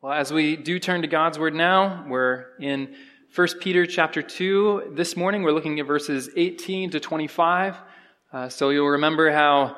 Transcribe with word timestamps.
Well, 0.00 0.12
as 0.12 0.32
we 0.32 0.54
do 0.54 0.78
turn 0.78 1.02
to 1.02 1.08
God's 1.08 1.40
Word 1.40 1.56
now, 1.56 2.04
we're 2.08 2.54
in 2.60 2.94
1 3.34 3.48
Peter 3.60 3.84
chapter 3.84 4.22
2. 4.22 4.92
This 4.94 5.16
morning 5.16 5.42
we're 5.42 5.50
looking 5.50 5.80
at 5.80 5.88
verses 5.88 6.30
18 6.36 6.90
to 6.90 7.00
25. 7.00 7.76
Uh, 8.32 8.48
so 8.48 8.70
you'll 8.70 8.90
remember 8.90 9.32
how 9.32 9.76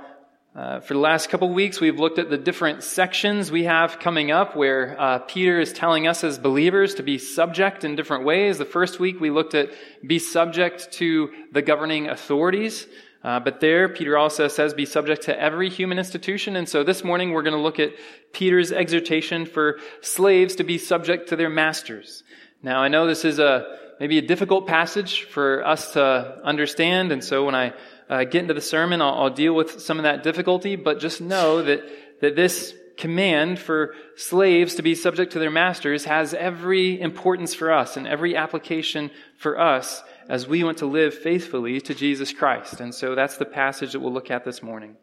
uh, 0.54 0.80
for 0.80 0.92
the 0.92 1.00
last 1.00 1.30
couple 1.30 1.48
weeks 1.48 1.80
we've 1.80 1.98
looked 1.98 2.18
at 2.18 2.28
the 2.28 2.36
different 2.36 2.82
sections 2.82 3.50
we 3.50 3.64
have 3.64 3.98
coming 3.98 4.30
up 4.30 4.54
where 4.54 4.94
uh, 5.00 5.20
Peter 5.20 5.58
is 5.58 5.72
telling 5.72 6.06
us 6.06 6.22
as 6.22 6.38
believers 6.38 6.96
to 6.96 7.02
be 7.02 7.16
subject 7.16 7.82
in 7.82 7.96
different 7.96 8.26
ways. 8.26 8.58
The 8.58 8.66
first 8.66 9.00
week 9.00 9.20
we 9.20 9.30
looked 9.30 9.54
at 9.54 9.70
be 10.06 10.18
subject 10.18 10.92
to 10.92 11.30
the 11.52 11.62
governing 11.62 12.10
authorities. 12.10 12.86
Uh, 13.22 13.38
but 13.38 13.60
there, 13.60 13.88
Peter 13.88 14.16
also 14.16 14.48
says, 14.48 14.72
be 14.72 14.86
subject 14.86 15.22
to 15.22 15.38
every 15.38 15.68
human 15.68 15.98
institution. 15.98 16.56
And 16.56 16.68
so 16.68 16.82
this 16.82 17.04
morning, 17.04 17.32
we're 17.32 17.42
going 17.42 17.56
to 17.56 17.60
look 17.60 17.78
at 17.78 17.92
Peter's 18.32 18.72
exhortation 18.72 19.44
for 19.44 19.78
slaves 20.00 20.56
to 20.56 20.64
be 20.64 20.78
subject 20.78 21.28
to 21.28 21.36
their 21.36 21.50
masters. 21.50 22.22
Now, 22.62 22.82
I 22.82 22.88
know 22.88 23.06
this 23.06 23.24
is 23.24 23.38
a 23.38 23.78
maybe 24.00 24.16
a 24.16 24.22
difficult 24.22 24.66
passage 24.66 25.24
for 25.24 25.66
us 25.66 25.92
to 25.92 26.40
understand. 26.42 27.12
And 27.12 27.22
so 27.22 27.44
when 27.44 27.54
I 27.54 27.74
uh, 28.08 28.24
get 28.24 28.36
into 28.36 28.54
the 28.54 28.62
sermon, 28.62 29.02
I'll, 29.02 29.14
I'll 29.14 29.30
deal 29.30 29.54
with 29.54 29.82
some 29.82 29.98
of 29.98 30.04
that 30.04 30.22
difficulty. 30.22 30.76
But 30.76 30.98
just 31.00 31.20
know 31.20 31.62
that, 31.62 31.82
that 32.22 32.34
this 32.34 32.74
command 32.96 33.58
for 33.58 33.94
slaves 34.16 34.76
to 34.76 34.82
be 34.82 34.94
subject 34.94 35.32
to 35.32 35.38
their 35.38 35.50
masters 35.50 36.06
has 36.06 36.32
every 36.32 36.98
importance 37.00 37.54
for 37.54 37.70
us 37.70 37.98
and 37.98 38.06
every 38.06 38.36
application 38.36 39.10
for 39.36 39.60
us 39.60 40.02
as 40.28 40.46
we 40.46 40.64
want 40.64 40.78
to 40.78 40.86
live 40.86 41.14
faithfully 41.14 41.80
to 41.80 41.94
Jesus 41.94 42.32
Christ. 42.32 42.80
And 42.80 42.94
so 42.94 43.14
that's 43.14 43.36
the 43.36 43.44
passage 43.44 43.92
that 43.92 44.00
we'll 44.00 44.12
look 44.12 44.30
at 44.30 44.44
this 44.44 44.62
morning. 44.62 44.96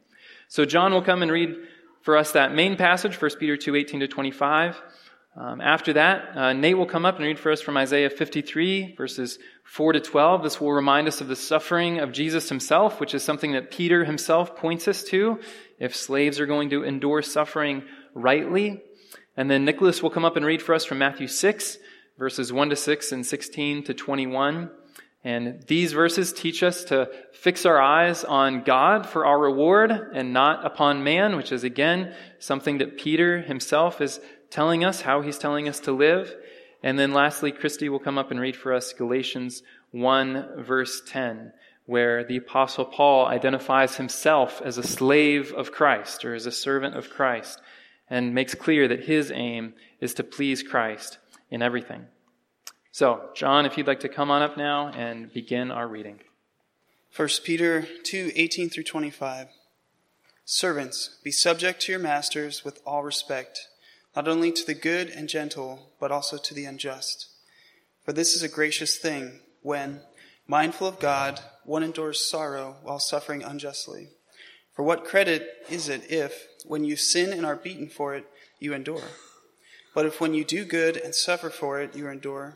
So 0.47 0.65
John 0.65 0.93
will 0.93 1.01
come 1.01 1.21
and 1.21 1.31
read 1.31 1.55
for 2.01 2.17
us 2.17 2.31
that 2.31 2.53
main 2.53 2.77
passage, 2.77 3.21
1 3.21 3.31
Peter 3.39 3.57
2, 3.57 3.75
18 3.75 3.99
to 4.01 4.07
25. 4.07 4.81
Um, 5.35 5.61
after 5.61 5.93
that, 5.93 6.35
uh, 6.35 6.53
Nate 6.53 6.77
will 6.77 6.87
come 6.87 7.05
up 7.05 7.17
and 7.17 7.25
read 7.25 7.37
for 7.37 7.51
us 7.51 7.61
from 7.61 7.77
Isaiah 7.77 8.09
53, 8.09 8.95
verses 8.95 9.37
4 9.65 9.93
to 9.93 9.99
12. 9.99 10.41
This 10.41 10.59
will 10.59 10.71
remind 10.71 11.07
us 11.07 11.21
of 11.21 11.27
the 11.27 11.35
suffering 11.35 11.99
of 11.99 12.11
Jesus 12.11 12.49
himself, 12.49 12.99
which 12.99 13.13
is 13.13 13.23
something 13.23 13.51
that 13.51 13.69
Peter 13.69 14.03
himself 14.03 14.55
points 14.55 14.87
us 14.87 15.03
to 15.05 15.39
if 15.79 15.95
slaves 15.95 16.39
are 16.39 16.47
going 16.47 16.71
to 16.71 16.83
endure 16.83 17.21
suffering 17.21 17.83
rightly. 18.15 18.81
And 19.35 19.51
then 19.51 19.63
Nicholas 19.63 20.01
will 20.01 20.09
come 20.09 20.25
up 20.25 20.37
and 20.37 20.45
read 20.45 20.63
for 20.63 20.73
us 20.73 20.85
from 20.85 20.97
Matthew 20.97 21.27
6, 21.27 21.77
verses 22.17 22.51
1 22.51 22.69
to 22.71 22.75
6 22.75 23.11
and 23.11 23.23
16 23.23 23.83
to 23.83 23.93
21. 23.93 24.71
And 25.27 25.61
these 25.67 25.91
verses 25.91 26.31
teach 26.31 26.63
us 26.63 26.85
to 26.85 27.11
fix 27.33 27.65
our 27.65 27.81
eyes 27.81 28.23
on 28.23 28.63
God 28.63 29.05
for 29.05 29.25
our 29.25 29.37
reward 29.37 29.91
and 29.91 30.31
not 30.31 30.65
upon 30.65 31.03
man, 31.03 31.35
which 31.35 31.51
is 31.51 31.65
again 31.65 32.15
something 32.39 32.77
that 32.77 32.97
Peter 32.97 33.41
himself 33.41 33.99
is 33.99 34.21
telling 34.49 34.85
us, 34.85 35.01
how 35.01 35.19
he's 35.19 35.37
telling 35.37 35.67
us 35.67 35.81
to 35.81 35.91
live. 35.91 36.33
And 36.81 36.97
then 36.97 37.11
lastly, 37.11 37.51
Christy 37.51 37.89
will 37.89 37.99
come 37.99 38.17
up 38.17 38.31
and 38.31 38.39
read 38.39 38.55
for 38.55 38.73
us 38.73 38.93
Galatians 38.93 39.63
1 39.91 40.63
verse 40.63 41.01
10, 41.05 41.51
where 41.85 42.23
the 42.23 42.37
apostle 42.37 42.85
Paul 42.85 43.25
identifies 43.25 43.97
himself 43.97 44.61
as 44.63 44.77
a 44.77 44.83
slave 44.83 45.51
of 45.51 45.73
Christ 45.73 46.23
or 46.23 46.35
as 46.35 46.45
a 46.45 46.53
servant 46.53 46.95
of 46.95 47.09
Christ 47.09 47.59
and 48.09 48.33
makes 48.33 48.55
clear 48.55 48.87
that 48.87 49.03
his 49.03 49.29
aim 49.35 49.73
is 49.99 50.13
to 50.13 50.23
please 50.23 50.63
Christ 50.63 51.17
in 51.51 51.61
everything. 51.61 52.05
So, 52.97 53.29
John, 53.35 53.67
if 53.67 53.77
you'd 53.77 53.85
like 53.85 53.99
to 53.99 54.09
come 54.09 54.31
on 54.31 54.41
up 54.41 54.57
now 54.57 54.87
and 54.87 55.31
begin 55.31 55.69
our 55.69 55.87
reading. 55.87 56.19
1 57.15 57.29
Peter 57.43 57.87
2 58.05 58.31
18 58.33 58.71
through 58.71 58.85
25. 58.85 59.49
Servants, 60.45 61.19
be 61.23 61.29
subject 61.29 61.79
to 61.81 61.91
your 61.91 62.01
masters 62.01 62.65
with 62.65 62.81
all 62.87 63.03
respect, 63.03 63.67
not 64.15 64.27
only 64.27 64.51
to 64.51 64.65
the 64.65 64.73
good 64.73 65.09
and 65.09 65.29
gentle, 65.29 65.91
but 65.99 66.11
also 66.11 66.39
to 66.39 66.55
the 66.55 66.65
unjust. 66.65 67.27
For 68.03 68.13
this 68.13 68.35
is 68.35 68.41
a 68.41 68.49
gracious 68.49 68.97
thing 68.97 69.41
when, 69.61 70.01
mindful 70.47 70.87
of 70.87 70.97
God, 70.97 71.39
one 71.65 71.83
endures 71.83 72.25
sorrow 72.25 72.77
while 72.81 72.97
suffering 72.97 73.43
unjustly. 73.43 74.07
For 74.73 74.81
what 74.81 75.05
credit 75.05 75.47
is 75.69 75.87
it 75.87 76.09
if, 76.09 76.47
when 76.65 76.83
you 76.83 76.95
sin 76.95 77.31
and 77.31 77.45
are 77.45 77.55
beaten 77.55 77.89
for 77.89 78.15
it, 78.15 78.25
you 78.59 78.73
endure? 78.73 79.09
But 79.93 80.07
if 80.07 80.19
when 80.19 80.33
you 80.33 80.43
do 80.43 80.65
good 80.65 80.97
and 80.97 81.13
suffer 81.13 81.51
for 81.51 81.79
it, 81.79 81.95
you 81.95 82.07
endure, 82.07 82.55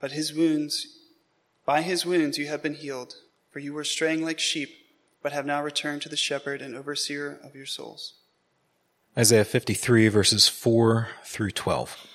But 0.00 0.12
his 0.12 0.32
wounds, 0.32 0.86
by 1.64 1.82
his 1.82 2.04
wounds 2.04 2.38
you 2.38 2.46
have 2.46 2.62
been 2.62 2.74
healed, 2.74 3.16
for 3.50 3.58
you 3.58 3.72
were 3.72 3.84
straying 3.84 4.22
like 4.22 4.38
sheep, 4.38 4.70
but 5.22 5.32
have 5.32 5.46
now 5.46 5.62
returned 5.62 6.02
to 6.02 6.08
the 6.08 6.16
shepherd 6.16 6.60
and 6.60 6.74
overseer 6.74 7.38
of 7.42 7.54
your 7.54 7.66
souls. 7.66 8.14
Isaiah 9.18 9.44
53 9.44 10.08
verses 10.08 10.48
4 10.48 11.08
through 11.24 11.52
12. 11.52 12.06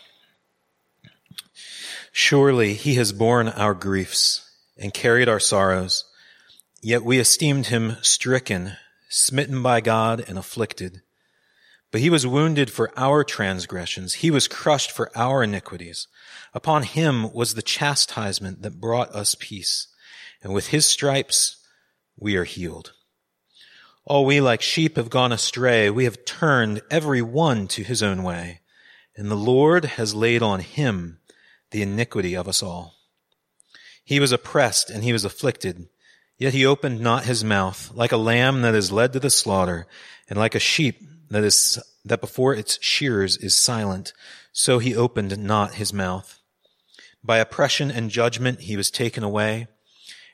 Surely 2.12 2.74
he 2.74 2.96
has 2.96 3.12
borne 3.12 3.47
our 3.50 3.74
griefs 3.74 4.50
and 4.78 4.94
carried 4.94 5.28
our 5.28 5.40
sorrows, 5.40 6.06
yet 6.81 7.03
we 7.03 7.20
esteemed 7.20 7.68
him 7.68 7.97
stricken, 8.02 8.74
smitten 9.09 9.64
by 9.64 9.81
God 9.81 10.24
and 10.28 10.38
afflicted. 10.38 11.02
But 11.91 12.02
he 12.02 12.09
was 12.09 12.25
wounded 12.25 12.72
for 12.72 12.91
our 12.97 13.24
transgressions. 13.24 14.16
He 14.16 14.31
was 14.31 14.47
crushed 14.47 14.91
for 14.91 15.12
our 15.16 15.44
iniquities. 15.44 16.07
Upon 16.53 16.84
him 16.84 17.31
was 17.34 17.53
the 17.53 17.62
chastisement 17.62 18.62
that 18.62 18.79
brought 18.79 19.13
us 19.13 19.35
peace, 19.38 19.88
and 20.41 20.53
with 20.53 20.68
his 20.68 20.85
stripes 20.85 21.57
we 22.18 22.38
are 22.38 22.46
healed. 22.46 22.94
All 24.06 24.25
we 24.25 24.41
like 24.41 24.62
sheep 24.62 24.96
have 24.96 25.09
gone 25.09 25.31
astray. 25.31 25.90
We 25.90 26.06
have 26.06 26.25
turned 26.25 26.81
every 26.90 27.22
one 27.22 27.68
to 27.69 27.84
his 27.84 28.02
own 28.02 28.23
way, 28.23 28.62
and 29.16 29.29
the 29.29 29.35
Lord 29.35 29.85
has 29.85 30.16
laid 30.16 30.41
on 30.41 30.62
him 30.62 31.19
the 31.72 31.81
iniquity 31.81 32.35
of 32.35 32.47
us 32.47 32.63
all. 32.63 32.96
He 34.03 34.19
was 34.19 34.31
oppressed 34.31 34.90
and 34.90 35.03
he 35.03 35.13
was 35.13 35.25
afflicted, 35.25 35.88
yet 36.38 36.53
he 36.53 36.66
opened 36.66 37.02
not 37.02 37.25
his 37.25 37.44
mouth, 37.44 37.91
like 37.94 38.12
a 38.12 38.18
lamb 38.18 38.62
that 38.62 38.75
is 38.75 38.91
led 38.91 39.13
to 39.13 39.19
the 39.19 39.29
slaughter, 39.29 39.88
and 40.29 40.40
like 40.40 40.56
a 40.56 40.59
sheep 40.59 41.02
that 41.36 41.44
is, 41.44 41.80
that 42.03 42.22
before 42.22 42.53
its 42.53 42.78
shearers 42.81 43.38
is 43.38 43.56
silent, 43.56 44.14
so 44.52 44.80
he 44.80 44.96
opened 44.96 45.38
not 45.38 45.75
his 45.75 45.94
mouth. 45.94 46.40
By 47.24 47.38
oppression 47.38 47.92
and 47.92 48.09
judgment 48.09 48.62
he 48.62 48.75
was 48.75 48.92
taken 48.92 49.24
away. 49.24 49.68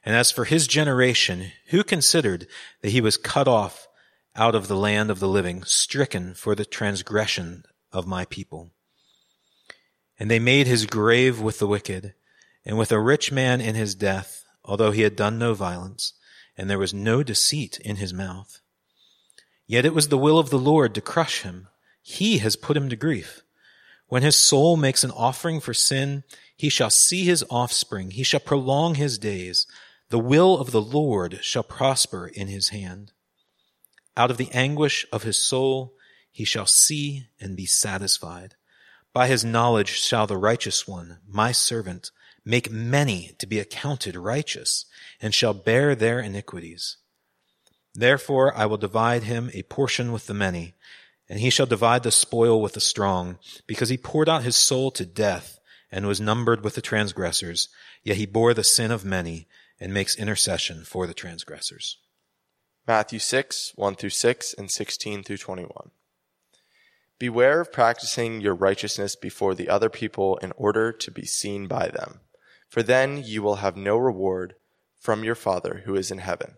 And 0.03 0.15
as 0.15 0.31
for 0.31 0.45
his 0.45 0.67
generation, 0.67 1.51
who 1.67 1.83
considered 1.83 2.47
that 2.81 2.91
he 2.91 3.01
was 3.01 3.17
cut 3.17 3.47
off 3.47 3.87
out 4.35 4.55
of 4.55 4.67
the 4.67 4.77
land 4.77 5.11
of 5.11 5.19
the 5.19 5.27
living, 5.27 5.63
stricken 5.63 6.33
for 6.33 6.55
the 6.55 6.65
transgression 6.65 7.63
of 7.91 8.07
my 8.07 8.25
people? 8.25 8.71
And 10.19 10.31
they 10.31 10.39
made 10.39 10.65
his 10.65 10.85
grave 10.85 11.41
with 11.41 11.59
the 11.59 11.67
wicked, 11.67 12.13
and 12.65 12.77
with 12.77 12.91
a 12.91 12.99
rich 12.99 13.31
man 13.31 13.61
in 13.61 13.75
his 13.75 13.95
death, 13.95 14.45
although 14.63 14.91
he 14.91 15.01
had 15.01 15.15
done 15.15 15.37
no 15.37 15.53
violence, 15.53 16.13
and 16.55 16.69
there 16.69 16.79
was 16.79 16.93
no 16.93 17.21
deceit 17.21 17.79
in 17.79 17.97
his 17.97 18.13
mouth. 18.13 18.61
Yet 19.67 19.85
it 19.85 19.93
was 19.93 20.07
the 20.07 20.17
will 20.17 20.39
of 20.39 20.49
the 20.49 20.57
Lord 20.57 20.95
to 20.95 21.01
crush 21.01 21.41
him. 21.41 21.67
He 22.01 22.37
has 22.37 22.55
put 22.55 22.77
him 22.77 22.89
to 22.89 22.95
grief. 22.95 23.43
When 24.07 24.23
his 24.23 24.37
soul 24.37 24.77
makes 24.77 25.03
an 25.03 25.11
offering 25.11 25.59
for 25.59 25.73
sin, 25.73 26.23
he 26.55 26.69
shall 26.69 26.89
see 26.89 27.25
his 27.25 27.43
offspring. 27.49 28.11
He 28.11 28.23
shall 28.23 28.39
prolong 28.39 28.95
his 28.95 29.17
days. 29.17 29.67
The 30.09 30.19
will 30.19 30.57
of 30.57 30.71
the 30.71 30.81
Lord 30.81 31.39
shall 31.41 31.63
prosper 31.63 32.27
in 32.27 32.47
his 32.47 32.69
hand. 32.69 33.11
Out 34.15 34.31
of 34.31 34.37
the 34.37 34.49
anguish 34.53 35.05
of 35.11 35.23
his 35.23 35.37
soul, 35.37 35.93
he 36.31 36.45
shall 36.45 36.65
see 36.65 37.27
and 37.41 37.57
be 37.57 37.65
satisfied. 37.65 38.55
By 39.13 39.27
his 39.27 39.43
knowledge 39.43 39.89
shall 39.89 40.27
the 40.27 40.37
righteous 40.37 40.87
one, 40.87 41.19
my 41.27 41.51
servant, 41.51 42.11
make 42.45 42.71
many 42.71 43.35
to 43.39 43.45
be 43.45 43.59
accounted 43.59 44.15
righteous 44.15 44.85
and 45.19 45.33
shall 45.33 45.53
bear 45.53 45.93
their 45.93 46.21
iniquities. 46.21 46.97
Therefore 47.97 48.55
I 48.55 48.67
will 48.67 48.77
divide 48.77 49.23
him 49.23 49.49
a 49.55 49.63
portion 49.63 50.11
with 50.11 50.27
the 50.27 50.33
many, 50.35 50.75
and 51.27 51.39
he 51.39 51.49
shall 51.49 51.65
divide 51.65 52.03
the 52.03 52.11
spoil 52.11 52.61
with 52.61 52.73
the 52.73 52.79
strong, 52.79 53.39
because 53.65 53.89
he 53.89 53.97
poured 53.97 54.29
out 54.29 54.43
his 54.43 54.55
soul 54.55 54.91
to 54.91 55.03
death 55.03 55.59
and 55.91 56.05
was 56.05 56.21
numbered 56.21 56.63
with 56.63 56.75
the 56.75 56.81
transgressors, 56.81 57.69
yet 58.03 58.17
he 58.17 58.27
bore 58.27 58.53
the 58.53 58.63
sin 58.63 58.91
of 58.91 59.03
many 59.03 59.47
and 59.79 59.91
makes 59.91 60.15
intercession 60.15 60.83
for 60.83 61.07
the 61.07 61.15
transgressors. 61.15 61.97
Matthew 62.87 63.17
6, 63.17 63.73
1 63.75 63.95
through 63.95 64.11
6 64.11 64.53
and 64.53 64.69
16 64.69 65.23
through 65.23 65.37
21. 65.37 65.89
Beware 67.17 67.61
of 67.61 67.73
practicing 67.73 68.41
your 68.41 68.53
righteousness 68.53 69.15
before 69.15 69.55
the 69.55 69.69
other 69.69 69.89
people 69.89 70.37
in 70.37 70.53
order 70.55 70.91
to 70.91 71.09
be 71.09 71.25
seen 71.25 71.65
by 71.65 71.87
them, 71.87 72.19
for 72.69 72.83
then 72.83 73.23
you 73.25 73.41
will 73.41 73.55
have 73.55 73.75
no 73.75 73.97
reward 73.97 74.53
from 74.99 75.23
your 75.23 75.35
Father 75.35 75.81
who 75.85 75.95
is 75.95 76.11
in 76.11 76.19
heaven. 76.19 76.57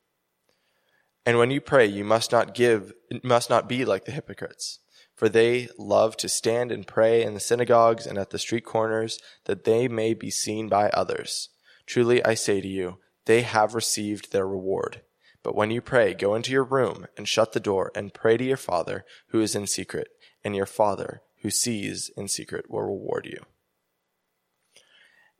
And 1.25 1.37
when 1.37 1.51
you 1.51 1.61
pray, 1.61 1.85
you 1.85 2.03
must 2.03 2.31
not 2.31 2.55
give, 2.55 2.93
must 3.23 3.49
not 3.49 3.69
be 3.69 3.85
like 3.85 4.05
the 4.05 4.11
hypocrites, 4.11 4.79
for 5.15 5.29
they 5.29 5.69
love 5.77 6.17
to 6.17 6.29
stand 6.29 6.71
and 6.71 6.87
pray 6.87 7.23
in 7.23 7.33
the 7.33 7.39
synagogues 7.39 8.07
and 8.07 8.17
at 8.17 8.31
the 8.31 8.39
street 8.39 8.65
corners, 8.65 9.19
that 9.45 9.63
they 9.63 9.87
may 9.87 10.13
be 10.13 10.31
seen 10.31 10.67
by 10.67 10.89
others. 10.89 11.49
Truly 11.85 12.23
I 12.25 12.33
say 12.33 12.59
to 12.61 12.67
you, 12.67 12.97
they 13.25 13.41
have 13.43 13.75
received 13.75 14.31
their 14.31 14.47
reward. 14.47 15.01
But 15.43 15.55
when 15.55 15.71
you 15.71 15.81
pray, 15.81 16.13
go 16.13 16.35
into 16.35 16.51
your 16.51 16.63
room 16.63 17.07
and 17.17 17.27
shut 17.27 17.53
the 17.53 17.59
door 17.59 17.91
and 17.95 18.13
pray 18.13 18.37
to 18.37 18.43
your 18.43 18.57
Father 18.57 19.05
who 19.29 19.41
is 19.41 19.55
in 19.55 19.67
secret, 19.67 20.09
and 20.43 20.55
your 20.55 20.65
Father 20.65 21.21
who 21.41 21.49
sees 21.49 22.09
in 22.15 22.27
secret 22.27 22.69
will 22.69 22.81
reward 22.81 23.25
you. 23.25 23.43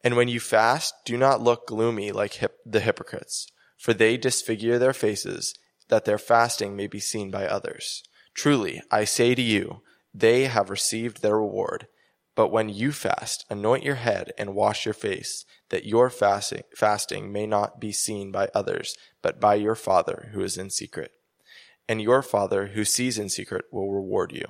And 0.03 0.15
when 0.15 0.27
you 0.27 0.39
fast, 0.39 0.93
do 1.05 1.17
not 1.17 1.41
look 1.41 1.67
gloomy 1.67 2.11
like 2.11 2.33
hip- 2.33 2.57
the 2.65 2.79
hypocrites, 2.79 3.47
for 3.77 3.93
they 3.93 4.17
disfigure 4.17 4.79
their 4.79 4.93
faces, 4.93 5.53
that 5.91 6.05
their 6.05 6.17
fasting 6.17 6.75
may 6.75 6.87
be 6.87 6.99
seen 6.99 7.29
by 7.29 7.45
others. 7.45 8.01
Truly, 8.33 8.81
I 8.89 9.03
say 9.03 9.35
to 9.35 9.41
you, 9.41 9.83
they 10.11 10.45
have 10.45 10.71
received 10.71 11.21
their 11.21 11.37
reward. 11.37 11.85
But 12.33 12.47
when 12.47 12.69
you 12.69 12.91
fast, 12.91 13.45
anoint 13.51 13.83
your 13.83 13.95
head 13.95 14.31
and 14.39 14.55
wash 14.55 14.85
your 14.85 14.95
face, 14.95 15.45
that 15.69 15.85
your 15.85 16.09
fasting, 16.09 16.63
fasting 16.75 17.31
may 17.31 17.45
not 17.45 17.79
be 17.79 17.91
seen 17.91 18.31
by 18.31 18.49
others, 18.55 18.97
but 19.21 19.39
by 19.39 19.53
your 19.53 19.75
Father 19.75 20.31
who 20.33 20.41
is 20.41 20.57
in 20.57 20.71
secret. 20.71 21.11
And 21.87 22.01
your 22.01 22.23
Father 22.23 22.67
who 22.67 22.83
sees 22.83 23.19
in 23.19 23.29
secret 23.29 23.65
will 23.71 23.93
reward 23.93 24.31
you. 24.31 24.45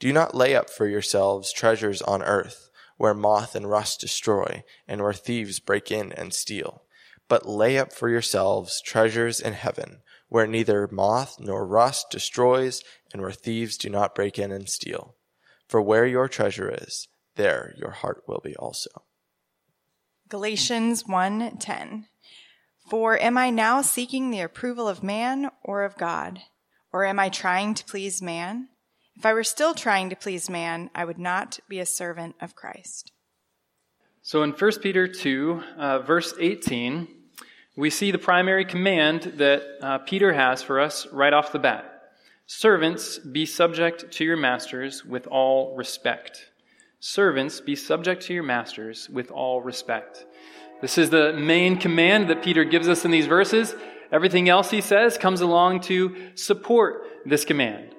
Do 0.00 0.12
not 0.12 0.34
lay 0.34 0.56
up 0.56 0.68
for 0.68 0.88
yourselves 0.88 1.52
treasures 1.52 2.02
on 2.02 2.22
earth 2.22 2.66
where 2.96 3.14
moth 3.14 3.54
and 3.54 3.68
rust 3.68 4.00
destroy, 4.00 4.64
and 4.88 5.02
where 5.02 5.12
thieves 5.12 5.60
break 5.60 5.90
in 5.90 6.12
and 6.12 6.32
steal. 6.32 6.82
But 7.28 7.48
lay 7.48 7.78
up 7.78 7.92
for 7.92 8.08
yourselves 8.08 8.80
treasures 8.80 9.40
in 9.40 9.52
heaven, 9.52 9.98
where 10.28 10.46
neither 10.46 10.88
moth 10.90 11.36
nor 11.38 11.66
rust 11.66 12.06
destroys, 12.10 12.82
and 13.12 13.22
where 13.22 13.32
thieves 13.32 13.76
do 13.76 13.88
not 13.88 14.14
break 14.14 14.38
in 14.38 14.50
and 14.52 14.68
steal. 14.68 15.14
For 15.68 15.80
where 15.80 16.06
your 16.06 16.28
treasure 16.28 16.70
is, 16.70 17.08
there 17.36 17.74
your 17.76 17.90
heart 17.90 18.22
will 18.26 18.40
be 18.42 18.56
also. 18.56 18.90
Galatians 20.28 21.04
1:10 21.04 22.06
For 22.88 23.18
am 23.18 23.38
I 23.38 23.50
now 23.50 23.82
seeking 23.82 24.30
the 24.30 24.40
approval 24.40 24.88
of 24.88 25.02
man 25.02 25.50
or 25.62 25.84
of 25.84 25.96
God? 25.96 26.42
Or 26.92 27.04
am 27.04 27.18
I 27.18 27.28
trying 27.28 27.74
to 27.74 27.84
please 27.84 28.22
man? 28.22 28.68
If 29.16 29.24
I 29.24 29.32
were 29.32 29.44
still 29.44 29.74
trying 29.74 30.10
to 30.10 30.16
please 30.16 30.50
man, 30.50 30.90
I 30.94 31.04
would 31.04 31.18
not 31.18 31.60
be 31.68 31.78
a 31.78 31.86
servant 31.86 32.36
of 32.40 32.54
Christ. 32.54 33.12
So 34.22 34.42
in 34.42 34.52
1 34.52 34.80
Peter 34.80 35.06
2, 35.06 35.62
uh, 35.78 35.98
verse 36.00 36.34
18, 36.40 37.06
we 37.76 37.90
see 37.90 38.10
the 38.10 38.18
primary 38.18 38.64
command 38.64 39.34
that 39.36 39.62
uh, 39.82 39.98
Peter 39.98 40.32
has 40.32 40.62
for 40.62 40.80
us 40.80 41.06
right 41.12 41.32
off 41.32 41.52
the 41.52 41.58
bat. 41.58 41.92
Servants, 42.46 43.18
be 43.18 43.44
subject 43.44 44.10
to 44.12 44.24
your 44.24 44.36
masters 44.36 45.04
with 45.04 45.26
all 45.26 45.76
respect. 45.76 46.50
Servants, 47.00 47.60
be 47.60 47.76
subject 47.76 48.22
to 48.22 48.34
your 48.34 48.42
masters 48.42 49.10
with 49.10 49.30
all 49.30 49.60
respect. 49.60 50.24
This 50.80 50.96
is 50.96 51.10
the 51.10 51.34
main 51.34 51.76
command 51.76 52.30
that 52.30 52.42
Peter 52.42 52.64
gives 52.64 52.88
us 52.88 53.04
in 53.04 53.10
these 53.10 53.26
verses. 53.26 53.74
Everything 54.10 54.48
else 54.48 54.70
he 54.70 54.80
says 54.80 55.18
comes 55.18 55.42
along 55.42 55.80
to 55.82 56.30
support 56.34 57.04
this 57.26 57.44
command. 57.44 57.94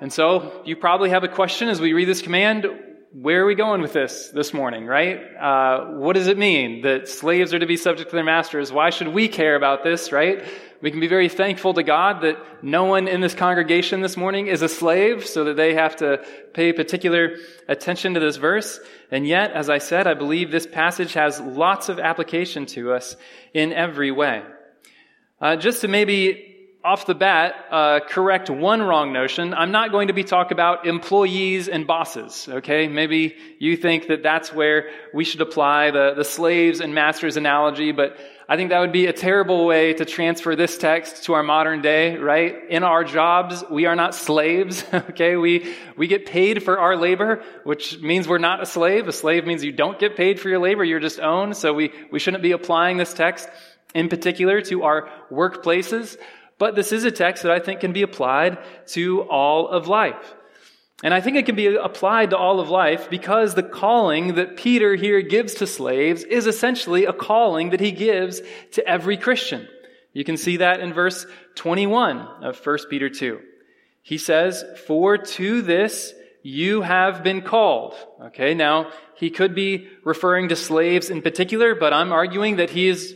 And 0.00 0.12
so 0.12 0.62
you 0.66 0.76
probably 0.76 1.10
have 1.10 1.24
a 1.24 1.28
question 1.28 1.68
as 1.68 1.80
we 1.80 1.92
read 1.92 2.08
this 2.08 2.22
command. 2.22 2.66
Where 3.10 3.42
are 3.42 3.46
we 3.46 3.54
going 3.54 3.80
with 3.80 3.94
this 3.94 4.28
this 4.34 4.52
morning, 4.52 4.84
right? 4.84 5.18
Uh, 5.34 5.92
what 5.92 6.12
does 6.12 6.26
it 6.26 6.36
mean 6.36 6.82
that 6.82 7.08
slaves 7.08 7.54
are 7.54 7.58
to 7.58 7.66
be 7.66 7.78
subject 7.78 8.10
to 8.10 8.16
their 8.16 8.24
masters? 8.24 8.70
Why 8.70 8.90
should 8.90 9.08
we 9.08 9.28
care 9.28 9.56
about 9.56 9.82
this, 9.82 10.12
right? 10.12 10.44
We 10.82 10.90
can 10.90 11.00
be 11.00 11.06
very 11.06 11.30
thankful 11.30 11.72
to 11.72 11.82
God 11.82 12.20
that 12.20 12.36
no 12.62 12.84
one 12.84 13.08
in 13.08 13.22
this 13.22 13.32
congregation 13.32 14.02
this 14.02 14.18
morning 14.18 14.48
is 14.48 14.60
a 14.60 14.68
slave 14.68 15.26
so 15.26 15.44
that 15.44 15.56
they 15.56 15.72
have 15.72 15.96
to 15.96 16.22
pay 16.52 16.74
particular 16.74 17.36
attention 17.66 18.12
to 18.12 18.20
this 18.20 18.36
verse. 18.36 18.78
And 19.10 19.26
yet, 19.26 19.52
as 19.52 19.70
I 19.70 19.78
said, 19.78 20.06
I 20.06 20.12
believe 20.12 20.50
this 20.50 20.66
passage 20.66 21.14
has 21.14 21.40
lots 21.40 21.88
of 21.88 21.98
application 21.98 22.66
to 22.66 22.92
us 22.92 23.16
in 23.54 23.72
every 23.72 24.10
way. 24.10 24.42
Uh, 25.40 25.56
just 25.56 25.80
to 25.80 25.88
maybe 25.88 26.57
off 26.88 27.04
the 27.04 27.14
bat, 27.14 27.66
uh, 27.70 28.00
correct 28.00 28.48
one 28.48 28.80
wrong 28.80 29.12
notion. 29.12 29.52
I'm 29.52 29.72
not 29.72 29.90
going 29.90 30.08
to 30.08 30.14
be 30.14 30.24
talking 30.24 30.54
about 30.54 30.86
employees 30.86 31.68
and 31.68 31.86
bosses, 31.86 32.48
okay? 32.48 32.88
Maybe 32.88 33.36
you 33.58 33.76
think 33.76 34.06
that 34.06 34.22
that's 34.22 34.54
where 34.54 34.88
we 35.12 35.24
should 35.24 35.42
apply 35.42 35.90
the, 35.90 36.14
the 36.16 36.24
slaves 36.24 36.80
and 36.80 36.94
masters 36.94 37.36
analogy, 37.36 37.92
but 37.92 38.16
I 38.48 38.56
think 38.56 38.70
that 38.70 38.80
would 38.80 38.92
be 38.92 39.04
a 39.04 39.12
terrible 39.12 39.66
way 39.66 39.92
to 39.92 40.06
transfer 40.06 40.56
this 40.56 40.78
text 40.78 41.24
to 41.24 41.34
our 41.34 41.42
modern 41.42 41.82
day, 41.82 42.16
right? 42.16 42.56
In 42.70 42.84
our 42.84 43.04
jobs, 43.04 43.62
we 43.70 43.84
are 43.84 43.94
not 43.94 44.14
slaves, 44.14 44.82
okay? 44.94 45.36
We, 45.36 45.74
we 45.98 46.06
get 46.06 46.24
paid 46.24 46.62
for 46.62 46.78
our 46.78 46.96
labor, 46.96 47.42
which 47.64 48.00
means 48.00 48.26
we're 48.26 48.38
not 48.38 48.62
a 48.62 48.66
slave. 48.66 49.08
A 49.08 49.12
slave 49.12 49.44
means 49.44 49.62
you 49.62 49.72
don't 49.72 49.98
get 49.98 50.16
paid 50.16 50.40
for 50.40 50.48
your 50.48 50.58
labor, 50.58 50.84
you're 50.84 51.00
just 51.00 51.20
owned. 51.20 51.54
So 51.54 51.74
we, 51.74 51.92
we 52.10 52.18
shouldn't 52.18 52.42
be 52.42 52.52
applying 52.52 52.96
this 52.96 53.12
text 53.12 53.46
in 53.94 54.08
particular 54.08 54.60
to 54.62 54.84
our 54.84 55.08
workplaces. 55.30 56.16
But 56.58 56.74
this 56.74 56.92
is 56.92 57.04
a 57.04 57.10
text 57.10 57.44
that 57.44 57.52
I 57.52 57.60
think 57.60 57.80
can 57.80 57.92
be 57.92 58.02
applied 58.02 58.58
to 58.88 59.22
all 59.22 59.68
of 59.68 59.88
life. 59.88 60.34
And 61.04 61.14
I 61.14 61.20
think 61.20 61.36
it 61.36 61.46
can 61.46 61.54
be 61.54 61.76
applied 61.76 62.30
to 62.30 62.36
all 62.36 62.58
of 62.58 62.70
life 62.70 63.08
because 63.08 63.54
the 63.54 63.62
calling 63.62 64.34
that 64.34 64.56
Peter 64.56 64.96
here 64.96 65.22
gives 65.22 65.54
to 65.54 65.66
slaves 65.66 66.24
is 66.24 66.48
essentially 66.48 67.04
a 67.04 67.12
calling 67.12 67.70
that 67.70 67.80
he 67.80 67.92
gives 67.92 68.40
to 68.72 68.86
every 68.86 69.16
Christian. 69.16 69.68
You 70.12 70.24
can 70.24 70.36
see 70.36 70.56
that 70.56 70.80
in 70.80 70.92
verse 70.92 71.24
21 71.54 72.18
of 72.42 72.58
1 72.66 72.78
Peter 72.90 73.08
2. 73.08 73.40
He 74.02 74.18
says, 74.18 74.64
For 74.86 75.16
to 75.16 75.62
this 75.62 76.14
you 76.42 76.80
have 76.80 77.22
been 77.22 77.42
called. 77.42 77.94
Okay, 78.20 78.54
now 78.54 78.90
he 79.14 79.30
could 79.30 79.54
be 79.54 79.88
referring 80.02 80.48
to 80.48 80.56
slaves 80.56 81.10
in 81.10 81.22
particular, 81.22 81.76
but 81.76 81.92
I'm 81.92 82.10
arguing 82.10 82.56
that 82.56 82.70
he 82.70 82.88
is 82.88 83.14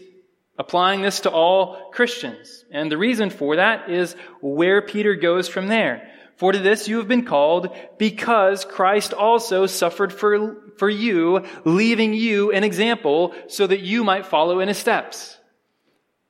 applying 0.58 1.02
this 1.02 1.20
to 1.20 1.30
all 1.30 1.90
Christians. 1.90 2.64
And 2.70 2.90
the 2.90 2.98
reason 2.98 3.30
for 3.30 3.56
that 3.56 3.90
is 3.90 4.14
where 4.40 4.82
Peter 4.82 5.14
goes 5.14 5.48
from 5.48 5.68
there. 5.68 6.08
For 6.36 6.52
to 6.52 6.58
this 6.58 6.88
you 6.88 6.96
have 6.98 7.08
been 7.08 7.24
called 7.24 7.74
because 7.98 8.64
Christ 8.64 9.12
also 9.12 9.66
suffered 9.66 10.12
for, 10.12 10.56
for 10.76 10.90
you, 10.90 11.44
leaving 11.64 12.14
you 12.14 12.52
an 12.52 12.64
example 12.64 13.34
so 13.48 13.66
that 13.66 13.80
you 13.80 14.04
might 14.04 14.26
follow 14.26 14.60
in 14.60 14.68
his 14.68 14.78
steps. 14.78 15.38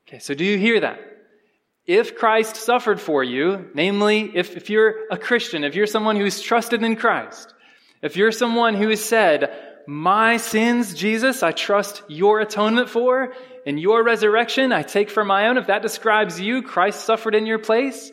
Okay, 0.06 0.18
so 0.18 0.34
do 0.34 0.44
you 0.44 0.58
hear 0.58 0.80
that? 0.80 1.00
If 1.86 2.16
Christ 2.16 2.56
suffered 2.56 3.00
for 3.00 3.24
you, 3.24 3.70
namely, 3.74 4.30
if, 4.34 4.56
if 4.56 4.70
you're 4.70 5.06
a 5.10 5.18
Christian, 5.18 5.64
if 5.64 5.74
you're 5.74 5.86
someone 5.86 6.16
who's 6.16 6.40
trusted 6.40 6.82
in 6.82 6.96
Christ, 6.96 7.52
if 8.02 8.16
you're 8.16 8.32
someone 8.32 8.74
who 8.74 8.88
has 8.88 9.04
said, 9.04 9.52
my 9.86 10.36
sins, 10.36 10.94
Jesus, 10.94 11.42
I 11.42 11.52
trust 11.52 12.02
your 12.08 12.40
atonement 12.40 12.88
for, 12.88 13.34
and 13.66 13.80
your 13.80 14.02
resurrection 14.02 14.72
I 14.72 14.82
take 14.82 15.10
for 15.10 15.24
my 15.24 15.48
own, 15.48 15.58
if 15.58 15.68
that 15.68 15.82
describes 15.82 16.40
you, 16.40 16.62
Christ 16.62 17.04
suffered 17.04 17.34
in 17.34 17.46
your 17.46 17.58
place, 17.58 18.10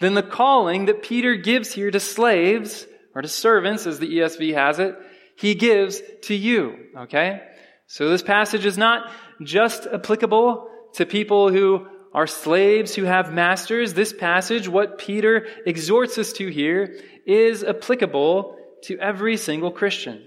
then 0.00 0.14
the 0.14 0.22
calling 0.22 0.86
that 0.86 1.02
Peter 1.02 1.36
gives 1.36 1.72
here 1.72 1.90
to 1.90 2.00
slaves, 2.00 2.86
or 3.14 3.22
to 3.22 3.28
servants, 3.28 3.86
as 3.86 3.98
the 3.98 4.18
ESV 4.18 4.54
has 4.54 4.78
it, 4.78 4.96
he 5.36 5.54
gives 5.54 6.00
to 6.22 6.34
you, 6.34 6.76
okay? 6.96 7.42
So 7.86 8.08
this 8.08 8.22
passage 8.22 8.66
is 8.66 8.78
not 8.78 9.10
just 9.42 9.86
applicable 9.86 10.68
to 10.94 11.06
people 11.06 11.50
who 11.50 11.86
are 12.12 12.26
slaves 12.26 12.94
who 12.94 13.04
have 13.04 13.32
masters. 13.32 13.92
This 13.92 14.12
passage, 14.12 14.68
what 14.68 14.96
Peter 14.96 15.46
exhorts 15.66 16.16
us 16.16 16.32
to 16.34 16.48
here, 16.48 16.98
is 17.26 17.62
applicable 17.62 18.56
to 18.84 18.98
every 18.98 19.36
single 19.36 19.70
Christian. 19.70 20.24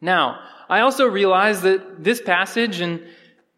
Now, 0.00 0.38
I 0.68 0.80
also 0.80 1.06
realize 1.06 1.62
that 1.62 2.02
this 2.02 2.20
passage 2.20 2.80
and 2.80 3.02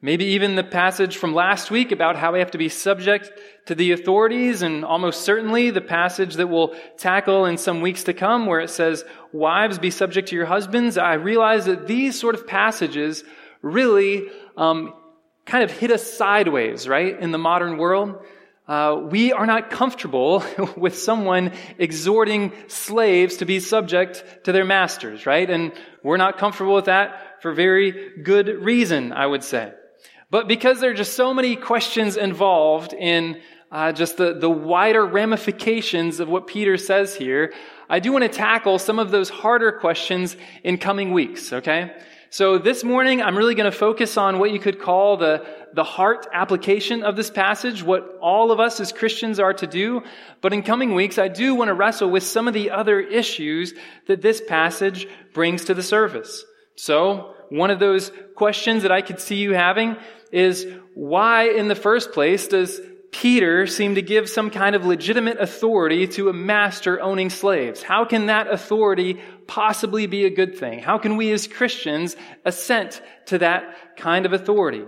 Maybe 0.05 0.25
even 0.25 0.57
the 0.57 0.65
passage 0.65 1.17
from 1.17 1.33
last 1.33 1.71
week 1.71 1.93
about 1.93 2.17
how 2.17 2.33
we 2.33 2.41
have 2.41 2.51
to 2.51 2.59
be 2.59 2.69
subject 2.69 3.31
to 3.67 3.77
the 3.77 3.93
authorities, 3.93 4.63
and 4.63 4.85
almost 4.85 5.21
certainly 5.21 5.71
the 5.71 5.81
passage 5.81 6.35
that 6.35 6.49
we'll 6.49 6.75
tackle 6.97 7.47
in 7.47 7.57
some 7.57 7.83
weeks 7.83 8.03
to 8.05 8.13
come 8.13 8.47
where 8.47 8.59
it 8.59 8.71
says, 8.71 9.05
Wives, 9.33 9.79
be 9.79 9.93
subject 9.93 10.31
to 10.31 10.35
your 10.35 10.47
husbands. 10.47 10.99
I 10.99 11.15
realize 11.15 11.67
that 11.67 11.87
these 11.87 12.19
sort 12.19 12.35
of 12.35 12.49
passages 12.49 13.23
really 13.63 14.29
um, 14.57 14.93
kind 15.47 15.63
of 15.63 15.71
hit 15.71 15.93
us 15.93 16.03
sideways, 16.03 16.89
right, 16.89 17.17
in 17.21 17.31
the 17.31 17.39
modern 17.39 17.79
world. 17.79 18.25
Uh, 18.67 19.01
we 19.09 19.33
are 19.33 19.47
not 19.47 19.71
comfortable 19.71 20.43
with 20.77 20.99
someone 20.99 21.53
exhorting 21.79 22.53
slaves 22.67 23.37
to 23.37 23.45
be 23.45 23.61
subject 23.61 24.25
to 24.43 24.51
their 24.51 24.65
masters, 24.65 25.27
right? 25.27 25.49
And 25.49 25.73
we're 26.03 26.17
not 26.17 26.39
comfortable 26.39 26.75
with 26.75 26.87
that 26.87 27.41
for 27.41 27.53
very 27.53 28.21
good 28.21 28.49
reason, 28.49 29.13
I 29.13 29.27
would 29.27 29.45
say. 29.45 29.73
But 30.33 30.49
because 30.49 30.81
there 30.81 30.91
are 30.91 30.95
just 30.95 31.13
so 31.13 31.35
many 31.35 31.57
questions 31.57 32.17
involved 32.17 32.95
in 32.95 33.39
uh, 33.71 33.93
just 33.93 34.17
the, 34.17 34.33
the 34.33 34.49
wider 34.49 35.05
ramifications 35.05 36.21
of 36.21 36.29
what 36.31 36.47
Peter 36.47 36.79
says 36.79 37.15
here, 37.15 37.53
I 37.87 38.01
do 38.01 38.13
want 38.13 38.23
to 38.23 38.31
tackle 38.31 38.79
some 38.79 38.99
of 38.99 39.11
those 39.11 39.29
harder 39.29 39.73
questions 39.73 40.35
in 40.65 40.79
coming 40.79 41.13
weeks, 41.13 41.53
okay? 41.53 41.95
So 42.31 42.57
this 42.57 42.83
morning, 42.83 43.21
I'm 43.21 43.37
really 43.37 43.55
going 43.55 43.71
to 43.71 43.77
focus 43.77 44.17
on 44.17 44.39
what 44.39 44.53
you 44.53 44.59
could 44.59 44.81
call 44.81 45.19
the, 45.19 45.47
the 45.75 45.85
heart 45.85 46.27
application 46.33 47.03
of 47.03 47.15
this 47.15 47.29
passage, 47.29 47.83
what 47.83 48.17
all 48.23 48.53
of 48.53 48.59
us 48.59 48.81
as 48.81 48.91
Christians 48.91 49.39
are 49.39 49.53
to 49.53 49.67
do. 49.67 50.01
But 50.41 50.55
in 50.55 50.63
coming 50.63 50.95
weeks, 50.95 51.19
I 51.19 51.29
do 51.29 51.55
want 51.55 51.69
to 51.69 51.75
wrestle 51.75 52.09
with 52.09 52.23
some 52.23 52.49
of 52.49 52.55
the 52.55 52.71
other 52.71 53.01
issues 53.01 53.75
that 54.07 54.23
this 54.23 54.41
passage 54.41 55.07
brings 55.35 55.67
to 55.67 55.75
the 55.75 55.83
surface. 55.83 56.43
So, 56.75 57.35
one 57.51 57.71
of 57.71 57.81
those 57.81 58.11
questions 58.35 58.85
that 58.85 58.91
I 58.91 59.03
could 59.03 59.21
see 59.21 59.37
you 59.37 59.53
having 59.53 59.99
is 60.33 60.67
why, 60.95 61.51
in 61.51 61.69
the 61.69 61.75
first 61.75 62.13
place, 62.13 62.49
does 62.49 62.81
Peter 63.13 63.67
seem 63.67 63.95
to 63.95 64.03
give 64.03 64.29
some 64.29 64.51
kind 64.51 64.75
of 64.75 64.87
legitimate 64.87 65.39
authority 65.39 66.07
to 66.07 66.31
a 66.31 66.33
master 66.33 67.01
owning 67.01 67.29
slaves? 67.31 67.83
How 67.83 68.07
can 68.07 68.27
that 68.27 68.51
authority 68.51 69.21
possibly 69.47 70.07
be 70.07 70.25
a 70.25 70.31
good 70.31 70.57
thing? 70.57 70.81
How 70.81 70.99
can 70.99 71.17
we 71.19 71.31
as 71.31 71.47
Christians 71.47 72.17
assent 72.45 73.03
to 73.27 73.39
that 73.39 73.97
kind 73.97 74.25
of 74.25 74.33
authority? 74.33 74.85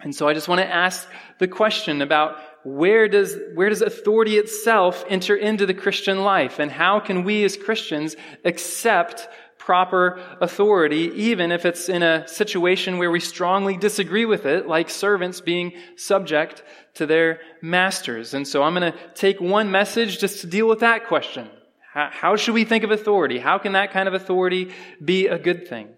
And 0.00 0.14
so 0.14 0.28
I 0.28 0.34
just 0.34 0.48
want 0.48 0.60
to 0.60 0.66
ask 0.66 1.08
the 1.38 1.48
question 1.48 2.02
about 2.02 2.36
where 2.64 3.06
does, 3.08 3.38
where 3.54 3.68
does 3.68 3.80
authority 3.80 4.36
itself 4.36 5.04
enter 5.08 5.36
into 5.36 5.66
the 5.66 5.72
Christian 5.72 6.22
life? 6.22 6.58
And 6.58 6.70
how 6.70 6.98
can 6.98 7.22
we 7.22 7.44
as 7.44 7.56
Christians 7.56 8.16
accept 8.44 9.28
proper 9.66 10.20
authority, 10.40 11.10
even 11.16 11.50
if 11.50 11.66
it's 11.66 11.88
in 11.88 12.00
a 12.00 12.26
situation 12.28 12.98
where 12.98 13.10
we 13.10 13.18
strongly 13.18 13.76
disagree 13.76 14.24
with 14.24 14.46
it, 14.46 14.68
like 14.68 14.88
servants 14.88 15.40
being 15.40 15.72
subject 15.96 16.62
to 16.94 17.04
their 17.04 17.40
masters. 17.60 18.32
And 18.32 18.46
so 18.46 18.62
I'm 18.62 18.74
going 18.74 18.92
to 18.92 18.98
take 19.14 19.40
one 19.40 19.72
message 19.72 20.20
just 20.20 20.42
to 20.42 20.46
deal 20.46 20.68
with 20.68 20.78
that 20.80 21.08
question. 21.08 21.50
How 21.92 22.36
should 22.36 22.54
we 22.54 22.64
think 22.64 22.84
of 22.84 22.92
authority? 22.92 23.38
How 23.38 23.58
can 23.58 23.72
that 23.72 23.90
kind 23.90 24.06
of 24.06 24.14
authority 24.14 24.70
be 25.04 25.26
a 25.26 25.38
good 25.38 25.66
thing? 25.66 25.88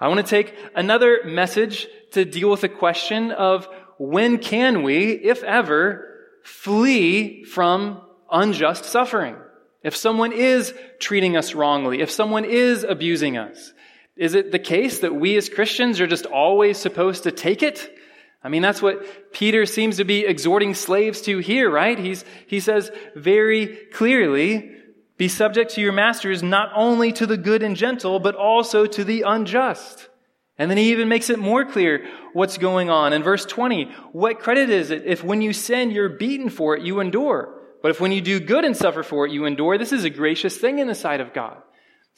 I 0.00 0.08
want 0.08 0.18
to 0.18 0.26
take 0.26 0.56
another 0.74 1.20
message 1.24 1.86
to 2.12 2.24
deal 2.24 2.50
with 2.50 2.62
the 2.62 2.68
question 2.68 3.30
of 3.30 3.68
when 3.98 4.38
can 4.38 4.82
we, 4.82 5.12
if 5.12 5.44
ever, 5.44 6.04
flee 6.42 7.44
from 7.44 8.00
unjust 8.28 8.86
suffering? 8.86 9.36
If 9.82 9.94
someone 9.96 10.32
is 10.32 10.74
treating 10.98 11.36
us 11.36 11.54
wrongly, 11.54 12.00
if 12.00 12.10
someone 12.10 12.44
is 12.44 12.84
abusing 12.84 13.36
us, 13.36 13.72
is 14.16 14.34
it 14.34 14.50
the 14.50 14.58
case 14.58 15.00
that 15.00 15.14
we 15.14 15.36
as 15.36 15.48
Christians 15.48 16.00
are 16.00 16.06
just 16.06 16.26
always 16.26 16.76
supposed 16.76 17.22
to 17.22 17.30
take 17.30 17.62
it? 17.62 17.88
I 18.42 18.48
mean, 18.48 18.62
that's 18.62 18.82
what 18.82 19.32
Peter 19.32 19.66
seems 19.66 19.98
to 19.98 20.04
be 20.04 20.24
exhorting 20.24 20.74
slaves 20.74 21.20
to 21.22 21.38
here, 21.38 21.70
right? 21.70 21.98
He's, 21.98 22.24
he 22.46 22.60
says 22.60 22.90
very 23.14 23.66
clearly, 23.92 24.72
be 25.16 25.28
subject 25.28 25.72
to 25.74 25.80
your 25.80 25.92
masters 25.92 26.42
not 26.42 26.70
only 26.74 27.12
to 27.12 27.26
the 27.26 27.36
good 27.36 27.62
and 27.62 27.76
gentle, 27.76 28.20
but 28.20 28.36
also 28.36 28.86
to 28.86 29.04
the 29.04 29.22
unjust. 29.22 30.08
And 30.56 30.70
then 30.70 30.78
he 30.78 30.90
even 30.90 31.08
makes 31.08 31.30
it 31.30 31.38
more 31.38 31.64
clear 31.64 32.08
what's 32.32 32.58
going 32.58 32.90
on. 32.90 33.12
In 33.12 33.22
verse 33.22 33.44
20, 33.44 33.92
what 34.12 34.40
credit 34.40 34.70
is 34.70 34.90
it 34.90 35.04
if 35.06 35.22
when 35.22 35.42
you 35.42 35.52
sin, 35.52 35.90
you're 35.92 36.08
beaten 36.08 36.50
for 36.50 36.76
it, 36.76 36.82
you 36.82 37.00
endure? 37.00 37.57
But 37.82 37.90
if 37.90 38.00
when 38.00 38.12
you 38.12 38.20
do 38.20 38.40
good 38.40 38.64
and 38.64 38.76
suffer 38.76 39.02
for 39.02 39.26
it, 39.26 39.32
you 39.32 39.44
endure, 39.44 39.78
this 39.78 39.92
is 39.92 40.04
a 40.04 40.10
gracious 40.10 40.56
thing 40.56 40.78
in 40.78 40.88
the 40.88 40.94
sight 40.94 41.20
of 41.20 41.32
God. 41.32 41.62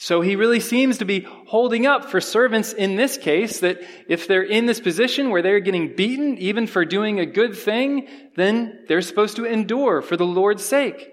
So 0.03 0.23
he 0.23 0.35
really 0.35 0.61
seems 0.61 0.99
to 0.99 1.05
be 1.05 1.27
holding 1.47 1.87
up 1.87 2.07
for 2.07 2.23
servants 2.23 2.73
in 2.73 2.97
this 2.97 3.19
case 3.19 3.61
that 3.61 3.83
if 4.09 4.27
they're 4.27 4.43
in 4.43 4.65
this 4.65 4.81
position 4.81 5.29
where 5.29 5.43
they're 5.43 5.61
getting 5.61 5.95
beaten, 5.95 6.39
even 6.39 6.67
for 6.67 6.87
doing 6.87 7.21
a 7.21 7.27
good 7.27 7.55
thing, 7.55 8.09
then 8.35 8.85
they're 8.89 9.03
supposed 9.03 9.37
to 9.37 9.45
endure 9.45 10.01
for 10.01 10.17
the 10.17 10.25
Lord's 10.25 10.65
sake. 10.65 11.13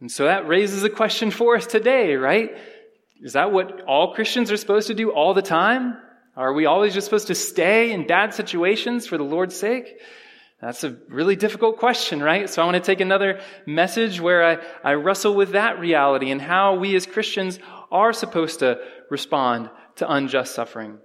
And 0.00 0.12
so 0.12 0.26
that 0.26 0.46
raises 0.46 0.84
a 0.84 0.90
question 0.90 1.32
for 1.32 1.56
us 1.56 1.66
today, 1.66 2.14
right? 2.14 2.56
Is 3.20 3.32
that 3.32 3.50
what 3.50 3.80
all 3.82 4.14
Christians 4.14 4.52
are 4.52 4.56
supposed 4.56 4.86
to 4.86 4.94
do 4.94 5.10
all 5.10 5.34
the 5.34 5.42
time? 5.42 5.96
Are 6.36 6.52
we 6.52 6.66
always 6.66 6.94
just 6.94 7.06
supposed 7.06 7.26
to 7.26 7.34
stay 7.34 7.90
in 7.90 8.06
bad 8.06 8.32
situations 8.32 9.08
for 9.08 9.18
the 9.18 9.24
Lord's 9.24 9.56
sake? 9.56 10.00
That's 10.60 10.84
a 10.84 10.96
really 11.08 11.36
difficult 11.36 11.78
question, 11.78 12.22
right? 12.22 12.48
So 12.48 12.60
I 12.60 12.66
want 12.66 12.74
to 12.74 12.82
take 12.82 13.00
another 13.00 13.40
message 13.66 14.20
where 14.20 14.44
I, 14.44 14.58
I 14.84 14.92
wrestle 14.94 15.34
with 15.34 15.52
that 15.52 15.80
reality 15.80 16.30
and 16.30 16.40
how 16.40 16.74
we 16.74 16.94
as 16.96 17.06
Christians 17.06 17.58
are 17.90 18.12
supposed 18.12 18.58
to 18.58 18.78
respond 19.08 19.70
to 19.96 20.10
unjust 20.10 20.54
suffering. 20.54 20.98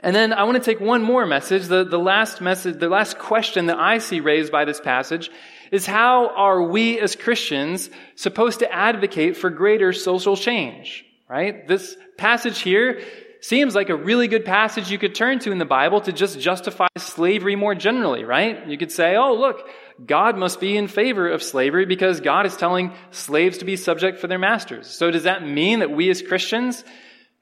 And 0.00 0.14
then 0.14 0.32
I 0.32 0.42
want 0.42 0.62
to 0.62 0.64
take 0.64 0.80
one 0.80 1.02
more 1.02 1.24
message. 1.24 1.66
The, 1.66 1.84
the 1.84 1.98
last 1.98 2.40
message, 2.40 2.78
the 2.78 2.88
last 2.88 3.18
question 3.18 3.66
that 3.66 3.78
I 3.78 3.98
see 3.98 4.20
raised 4.20 4.52
by 4.52 4.64
this 4.64 4.80
passage 4.80 5.30
is 5.70 5.86
how 5.86 6.28
are 6.34 6.62
we 6.62 7.00
as 7.00 7.16
Christians 7.16 7.88
supposed 8.16 8.58
to 8.58 8.70
advocate 8.70 9.36
for 9.36 9.48
greater 9.48 9.92
social 9.92 10.36
change? 10.36 11.04
Right? 11.28 11.66
This 11.66 11.96
passage 12.18 12.60
here 12.60 13.00
seems 13.42 13.74
like 13.74 13.90
a 13.90 13.96
really 13.96 14.28
good 14.28 14.44
passage 14.44 14.90
you 14.90 14.98
could 14.98 15.14
turn 15.14 15.40
to 15.40 15.50
in 15.50 15.58
the 15.58 15.64
Bible 15.64 16.00
to 16.00 16.12
just 16.12 16.40
justify 16.40 16.86
slavery 16.96 17.56
more 17.56 17.74
generally, 17.74 18.24
right? 18.24 18.66
You 18.68 18.78
could 18.78 18.92
say, 18.92 19.16
oh, 19.16 19.34
look, 19.34 19.68
God 20.06 20.38
must 20.38 20.60
be 20.60 20.76
in 20.76 20.86
favor 20.86 21.28
of 21.28 21.42
slavery 21.42 21.84
because 21.84 22.20
God 22.20 22.46
is 22.46 22.56
telling 22.56 22.92
slaves 23.10 23.58
to 23.58 23.64
be 23.64 23.76
subject 23.76 24.20
for 24.20 24.28
their 24.28 24.38
masters. 24.38 24.86
So 24.86 25.10
does 25.10 25.24
that 25.24 25.46
mean 25.46 25.80
that 25.80 25.90
we 25.90 26.08
as 26.08 26.22
Christians, 26.22 26.84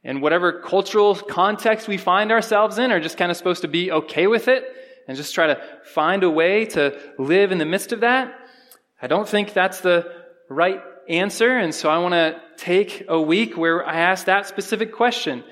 in 0.03 0.23
whatever 0.23 0.63
cultural 0.63 1.15
context 1.15 1.87
we 1.87 1.99
find 1.99 2.33
ourselves 2.33 2.79
in, 2.79 2.91
are 2.91 3.01
just 3.01 3.19
kind 3.19 3.31
of 3.31 3.37
supposed 3.37 3.63
to 3.63 3.69
be 3.69 3.93
okay 3.93 4.27
with 4.27 4.49
it 4.49 4.65
and 5.07 5.19
just 5.19 5.35
try 5.35 5.49
to 5.49 5.63
find 5.85 6.23
a 6.23 6.31
way 6.31 6.65
to 6.65 6.99
live 7.19 7.53
in 7.53 7.59
the 7.59 7.67
midst 7.67 7.93
of 7.93 8.01
that? 8.01 8.35
I 9.03 9.07
don't 9.07 9.29
think 9.29 9.53
that's 9.53 9.83
the 9.83 10.11
right 10.49 10.81
answer. 11.11 11.59
And 11.59 11.75
so 11.75 11.91
I 11.91 11.99
want 11.99 12.15
to 12.15 12.41
take 12.57 13.05
a 13.09 13.21
week 13.21 13.59
where 13.59 13.87
I 13.87 13.97
ask 13.97 14.25
that 14.25 14.47
specific 14.47 14.95
question. 14.95 15.45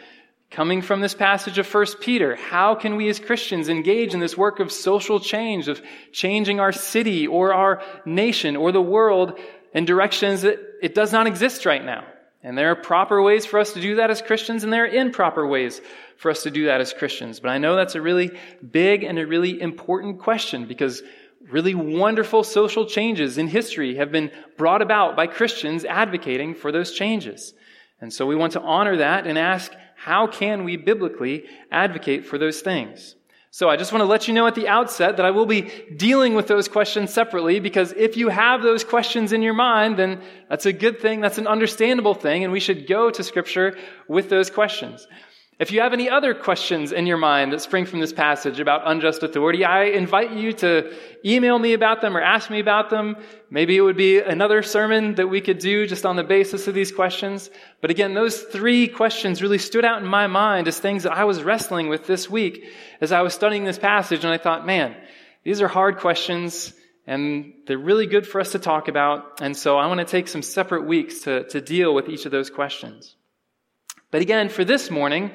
Coming 0.51 0.81
from 0.81 1.01
this 1.01 1.15
passage 1.15 1.59
of 1.59 1.73
1 1.73 1.87
Peter, 2.01 2.35
how 2.35 2.75
can 2.75 2.97
we 2.97 3.09
as 3.09 3.21
Christians 3.21 3.69
engage 3.69 4.15
in 4.15 4.21
this 4.21 4.37
work 4.37 4.61
of 4.61 4.73
social 4.73 5.21
change, 5.21 5.69
of 5.69 5.83
changing 6.11 6.59
our 6.59 6.73
city 6.73 7.27
or 7.27 7.53
our 7.53 7.83
nation 8.07 8.57
or 8.57 8.73
the 8.73 8.81
world 8.81 9.39
in 9.75 9.85
directions 9.85 10.43
that 10.43 10.59
it 10.81 10.95
does 10.95 11.13
not 11.13 11.27
exist 11.27 11.67
right 11.67 11.85
now? 11.85 12.05
And 12.43 12.57
there 12.57 12.71
are 12.71 12.77
proper 12.77 13.21
ways 13.21 13.45
for 13.45 13.59
us 13.59 13.75
to 13.75 13.81
do 13.81 13.97
that 13.97 14.11
as 14.11 14.23
Christians, 14.23 14.65
and 14.65 14.73
there 14.73 14.85
are 14.85 14.89
improper 14.89 15.47
ways 15.47 15.83
for 16.17 16.31
us 16.31 16.45
to 16.45 16.51
do 16.51 16.67
that 16.67 16.81
as 16.81 16.95
Christians. 16.95 17.41
But 17.41 17.51
I 17.51 17.59
know 17.59 17.77
that's 17.77 17.95
a 17.95 18.01
really 18.01 18.31
big 18.71 19.03
and 19.05 19.19
a 19.19 19.27
really 19.27 19.61
important 19.61 20.21
question 20.21 20.67
because 20.67 21.03
really 21.51 21.75
wonderful 21.75 22.43
social 22.43 22.87
changes 22.87 23.37
in 23.37 23.49
history 23.49 23.97
have 23.97 24.11
been 24.11 24.31
brought 24.57 24.83
about 24.83 25.15
by 25.15 25.27
Christians 25.27 25.85
advocating 25.85 26.55
for 26.55 26.73
those 26.73 26.93
changes. 26.93 27.55
And 28.01 28.13
so 28.13 28.27
we 28.27 28.37
want 28.37 28.53
to 28.53 28.61
honor 28.61 28.99
that 28.99 29.27
and 29.27 29.37
ask, 29.37 29.73
how 29.99 30.29
can 30.29 30.63
we 30.63 30.77
biblically 30.77 31.45
advocate 31.73 32.25
for 32.25 32.39
those 32.39 32.61
things? 32.61 33.17
So 33.51 33.69
I 33.69 33.77
just 33.77 33.93
want 33.93 34.03
to 34.03 34.07
let 34.07 34.29
you 34.29 34.35
know 34.35 34.47
at 34.47 34.55
the 34.55 34.69
outset 34.69 35.17
that 35.17 35.27
I 35.27 35.33
will 35.33 35.45
be 35.45 35.63
dealing 35.97 36.35
with 36.35 36.47
those 36.47 36.69
questions 36.69 37.13
separately 37.13 37.59
because 37.59 37.93
if 37.97 38.17
you 38.17 38.29
have 38.29 38.63
those 38.63 38.85
questions 38.85 39.33
in 39.33 39.43
your 39.43 39.55
mind, 39.55 39.99
then 39.99 40.23
that's 40.49 40.67
a 40.67 40.73
good 40.73 41.01
thing. 41.01 41.21
That's 41.21 41.39
an 41.39 41.49
understandable 41.49 42.15
thing. 42.15 42.45
And 42.45 42.53
we 42.53 42.61
should 42.61 42.87
go 42.87 43.11
to 43.11 43.25
scripture 43.25 43.77
with 44.07 44.29
those 44.29 44.51
questions. 44.51 45.09
If 45.59 45.73
you 45.73 45.81
have 45.81 45.93
any 45.93 46.09
other 46.09 46.35
questions 46.35 46.93
in 46.93 47.09
your 47.09 47.17
mind 47.17 47.53
that 47.53 47.61
spring 47.61 47.85
from 47.85 47.99
this 47.99 48.13
passage 48.13 48.61
about 48.61 48.83
unjust 48.85 49.25
authority, 49.25 49.65
I 49.65 49.87
invite 49.87 50.31
you 50.31 50.53
to 50.53 50.95
email 51.25 51.59
me 51.59 51.73
about 51.73 52.01
them 52.01 52.17
or 52.17 52.21
ask 52.21 52.49
me 52.49 52.61
about 52.61 52.91
them. 52.91 53.17
Maybe 53.51 53.77
it 53.77 53.81
would 53.81 53.97
be 53.97 54.21
another 54.21 54.63
sermon 54.63 55.17
that 55.17 55.27
we 55.27 55.41
could 55.41 55.59
do 55.59 55.89
just 55.89 56.07
on 56.07 56.15
the 56.15 56.23
basis 56.23 56.69
of 56.69 56.75
these 56.75 56.93
questions. 56.93 57.51
But 57.81 57.91
again, 57.91 58.15
those 58.15 58.41
three 58.41 58.87
questions 58.87 59.43
really 59.43 59.59
stood 59.59 59.85
out 59.85 60.01
in 60.01 60.07
my 60.07 60.29
mind 60.29 60.69
as 60.69 60.79
things 60.79 61.03
that 61.03 61.13
I 61.13 61.25
was 61.25 61.43
wrestling 61.43 61.89
with 61.89 62.07
this 62.07 62.31
week 62.31 62.65
as 63.01 63.11
I 63.11 63.23
was 63.23 63.35
studying 63.35 63.65
this 63.65 63.81
passage. 63.81 64.23
And 64.23 64.33
I 64.33 64.39
thought, 64.39 64.65
man, 64.65 64.95
these 65.43 65.61
are 65.61 65.67
hard 65.67 65.99
questions 65.99 66.73
and 67.05 67.53
they're 67.67 67.79
really 67.79 68.07
good 68.07 68.29
for 68.29 68.41
us 68.41 68.53
to 68.53 68.61
talk 68.61 68.87
about. 68.87 69.41
And 69.41 69.57
so 69.57 69.77
I 69.77 69.89
want 69.89 69.99
to 69.99 70.07
take 70.07 70.29
some 70.29 70.43
separate 70.43 70.87
weeks 70.87 71.23
to, 71.23 71.49
to 71.49 71.61
deal 71.61 71.93
with 71.93 72.09
each 72.09 72.27
of 72.27 72.31
those 72.31 72.49
questions. 72.49 73.17
But 74.11 74.23
again, 74.23 74.49
for 74.49 74.65
this 74.65 74.91
morning, 74.91 75.33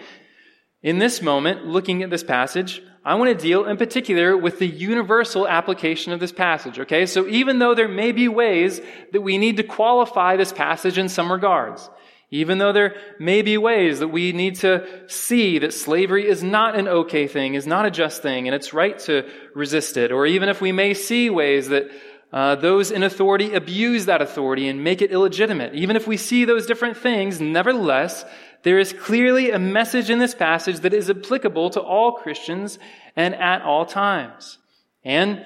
In 0.83 0.97
this 0.99 1.21
moment, 1.21 1.65
looking 1.65 2.03
at 2.03 2.09
this 2.09 2.25
passage, 2.25 2.81
I 3.05 3.15
want 3.15 3.29
to 3.29 3.41
deal 3.41 3.65
in 3.65 3.77
particular 3.77 4.35
with 4.35 4.59
the 4.59 4.67
universal 4.67 5.47
application 5.47 6.11
of 6.11 6.19
this 6.19 6.33
passage, 6.33 6.77
okay? 6.77 7.05
So 7.05 7.25
even 7.27 7.59
though 7.59 7.73
there 7.73 7.87
may 7.87 8.11
be 8.11 8.27
ways 8.27 8.81
that 9.13 9.21
we 9.21 9.37
need 9.37 9.57
to 9.57 9.63
qualify 9.63 10.35
this 10.35 10.51
passage 10.51 10.97
in 10.97 11.07
some 11.07 11.31
regards, 11.31 11.89
even 12.31 12.57
though 12.57 12.73
there 12.73 12.95
may 13.17 13.43
be 13.43 13.57
ways 13.57 13.99
that 13.99 14.09
we 14.09 14.33
need 14.33 14.55
to 14.55 14.85
see 15.07 15.59
that 15.59 15.73
slavery 15.73 16.27
is 16.27 16.43
not 16.43 16.77
an 16.77 16.89
okay 16.89 17.27
thing, 17.27 17.53
is 17.53 17.67
not 17.67 17.85
a 17.85 17.91
just 17.91 18.21
thing, 18.21 18.47
and 18.47 18.55
it's 18.55 18.73
right 18.73 18.99
to 18.99 19.25
resist 19.55 19.95
it, 19.95 20.11
or 20.11 20.25
even 20.25 20.49
if 20.49 20.59
we 20.59 20.73
may 20.73 20.93
see 20.93 21.29
ways 21.29 21.69
that 21.69 21.89
uh, 22.33 22.55
those 22.55 22.91
in 22.91 23.03
authority 23.03 23.53
abuse 23.53 24.05
that 24.07 24.21
authority 24.21 24.67
and 24.67 24.83
make 24.83 25.01
it 25.01 25.11
illegitimate. 25.11 25.75
Even 25.75 25.95
if 25.95 26.07
we 26.07 26.17
see 26.17 26.43
those 26.43 26.65
different 26.65 26.97
things, 26.97 27.39
nevertheless, 27.39 28.25
there 28.63 28.79
is 28.79 28.93
clearly 28.93 29.51
a 29.51 29.59
message 29.59 30.09
in 30.09 30.19
this 30.19 30.33
passage 30.33 30.79
that 30.79 30.93
is 30.93 31.09
applicable 31.09 31.69
to 31.71 31.81
all 31.81 32.13
Christians 32.13 32.79
and 33.15 33.35
at 33.35 33.61
all 33.61 33.85
times. 33.85 34.57
And 35.03 35.45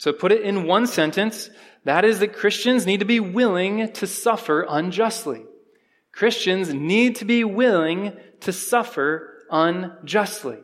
to 0.00 0.12
put 0.12 0.32
it 0.32 0.42
in 0.42 0.66
one 0.66 0.86
sentence, 0.86 1.50
that 1.84 2.04
is 2.04 2.20
that 2.20 2.34
Christians 2.34 2.86
need 2.86 3.00
to 3.00 3.06
be 3.06 3.20
willing 3.20 3.92
to 3.94 4.06
suffer 4.06 4.66
unjustly. 4.68 5.44
Christians 6.12 6.72
need 6.72 7.16
to 7.16 7.24
be 7.24 7.44
willing 7.44 8.16
to 8.40 8.52
suffer 8.52 9.38
unjustly. 9.50 10.58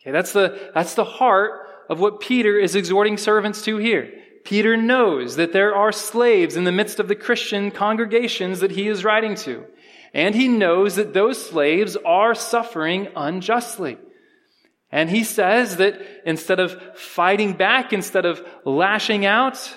Okay, 0.00 0.10
that's 0.10 0.32
the, 0.32 0.70
that's 0.74 0.94
the 0.94 1.04
heart 1.04 1.68
of 1.88 2.00
what 2.00 2.20
Peter 2.20 2.58
is 2.58 2.74
exhorting 2.74 3.16
servants 3.16 3.62
to 3.62 3.76
here. 3.78 4.12
Peter 4.44 4.76
knows 4.76 5.36
that 5.36 5.52
there 5.52 5.74
are 5.74 5.92
slaves 5.92 6.56
in 6.56 6.64
the 6.64 6.72
midst 6.72 6.98
of 6.98 7.08
the 7.08 7.14
Christian 7.14 7.70
congregations 7.70 8.60
that 8.60 8.72
he 8.72 8.88
is 8.88 9.04
writing 9.04 9.34
to. 9.36 9.64
And 10.14 10.34
he 10.34 10.48
knows 10.48 10.96
that 10.96 11.14
those 11.14 11.44
slaves 11.44 11.96
are 12.04 12.34
suffering 12.34 13.08
unjustly. 13.16 13.98
And 14.90 15.08
he 15.08 15.24
says 15.24 15.78
that 15.78 15.98
instead 16.26 16.60
of 16.60 16.98
fighting 16.98 17.54
back, 17.54 17.94
instead 17.94 18.26
of 18.26 18.46
lashing 18.66 19.24
out, 19.24 19.74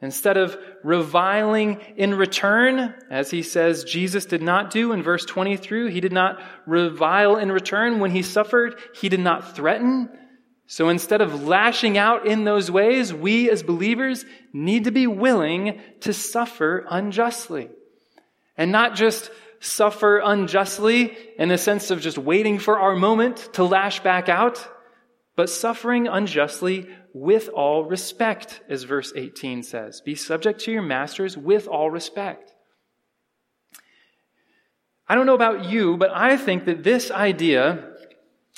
instead 0.00 0.36
of 0.36 0.58
reviling 0.82 1.80
in 1.96 2.14
return, 2.14 2.92
as 3.08 3.30
he 3.30 3.44
says 3.44 3.84
Jesus 3.84 4.24
did 4.24 4.42
not 4.42 4.72
do 4.72 4.90
in 4.90 5.00
verse 5.00 5.24
23, 5.24 5.92
he 5.92 6.00
did 6.00 6.12
not 6.12 6.42
revile 6.66 7.36
in 7.36 7.52
return 7.52 8.00
when 8.00 8.10
he 8.10 8.22
suffered. 8.22 8.76
He 8.96 9.08
did 9.08 9.20
not 9.20 9.54
threaten. 9.54 10.08
So 10.66 10.88
instead 10.88 11.20
of 11.20 11.44
lashing 11.44 11.96
out 11.96 12.26
in 12.26 12.42
those 12.42 12.68
ways, 12.68 13.14
we 13.14 13.48
as 13.48 13.62
believers 13.62 14.24
need 14.52 14.84
to 14.84 14.90
be 14.90 15.06
willing 15.06 15.80
to 16.00 16.12
suffer 16.12 16.84
unjustly. 16.90 17.68
And 18.56 18.72
not 18.72 18.96
just 18.96 19.30
suffer 19.62 20.18
unjustly 20.18 21.16
in 21.38 21.48
the 21.48 21.56
sense 21.56 21.90
of 21.92 22.00
just 22.00 22.18
waiting 22.18 22.58
for 22.58 22.78
our 22.80 22.96
moment 22.96 23.48
to 23.54 23.62
lash 23.62 24.00
back 24.00 24.28
out, 24.28 24.68
but 25.36 25.48
suffering 25.48 26.08
unjustly 26.08 26.88
with 27.14 27.48
all 27.48 27.84
respect, 27.84 28.60
as 28.68 28.82
verse 28.82 29.12
18 29.14 29.62
says. 29.62 30.00
Be 30.00 30.16
subject 30.16 30.60
to 30.62 30.72
your 30.72 30.82
masters 30.82 31.36
with 31.36 31.68
all 31.68 31.90
respect. 31.90 32.52
I 35.08 35.14
don't 35.14 35.26
know 35.26 35.34
about 35.34 35.66
you, 35.66 35.96
but 35.96 36.10
I 36.10 36.36
think 36.36 36.64
that 36.64 36.82
this 36.82 37.12
idea 37.12 37.88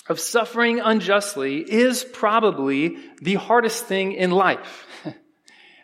of 0.09 0.19
suffering 0.19 0.81
unjustly 0.81 1.59
is 1.59 2.03
probably 2.03 2.97
the 3.21 3.35
hardest 3.35 3.85
thing 3.85 4.13
in 4.13 4.31
life. 4.31 4.84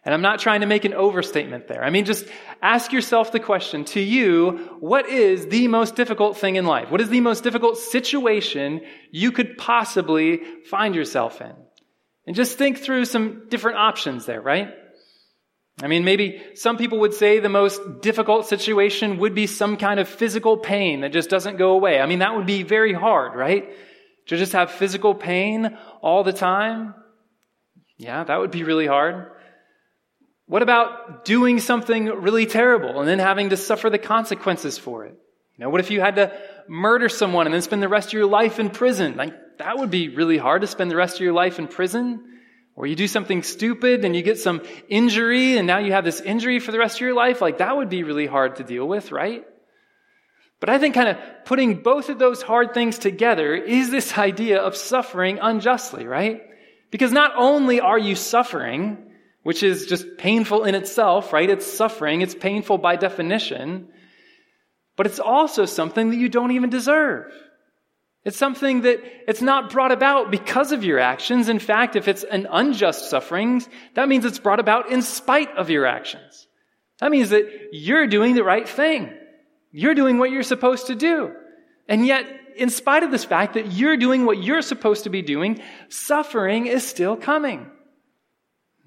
And 0.04 0.14
I'm 0.14 0.22
not 0.22 0.38
trying 0.38 0.60
to 0.60 0.66
make 0.66 0.84
an 0.84 0.94
overstatement 0.94 1.68
there. 1.68 1.84
I 1.84 1.90
mean, 1.90 2.06
just 2.06 2.26
ask 2.62 2.92
yourself 2.92 3.32
the 3.32 3.40
question 3.40 3.84
to 3.86 4.00
you, 4.00 4.76
what 4.80 5.08
is 5.08 5.46
the 5.46 5.68
most 5.68 5.94
difficult 5.94 6.38
thing 6.38 6.56
in 6.56 6.64
life? 6.64 6.90
What 6.90 7.00
is 7.00 7.10
the 7.10 7.20
most 7.20 7.44
difficult 7.44 7.76
situation 7.76 8.80
you 9.10 9.30
could 9.30 9.58
possibly 9.58 10.40
find 10.70 10.94
yourself 10.94 11.40
in? 11.40 11.52
And 12.26 12.34
just 12.34 12.56
think 12.56 12.78
through 12.78 13.04
some 13.04 13.48
different 13.48 13.78
options 13.78 14.24
there, 14.24 14.40
right? 14.40 14.68
I 15.82 15.86
mean, 15.86 16.04
maybe 16.04 16.42
some 16.54 16.76
people 16.76 17.00
would 17.00 17.14
say 17.14 17.38
the 17.38 17.48
most 17.48 17.80
difficult 18.00 18.46
situation 18.46 19.18
would 19.18 19.34
be 19.34 19.46
some 19.46 19.76
kind 19.76 19.98
of 20.00 20.08
physical 20.08 20.56
pain 20.58 21.00
that 21.00 21.12
just 21.12 21.30
doesn't 21.30 21.56
go 21.56 21.72
away. 21.72 22.00
I 22.00 22.06
mean, 22.06 22.18
that 22.18 22.36
would 22.36 22.46
be 22.46 22.62
very 22.62 22.92
hard, 22.92 23.34
right? 23.34 23.70
To 24.26 24.36
just 24.36 24.52
have 24.52 24.70
physical 24.70 25.14
pain 25.14 25.76
all 26.02 26.22
the 26.22 26.32
time? 26.32 26.94
Yeah, 27.96 28.24
that 28.24 28.38
would 28.38 28.50
be 28.50 28.62
really 28.62 28.86
hard. 28.86 29.30
What 30.50 30.62
about 30.62 31.24
doing 31.24 31.60
something 31.60 32.06
really 32.06 32.44
terrible 32.44 32.98
and 32.98 33.08
then 33.08 33.20
having 33.20 33.50
to 33.50 33.56
suffer 33.56 33.88
the 33.88 33.98
consequences 33.98 34.78
for 34.78 35.04
it? 35.04 35.14
You 35.56 35.64
know, 35.64 35.70
what 35.70 35.78
if 35.78 35.92
you 35.92 36.00
had 36.00 36.16
to 36.16 36.36
murder 36.66 37.08
someone 37.08 37.46
and 37.46 37.54
then 37.54 37.62
spend 37.62 37.84
the 37.84 37.88
rest 37.88 38.08
of 38.08 38.14
your 38.14 38.26
life 38.26 38.58
in 38.58 38.68
prison? 38.68 39.16
Like, 39.16 39.32
that 39.58 39.78
would 39.78 39.92
be 39.92 40.08
really 40.08 40.38
hard 40.38 40.62
to 40.62 40.66
spend 40.66 40.90
the 40.90 40.96
rest 40.96 41.14
of 41.14 41.20
your 41.20 41.32
life 41.32 41.60
in 41.60 41.68
prison. 41.68 42.40
Or 42.74 42.84
you 42.88 42.96
do 42.96 43.06
something 43.06 43.44
stupid 43.44 44.04
and 44.04 44.16
you 44.16 44.22
get 44.22 44.40
some 44.40 44.62
injury 44.88 45.56
and 45.56 45.68
now 45.68 45.78
you 45.78 45.92
have 45.92 46.04
this 46.04 46.20
injury 46.20 46.58
for 46.58 46.72
the 46.72 46.80
rest 46.80 46.96
of 46.96 47.02
your 47.02 47.14
life. 47.14 47.40
Like, 47.40 47.58
that 47.58 47.76
would 47.76 47.88
be 47.88 48.02
really 48.02 48.26
hard 48.26 48.56
to 48.56 48.64
deal 48.64 48.88
with, 48.88 49.12
right? 49.12 49.44
But 50.58 50.68
I 50.68 50.80
think 50.80 50.96
kind 50.96 51.10
of 51.10 51.18
putting 51.44 51.80
both 51.80 52.08
of 52.08 52.18
those 52.18 52.42
hard 52.42 52.74
things 52.74 52.98
together 52.98 53.54
is 53.54 53.92
this 53.92 54.18
idea 54.18 54.58
of 54.58 54.74
suffering 54.74 55.38
unjustly, 55.40 56.08
right? 56.08 56.42
Because 56.90 57.12
not 57.12 57.34
only 57.36 57.78
are 57.78 58.00
you 58.00 58.16
suffering, 58.16 59.09
which 59.42 59.62
is 59.62 59.86
just 59.86 60.18
painful 60.18 60.64
in 60.64 60.74
itself, 60.74 61.32
right? 61.32 61.48
It's 61.48 61.66
suffering, 61.66 62.20
it's 62.20 62.34
painful 62.34 62.78
by 62.78 62.96
definition, 62.96 63.88
but 64.96 65.06
it's 65.06 65.20
also 65.20 65.64
something 65.64 66.10
that 66.10 66.16
you 66.16 66.28
don't 66.28 66.52
even 66.52 66.70
deserve. 66.70 67.32
It's 68.22 68.36
something 68.36 68.82
that 68.82 69.00
it's 69.26 69.40
not 69.40 69.70
brought 69.70 69.92
about 69.92 70.30
because 70.30 70.72
of 70.72 70.84
your 70.84 70.98
actions. 70.98 71.48
In 71.48 71.58
fact, 71.58 71.96
if 71.96 72.06
it's 72.06 72.22
an 72.22 72.46
unjust 72.50 73.08
suffering, 73.08 73.64
that 73.94 74.08
means 74.08 74.26
it's 74.26 74.38
brought 74.38 74.60
about 74.60 74.90
in 74.90 75.00
spite 75.00 75.56
of 75.56 75.70
your 75.70 75.86
actions. 75.86 76.46
That 76.98 77.10
means 77.10 77.30
that 77.30 77.70
you're 77.72 78.06
doing 78.06 78.34
the 78.34 78.44
right 78.44 78.68
thing. 78.68 79.10
You're 79.72 79.94
doing 79.94 80.18
what 80.18 80.30
you're 80.30 80.42
supposed 80.42 80.88
to 80.88 80.94
do. 80.94 81.32
And 81.88 82.06
yet, 82.06 82.26
in 82.56 82.68
spite 82.68 83.02
of 83.02 83.10
this 83.10 83.24
fact 83.24 83.54
that 83.54 83.72
you're 83.72 83.96
doing 83.96 84.26
what 84.26 84.42
you're 84.42 84.60
supposed 84.60 85.04
to 85.04 85.10
be 85.10 85.22
doing, 85.22 85.62
suffering 85.88 86.66
is 86.66 86.86
still 86.86 87.16
coming. 87.16 87.70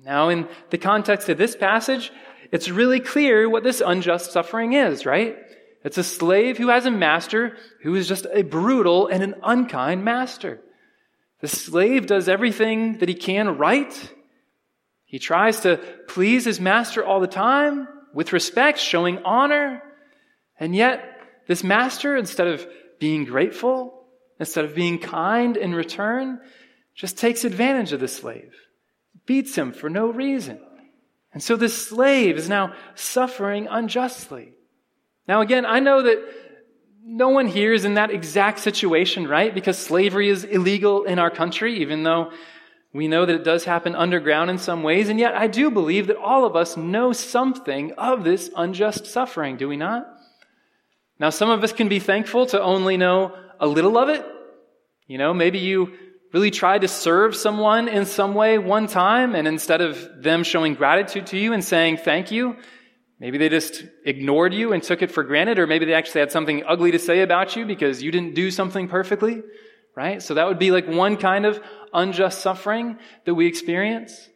Now, 0.03 0.29
in 0.29 0.47
the 0.69 0.77
context 0.77 1.29
of 1.29 1.37
this 1.37 1.55
passage, 1.55 2.11
it's 2.51 2.69
really 2.69 2.99
clear 2.99 3.49
what 3.49 3.63
this 3.63 3.81
unjust 3.85 4.31
suffering 4.31 4.73
is, 4.73 5.05
right? 5.05 5.37
It's 5.83 5.97
a 5.97 6.03
slave 6.03 6.57
who 6.57 6.69
has 6.69 6.85
a 6.85 6.91
master 6.91 7.57
who 7.81 7.95
is 7.95 8.07
just 8.07 8.27
a 8.31 8.43
brutal 8.43 9.07
and 9.07 9.23
an 9.23 9.35
unkind 9.43 10.03
master. 10.03 10.61
The 11.41 11.47
slave 11.47 12.05
does 12.05 12.29
everything 12.29 12.99
that 12.99 13.09
he 13.09 13.15
can 13.15 13.57
right. 13.57 14.13
He 15.05 15.19
tries 15.19 15.61
to 15.61 15.77
please 16.07 16.45
his 16.45 16.59
master 16.59 17.03
all 17.03 17.19
the 17.19 17.27
time 17.27 17.87
with 18.13 18.33
respect, 18.33 18.79
showing 18.79 19.19
honor. 19.19 19.81
And 20.59 20.75
yet, 20.75 21.03
this 21.47 21.63
master, 21.63 22.15
instead 22.15 22.47
of 22.47 22.65
being 22.99 23.25
grateful, 23.25 24.05
instead 24.39 24.65
of 24.65 24.75
being 24.75 24.99
kind 24.99 25.57
in 25.57 25.75
return, 25.75 26.39
just 26.95 27.17
takes 27.17 27.43
advantage 27.43 27.91
of 27.91 27.99
the 27.99 28.07
slave, 28.07 28.53
beats 29.25 29.55
him 29.55 29.71
for 29.71 29.89
no 29.89 30.07
reason. 30.07 30.59
And 31.33 31.41
so 31.41 31.55
this 31.55 31.87
slave 31.87 32.37
is 32.37 32.47
now 32.47 32.73
suffering 32.95 33.67
unjustly. 33.69 34.53
Now, 35.27 35.41
again, 35.41 35.65
I 35.65 35.79
know 35.79 36.01
that 36.03 36.19
no 37.05 37.29
one 37.29 37.47
here 37.47 37.73
is 37.73 37.85
in 37.85 37.95
that 37.95 38.11
exact 38.11 38.59
situation, 38.59 39.27
right? 39.27 39.53
Because 39.53 39.77
slavery 39.77 40.29
is 40.29 40.43
illegal 40.43 41.03
in 41.03 41.19
our 41.19 41.31
country, 41.31 41.79
even 41.79 42.03
though 42.03 42.31
we 42.93 43.07
know 43.07 43.25
that 43.25 43.35
it 43.35 43.43
does 43.43 43.65
happen 43.65 43.95
underground 43.95 44.51
in 44.51 44.57
some 44.57 44.83
ways. 44.83 45.09
And 45.09 45.19
yet, 45.19 45.33
I 45.33 45.47
do 45.47 45.71
believe 45.71 46.07
that 46.07 46.17
all 46.17 46.45
of 46.45 46.55
us 46.55 46.77
know 46.77 47.11
something 47.11 47.93
of 47.93 48.23
this 48.23 48.51
unjust 48.55 49.07
suffering, 49.07 49.57
do 49.57 49.67
we 49.67 49.77
not? 49.77 50.07
Now, 51.19 51.29
some 51.29 51.49
of 51.49 51.63
us 51.63 51.73
can 51.73 51.89
be 51.89 51.99
thankful 51.99 52.45
to 52.47 52.61
only 52.61 52.97
know 52.97 53.35
a 53.59 53.67
little 53.67 53.97
of 53.97 54.09
it. 54.09 54.25
You 55.07 55.17
know, 55.17 55.33
maybe 55.33 55.59
you 55.59 55.93
really 56.33 56.51
tried 56.51 56.81
to 56.81 56.87
serve 56.87 57.35
someone 57.35 57.87
in 57.87 58.05
some 58.05 58.33
way 58.33 58.57
one 58.57 58.87
time, 58.87 59.35
and 59.35 59.47
instead 59.47 59.81
of 59.81 60.21
them 60.21 60.43
showing 60.43 60.73
gratitude 60.73 61.27
to 61.27 61.37
you 61.37 61.53
and 61.53 61.63
saying 61.63 61.97
thank 61.97 62.31
you, 62.31 62.57
maybe 63.19 63.37
they 63.37 63.49
just 63.49 63.83
ignored 64.03 64.53
you 64.53 64.73
and 64.73 64.81
took 64.81 65.03
it 65.03 65.11
for 65.11 65.23
granted, 65.23 65.59
or 65.59 65.67
maybe 65.67 65.85
they 65.85 65.93
actually 65.93 66.21
had 66.21 66.31
something 66.31 66.63
ugly 66.67 66.91
to 66.91 66.99
say 66.99 67.21
about 67.21 67.55
you 67.55 67.65
because 67.65 68.01
you 68.01 68.11
didn't 68.11 68.33
do 68.33 68.49
something 68.49 68.87
perfectly, 68.87 69.43
right? 69.95 70.23
So 70.23 70.33
that 70.33 70.47
would 70.47 70.57
be 70.57 70.71
like 70.71 70.87
one 70.87 71.17
kind 71.17 71.45
of 71.45 71.61
unjust 71.93 72.41
suffering 72.41 72.97
that 73.25 73.35
we 73.35 73.45
experience. 73.45 74.27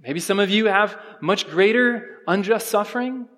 Maybe 0.00 0.18
some 0.18 0.40
of 0.40 0.50
you 0.50 0.66
have 0.66 0.98
much 1.20 1.48
greater 1.48 2.18
unjust 2.26 2.66
suffering. 2.66 3.28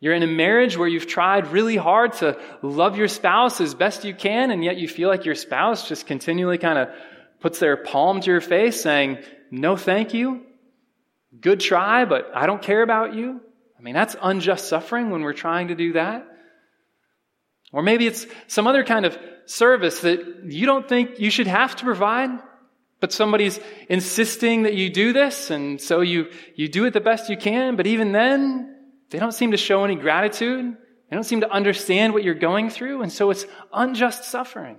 You're 0.00 0.12
in 0.12 0.22
a 0.22 0.26
marriage 0.26 0.76
where 0.76 0.86
you've 0.86 1.06
tried 1.06 1.46
really 1.46 1.76
hard 1.76 2.12
to 2.14 2.38
love 2.60 2.98
your 2.98 3.08
spouse 3.08 3.62
as 3.62 3.74
best 3.74 4.04
you 4.04 4.14
can, 4.14 4.50
and 4.50 4.62
yet 4.62 4.76
you 4.76 4.86
feel 4.86 5.08
like 5.08 5.24
your 5.24 5.34
spouse 5.34 5.88
just 5.88 6.06
continually 6.06 6.58
kind 6.58 6.78
of 6.78 6.90
puts 7.44 7.58
their 7.58 7.76
palm 7.76 8.22
to 8.22 8.30
your 8.30 8.40
face 8.40 8.80
saying, 8.80 9.18
No, 9.50 9.76
thank 9.76 10.14
you. 10.14 10.40
Good 11.38 11.60
try, 11.60 12.06
but 12.06 12.30
I 12.34 12.46
don't 12.46 12.62
care 12.62 12.80
about 12.80 13.14
you. 13.14 13.38
I 13.78 13.82
mean, 13.82 13.92
that's 13.92 14.16
unjust 14.22 14.66
suffering 14.66 15.10
when 15.10 15.20
we're 15.20 15.34
trying 15.34 15.68
to 15.68 15.74
do 15.74 15.92
that. 15.92 16.26
Or 17.70 17.82
maybe 17.82 18.06
it's 18.06 18.26
some 18.46 18.66
other 18.66 18.82
kind 18.82 19.04
of 19.04 19.18
service 19.44 20.00
that 20.00 20.44
you 20.46 20.64
don't 20.64 20.88
think 20.88 21.20
you 21.20 21.28
should 21.28 21.46
have 21.46 21.76
to 21.76 21.84
provide, 21.84 22.30
but 22.98 23.12
somebody's 23.12 23.60
insisting 23.90 24.62
that 24.62 24.72
you 24.72 24.88
do 24.88 25.12
this, 25.12 25.50
and 25.50 25.78
so 25.78 26.00
you, 26.00 26.30
you 26.54 26.68
do 26.68 26.86
it 26.86 26.94
the 26.94 27.00
best 27.02 27.28
you 27.28 27.36
can, 27.36 27.76
but 27.76 27.86
even 27.86 28.12
then, 28.12 28.74
they 29.10 29.18
don't 29.18 29.32
seem 29.32 29.50
to 29.50 29.58
show 29.58 29.84
any 29.84 29.96
gratitude. 29.96 30.78
They 31.10 31.14
don't 31.14 31.24
seem 31.24 31.42
to 31.42 31.50
understand 31.50 32.14
what 32.14 32.24
you're 32.24 32.32
going 32.32 32.70
through, 32.70 33.02
and 33.02 33.12
so 33.12 33.28
it's 33.28 33.44
unjust 33.70 34.24
suffering. 34.24 34.78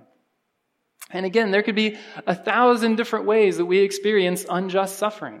And 1.16 1.26
again, 1.26 1.50
there 1.50 1.62
could 1.62 1.74
be 1.74 1.96
a 2.26 2.34
thousand 2.34 2.96
different 2.96 3.26
ways 3.26 3.56
that 3.56 3.66
we 3.66 3.78
experience 3.78 4.44
unjust 4.48 4.98
suffering. 4.98 5.40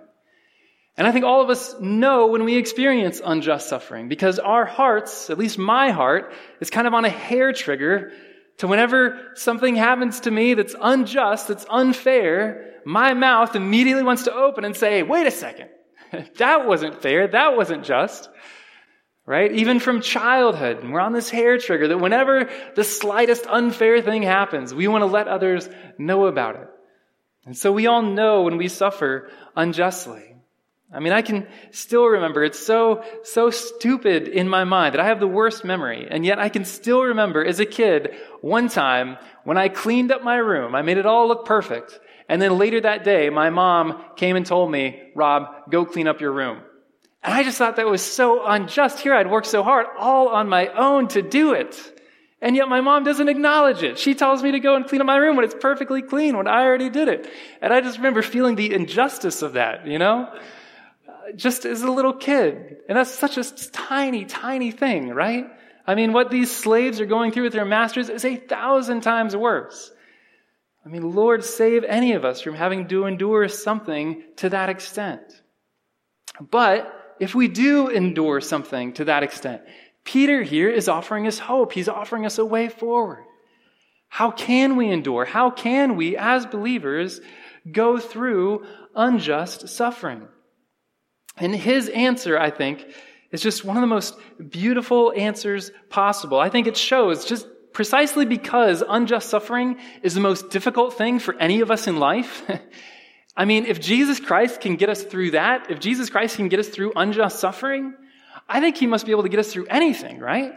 And 0.96 1.06
I 1.06 1.12
think 1.12 1.24
all 1.24 1.42
of 1.42 1.50
us 1.50 1.74
know 1.78 2.28
when 2.28 2.44
we 2.44 2.56
experience 2.56 3.20
unjust 3.22 3.68
suffering 3.68 4.08
because 4.08 4.38
our 4.38 4.64
hearts, 4.64 5.28
at 5.28 5.38
least 5.38 5.58
my 5.58 5.90
heart, 5.90 6.32
is 6.60 6.70
kind 6.70 6.86
of 6.86 6.94
on 6.94 7.04
a 7.04 7.10
hair 7.10 7.52
trigger 7.52 8.12
to 8.58 8.66
whenever 8.66 9.32
something 9.34 9.76
happens 9.76 10.20
to 10.20 10.30
me 10.30 10.54
that's 10.54 10.74
unjust, 10.80 11.48
that's 11.48 11.66
unfair, 11.68 12.80
my 12.86 13.12
mouth 13.12 13.54
immediately 13.54 14.02
wants 14.02 14.24
to 14.24 14.34
open 14.34 14.64
and 14.64 14.74
say, 14.74 15.02
wait 15.02 15.26
a 15.26 15.30
second. 15.30 15.68
that 16.38 16.66
wasn't 16.66 17.02
fair. 17.02 17.28
That 17.28 17.56
wasn't 17.56 17.84
just. 17.84 18.30
Right? 19.26 19.50
Even 19.52 19.80
from 19.80 20.02
childhood, 20.02 20.84
And 20.84 20.92
we're 20.92 21.00
on 21.00 21.12
this 21.12 21.28
hair 21.28 21.58
trigger 21.58 21.88
that 21.88 21.98
whenever 21.98 22.48
the 22.76 22.84
slightest 22.84 23.44
unfair 23.48 24.00
thing 24.00 24.22
happens, 24.22 24.72
we 24.72 24.86
want 24.86 25.02
to 25.02 25.06
let 25.06 25.26
others 25.26 25.68
know 25.98 26.26
about 26.26 26.54
it. 26.54 26.68
And 27.44 27.56
so 27.56 27.72
we 27.72 27.88
all 27.88 28.02
know 28.02 28.42
when 28.42 28.56
we 28.56 28.68
suffer 28.68 29.28
unjustly. 29.56 30.36
I 30.92 31.00
mean, 31.00 31.12
I 31.12 31.22
can 31.22 31.48
still 31.72 32.06
remember. 32.06 32.44
It's 32.44 32.64
so, 32.64 33.02
so 33.24 33.50
stupid 33.50 34.28
in 34.28 34.48
my 34.48 34.62
mind 34.62 34.94
that 34.94 35.00
I 35.00 35.08
have 35.08 35.18
the 35.18 35.26
worst 35.26 35.64
memory. 35.64 36.06
And 36.08 36.24
yet 36.24 36.38
I 36.38 36.48
can 36.48 36.64
still 36.64 37.02
remember 37.02 37.44
as 37.44 37.58
a 37.58 37.66
kid, 37.66 38.14
one 38.40 38.68
time 38.68 39.16
when 39.42 39.58
I 39.58 39.68
cleaned 39.68 40.12
up 40.12 40.22
my 40.22 40.36
room, 40.36 40.76
I 40.76 40.82
made 40.82 40.98
it 40.98 41.06
all 41.06 41.26
look 41.26 41.44
perfect. 41.44 41.98
And 42.28 42.40
then 42.40 42.58
later 42.58 42.80
that 42.80 43.02
day, 43.02 43.30
my 43.30 43.50
mom 43.50 44.04
came 44.16 44.36
and 44.36 44.46
told 44.46 44.70
me, 44.70 45.10
Rob, 45.14 45.70
go 45.70 45.84
clean 45.84 46.06
up 46.06 46.20
your 46.20 46.32
room. 46.32 46.62
And 47.26 47.34
I 47.34 47.42
just 47.42 47.58
thought 47.58 47.76
that 47.76 47.86
was 47.86 48.00
so 48.00 48.46
unjust. 48.46 49.00
Here 49.00 49.14
I'd 49.14 49.30
worked 49.30 49.48
so 49.48 49.62
hard 49.62 49.86
all 49.98 50.28
on 50.28 50.48
my 50.48 50.68
own 50.68 51.08
to 51.08 51.20
do 51.20 51.52
it. 51.52 51.92
And 52.40 52.56
yet 52.56 52.68
my 52.68 52.80
mom 52.80 53.04
doesn't 53.04 53.28
acknowledge 53.28 53.82
it. 53.82 53.98
She 53.98 54.14
tells 54.14 54.42
me 54.42 54.52
to 54.52 54.60
go 54.60 54.76
and 54.76 54.86
clean 54.86 55.00
up 55.02 55.06
my 55.06 55.16
room 55.16 55.36
when 55.36 55.44
it's 55.44 55.56
perfectly 55.58 56.00
clean, 56.00 56.36
when 56.36 56.46
I 56.46 56.62
already 56.62 56.88
did 56.88 57.08
it. 57.08 57.28
And 57.60 57.72
I 57.72 57.82
just 57.82 57.98
remember 57.98 58.22
feeling 58.22 58.54
the 58.54 58.72
injustice 58.72 59.42
of 59.42 59.54
that, 59.54 59.86
you 59.86 59.98
know? 59.98 60.32
just 61.34 61.64
as 61.64 61.82
a 61.82 61.90
little 61.90 62.12
kid. 62.12 62.78
And 62.88 62.96
that's 62.96 63.10
such 63.10 63.36
a 63.36 63.44
tiny, 63.70 64.24
tiny 64.24 64.70
thing, 64.70 65.08
right? 65.08 65.46
I 65.86 65.94
mean, 65.94 66.12
what 66.12 66.30
these 66.30 66.54
slaves 66.54 67.00
are 67.00 67.06
going 67.06 67.32
through 67.32 67.44
with 67.44 67.52
their 67.52 67.64
masters 67.64 68.08
is 68.08 68.24
a 68.24 68.36
thousand 68.36 69.00
times 69.00 69.34
worse. 69.34 69.90
I 70.84 70.88
mean, 70.88 71.14
Lord, 71.14 71.44
save 71.44 71.82
any 71.84 72.12
of 72.12 72.24
us 72.24 72.40
from 72.40 72.54
having 72.54 72.86
to 72.88 73.06
endure 73.06 73.48
something 73.48 74.22
to 74.36 74.50
that 74.50 74.68
extent. 74.68 75.22
But 76.40 76.92
if 77.20 77.34
we 77.34 77.48
do 77.48 77.88
endure 77.88 78.40
something 78.40 78.92
to 78.94 79.04
that 79.06 79.22
extent, 79.22 79.62
Peter 80.04 80.42
here 80.42 80.68
is 80.68 80.88
offering 80.88 81.26
us 81.26 81.38
hope. 81.38 81.72
He's 81.72 81.88
offering 81.88 82.26
us 82.26 82.38
a 82.38 82.44
way 82.44 82.68
forward. 82.68 83.24
How 84.08 84.30
can 84.30 84.76
we 84.76 84.90
endure? 84.90 85.24
How 85.24 85.50
can 85.50 85.96
we, 85.96 86.16
as 86.16 86.46
believers, 86.46 87.20
go 87.70 87.98
through 87.98 88.64
unjust 88.94 89.68
suffering? 89.68 90.28
And 91.36 91.54
his 91.54 91.88
answer, 91.88 92.38
I 92.38 92.50
think, 92.50 92.86
is 93.30 93.42
just 93.42 93.64
one 93.64 93.76
of 93.76 93.80
the 93.80 93.88
most 93.88 94.16
beautiful 94.48 95.12
answers 95.14 95.70
possible. 95.90 96.38
I 96.38 96.48
think 96.48 96.66
it 96.66 96.76
shows 96.76 97.24
just 97.24 97.46
precisely 97.72 98.24
because 98.24 98.82
unjust 98.88 99.28
suffering 99.28 99.78
is 100.02 100.14
the 100.14 100.20
most 100.20 100.48
difficult 100.50 100.94
thing 100.94 101.18
for 101.18 101.34
any 101.34 101.60
of 101.60 101.70
us 101.70 101.86
in 101.86 101.98
life. 101.98 102.42
I 103.36 103.44
mean, 103.44 103.66
if 103.66 103.80
Jesus 103.80 104.18
Christ 104.18 104.60
can 104.60 104.76
get 104.76 104.88
us 104.88 105.02
through 105.02 105.32
that, 105.32 105.70
if 105.70 105.78
Jesus 105.78 106.08
Christ 106.08 106.36
can 106.36 106.48
get 106.48 106.58
us 106.58 106.68
through 106.68 106.92
unjust 106.96 107.38
suffering, 107.38 107.94
I 108.48 108.60
think 108.60 108.76
he 108.76 108.86
must 108.86 109.04
be 109.04 109.12
able 109.12 109.24
to 109.24 109.28
get 109.28 109.40
us 109.40 109.52
through 109.52 109.66
anything, 109.66 110.18
right? 110.18 110.52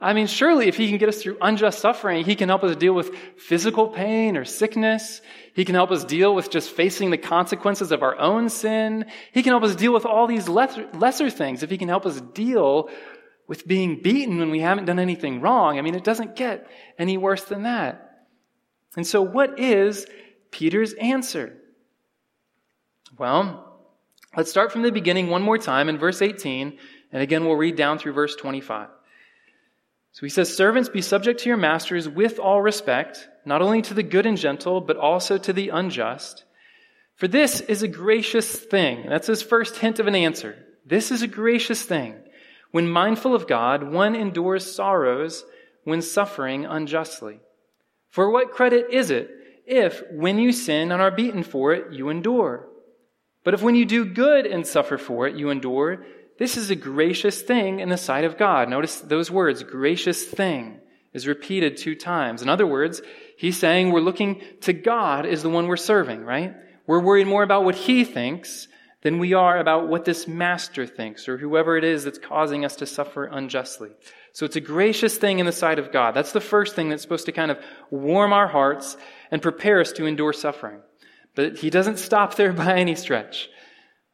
I 0.00 0.12
mean, 0.12 0.28
surely 0.28 0.68
if 0.68 0.76
he 0.76 0.88
can 0.88 0.98
get 0.98 1.08
us 1.08 1.20
through 1.20 1.38
unjust 1.40 1.80
suffering, 1.80 2.24
he 2.24 2.36
can 2.36 2.48
help 2.48 2.62
us 2.62 2.76
deal 2.76 2.92
with 2.92 3.14
physical 3.36 3.88
pain 3.88 4.36
or 4.36 4.44
sickness. 4.44 5.20
He 5.54 5.64
can 5.64 5.74
help 5.74 5.90
us 5.90 6.04
deal 6.04 6.34
with 6.34 6.50
just 6.50 6.70
facing 6.70 7.10
the 7.10 7.18
consequences 7.18 7.90
of 7.90 8.02
our 8.02 8.16
own 8.16 8.48
sin. 8.48 9.06
He 9.32 9.42
can 9.42 9.50
help 9.50 9.64
us 9.64 9.74
deal 9.74 9.92
with 9.92 10.06
all 10.06 10.28
these 10.28 10.48
lesser, 10.48 10.88
lesser 10.94 11.30
things. 11.30 11.64
If 11.64 11.70
he 11.70 11.78
can 11.78 11.88
help 11.88 12.06
us 12.06 12.20
deal 12.20 12.90
with 13.48 13.66
being 13.66 14.00
beaten 14.00 14.38
when 14.38 14.50
we 14.50 14.60
haven't 14.60 14.84
done 14.84 15.00
anything 15.00 15.40
wrong, 15.40 15.78
I 15.78 15.82
mean, 15.82 15.96
it 15.96 16.04
doesn't 16.04 16.36
get 16.36 16.68
any 16.96 17.16
worse 17.16 17.44
than 17.44 17.64
that. 17.64 18.26
And 18.96 19.06
so 19.06 19.20
what 19.20 19.58
is 19.58 20.06
Peter's 20.52 20.92
answer? 20.94 21.56
Well, 23.16 23.80
let's 24.36 24.50
start 24.50 24.72
from 24.72 24.82
the 24.82 24.92
beginning 24.92 25.28
one 25.28 25.42
more 25.42 25.58
time 25.58 25.88
in 25.88 25.98
verse 25.98 26.20
18, 26.20 26.78
and 27.12 27.22
again 27.22 27.44
we'll 27.44 27.54
read 27.54 27.76
down 27.76 27.98
through 27.98 28.12
verse 28.12 28.36
25. 28.36 28.88
So 30.12 30.26
he 30.26 30.30
says, 30.30 30.54
Servants, 30.54 30.88
be 30.88 31.00
subject 31.00 31.40
to 31.40 31.48
your 31.48 31.56
masters 31.56 32.08
with 32.08 32.38
all 32.38 32.60
respect, 32.60 33.28
not 33.44 33.62
only 33.62 33.82
to 33.82 33.94
the 33.94 34.02
good 34.02 34.26
and 34.26 34.36
gentle, 34.36 34.80
but 34.80 34.96
also 34.96 35.38
to 35.38 35.52
the 35.52 35.68
unjust. 35.68 36.44
For 37.14 37.28
this 37.28 37.60
is 37.60 37.82
a 37.82 37.88
gracious 37.88 38.50
thing. 38.50 39.06
That's 39.08 39.26
his 39.26 39.42
first 39.42 39.76
hint 39.76 39.98
of 39.98 40.06
an 40.06 40.14
answer. 40.14 40.56
This 40.84 41.10
is 41.10 41.22
a 41.22 41.28
gracious 41.28 41.82
thing. 41.82 42.14
When 42.70 42.88
mindful 42.88 43.34
of 43.34 43.46
God, 43.46 43.82
one 43.82 44.14
endures 44.14 44.74
sorrows 44.74 45.44
when 45.84 46.02
suffering 46.02 46.66
unjustly. 46.66 47.40
For 48.10 48.30
what 48.30 48.52
credit 48.52 48.86
is 48.90 49.10
it 49.10 49.30
if, 49.66 50.02
when 50.10 50.38
you 50.38 50.52
sin 50.52 50.92
and 50.92 51.02
are 51.02 51.10
beaten 51.10 51.42
for 51.42 51.72
it, 51.72 51.92
you 51.92 52.08
endure? 52.08 52.67
But 53.44 53.54
if 53.54 53.62
when 53.62 53.74
you 53.74 53.84
do 53.84 54.04
good 54.04 54.46
and 54.46 54.66
suffer 54.66 54.98
for 54.98 55.26
it, 55.26 55.36
you 55.36 55.50
endure, 55.50 56.04
this 56.38 56.56
is 56.56 56.70
a 56.70 56.76
gracious 56.76 57.42
thing 57.42 57.80
in 57.80 57.88
the 57.88 57.96
sight 57.96 58.24
of 58.24 58.38
God. 58.38 58.68
Notice 58.68 59.00
those 59.00 59.30
words, 59.30 59.62
gracious 59.62 60.24
thing, 60.24 60.80
is 61.12 61.26
repeated 61.26 61.76
two 61.76 61.94
times. 61.94 62.42
In 62.42 62.48
other 62.48 62.66
words, 62.66 63.02
he's 63.36 63.58
saying 63.58 63.90
we're 63.90 64.00
looking 64.00 64.42
to 64.62 64.72
God 64.72 65.26
as 65.26 65.42
the 65.42 65.50
one 65.50 65.66
we're 65.66 65.76
serving, 65.76 66.24
right? 66.24 66.54
We're 66.86 67.02
worried 67.02 67.26
more 67.26 67.42
about 67.42 67.64
what 67.64 67.74
he 67.74 68.04
thinks 68.04 68.68
than 69.02 69.18
we 69.18 69.32
are 69.32 69.58
about 69.58 69.88
what 69.88 70.04
this 70.04 70.26
master 70.26 70.86
thinks 70.86 71.28
or 71.28 71.38
whoever 71.38 71.76
it 71.76 71.84
is 71.84 72.04
that's 72.04 72.18
causing 72.18 72.64
us 72.64 72.76
to 72.76 72.86
suffer 72.86 73.26
unjustly. 73.26 73.90
So 74.32 74.44
it's 74.44 74.56
a 74.56 74.60
gracious 74.60 75.16
thing 75.16 75.38
in 75.38 75.46
the 75.46 75.52
sight 75.52 75.78
of 75.78 75.92
God. 75.92 76.14
That's 76.14 76.32
the 76.32 76.40
first 76.40 76.74
thing 76.74 76.88
that's 76.88 77.02
supposed 77.02 77.26
to 77.26 77.32
kind 77.32 77.50
of 77.50 77.58
warm 77.90 78.32
our 78.32 78.48
hearts 78.48 78.96
and 79.30 79.42
prepare 79.42 79.80
us 79.80 79.92
to 79.92 80.06
endure 80.06 80.32
suffering. 80.32 80.80
But 81.38 81.58
he 81.58 81.70
doesn't 81.70 82.00
stop 82.00 82.34
there 82.34 82.52
by 82.52 82.80
any 82.80 82.96
stretch. 82.96 83.48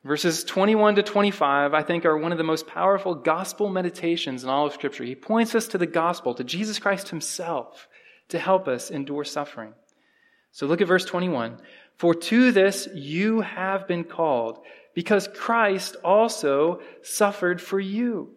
Verses 0.04 0.44
21 0.44 0.96
to 0.96 1.02
25, 1.02 1.72
I 1.72 1.82
think, 1.82 2.04
are 2.04 2.18
one 2.18 2.32
of 2.32 2.36
the 2.36 2.44
most 2.44 2.66
powerful 2.66 3.14
gospel 3.14 3.70
meditations 3.70 4.44
in 4.44 4.50
all 4.50 4.66
of 4.66 4.74
Scripture. 4.74 5.04
He 5.04 5.14
points 5.14 5.54
us 5.54 5.66
to 5.68 5.78
the 5.78 5.86
gospel, 5.86 6.34
to 6.34 6.44
Jesus 6.44 6.78
Christ 6.78 7.08
himself, 7.08 7.88
to 8.28 8.38
help 8.38 8.68
us 8.68 8.90
endure 8.90 9.24
suffering. 9.24 9.72
So 10.52 10.66
look 10.66 10.82
at 10.82 10.86
verse 10.86 11.06
21. 11.06 11.62
For 11.96 12.14
to 12.14 12.52
this 12.52 12.88
you 12.92 13.40
have 13.40 13.88
been 13.88 14.04
called, 14.04 14.58
because 14.92 15.26
Christ 15.34 15.96
also 16.04 16.82
suffered 17.00 17.58
for 17.58 17.80
you, 17.80 18.34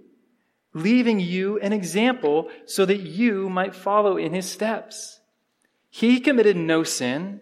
leaving 0.73 1.19
you 1.19 1.59
an 1.59 1.73
example 1.73 2.49
so 2.65 2.85
that 2.85 3.01
you 3.01 3.49
might 3.49 3.75
follow 3.75 4.15
in 4.15 4.33
his 4.33 4.49
steps. 4.49 5.19
He 5.89 6.21
committed 6.21 6.55
no 6.55 6.83
sin, 6.83 7.41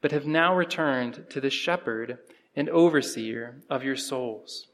but 0.00 0.12
have 0.12 0.26
now 0.26 0.54
returned 0.54 1.24
to 1.30 1.40
the 1.40 1.50
shepherd 1.50 2.18
and 2.54 2.68
overseer 2.68 3.60
of 3.68 3.84
your 3.84 3.96
souls. 3.96 4.68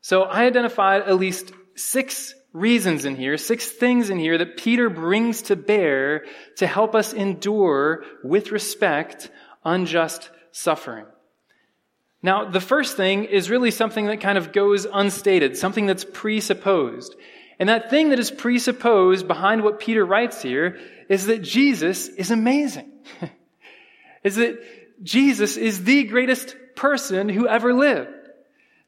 So 0.00 0.22
I 0.22 0.44
identified 0.44 1.02
at 1.02 1.16
least 1.16 1.52
six 1.74 2.34
reasons 2.52 3.04
in 3.04 3.16
here, 3.16 3.36
six 3.36 3.70
things 3.70 4.10
in 4.10 4.18
here 4.18 4.38
that 4.38 4.56
Peter 4.56 4.90
brings 4.90 5.42
to 5.42 5.56
bear 5.56 6.24
to 6.56 6.66
help 6.66 6.94
us 6.94 7.12
endure 7.12 8.04
with 8.24 8.50
respect 8.50 9.30
unjust 9.64 10.30
suffering. 10.52 11.06
Now, 12.22 12.50
the 12.50 12.60
first 12.60 12.96
thing 12.96 13.24
is 13.24 13.50
really 13.50 13.70
something 13.70 14.06
that 14.06 14.20
kind 14.20 14.36
of 14.36 14.52
goes 14.52 14.84
unstated, 14.84 15.56
something 15.56 15.86
that's 15.86 16.04
presupposed. 16.04 17.14
And 17.58 17.68
that 17.68 17.90
thing 17.90 18.10
that 18.10 18.18
is 18.18 18.30
presupposed 18.30 19.26
behind 19.26 19.62
what 19.62 19.80
Peter 19.80 20.04
writes 20.04 20.42
here 20.42 20.78
is 21.08 21.26
that 21.26 21.42
Jesus 21.42 22.08
is 22.08 22.30
amazing. 22.30 22.90
is 24.22 24.36
that 24.36 24.58
Jesus 25.02 25.56
is 25.56 25.84
the 25.84 26.04
greatest 26.04 26.56
person 26.76 27.28
who 27.28 27.48
ever 27.48 27.72
lived. 27.72 28.10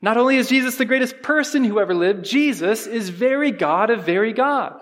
Not 0.01 0.17
only 0.17 0.37
is 0.37 0.49
Jesus 0.49 0.77
the 0.77 0.85
greatest 0.85 1.23
person 1.23 1.65
who 1.65 1.79
ever 1.79 1.95
lived, 1.95 2.25
Jesus 2.25 2.87
is 2.87 3.09
very 3.09 3.53
God 3.53 3.91
of 3.91 4.05
very 4.05 4.33
God. 4.33 4.81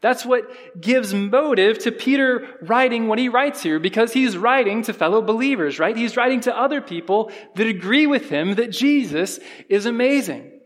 That's 0.00 0.24
what 0.24 0.80
gives 0.80 1.14
motive 1.14 1.78
to 1.80 1.92
Peter 1.92 2.46
writing 2.60 3.08
what 3.08 3.18
he 3.18 3.30
writes 3.30 3.62
here 3.62 3.78
because 3.78 4.12
he's 4.12 4.36
writing 4.36 4.82
to 4.82 4.92
fellow 4.92 5.22
believers, 5.22 5.78
right? 5.78 5.96
He's 5.96 6.16
writing 6.16 6.40
to 6.42 6.56
other 6.56 6.82
people 6.82 7.32
that 7.54 7.66
agree 7.66 8.06
with 8.06 8.28
him 8.28 8.56
that 8.56 8.70
Jesus 8.70 9.40
is 9.70 9.86
amazing. 9.86 10.60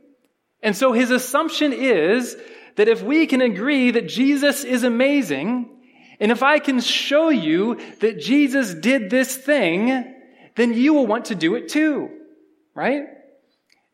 And 0.61 0.77
so 0.77 0.93
his 0.93 1.13
assumption 1.13 1.73
is 1.73 2.37
that 2.75 2.89
if 2.89 3.03
we 3.03 3.27
can 3.27 3.41
agree 3.41 3.93
that 3.93 4.09
Jesus 4.09 4.65
is 4.65 4.83
amazing, 4.83 5.78
and 6.21 6.33
if 6.33 6.43
I 6.43 6.59
can 6.59 6.81
show 6.81 7.29
you 7.29 7.79
that 8.01 8.19
Jesus 8.19 8.75
did 8.75 9.11
this 9.11 9.37
thing, 9.37 10.15
then 10.57 10.75
you 10.75 10.95
will 10.95 11.07
want 11.07 11.27
to 11.27 11.35
do 11.35 11.55
it 11.55 11.69
too, 11.69 12.11
right? 12.75 13.05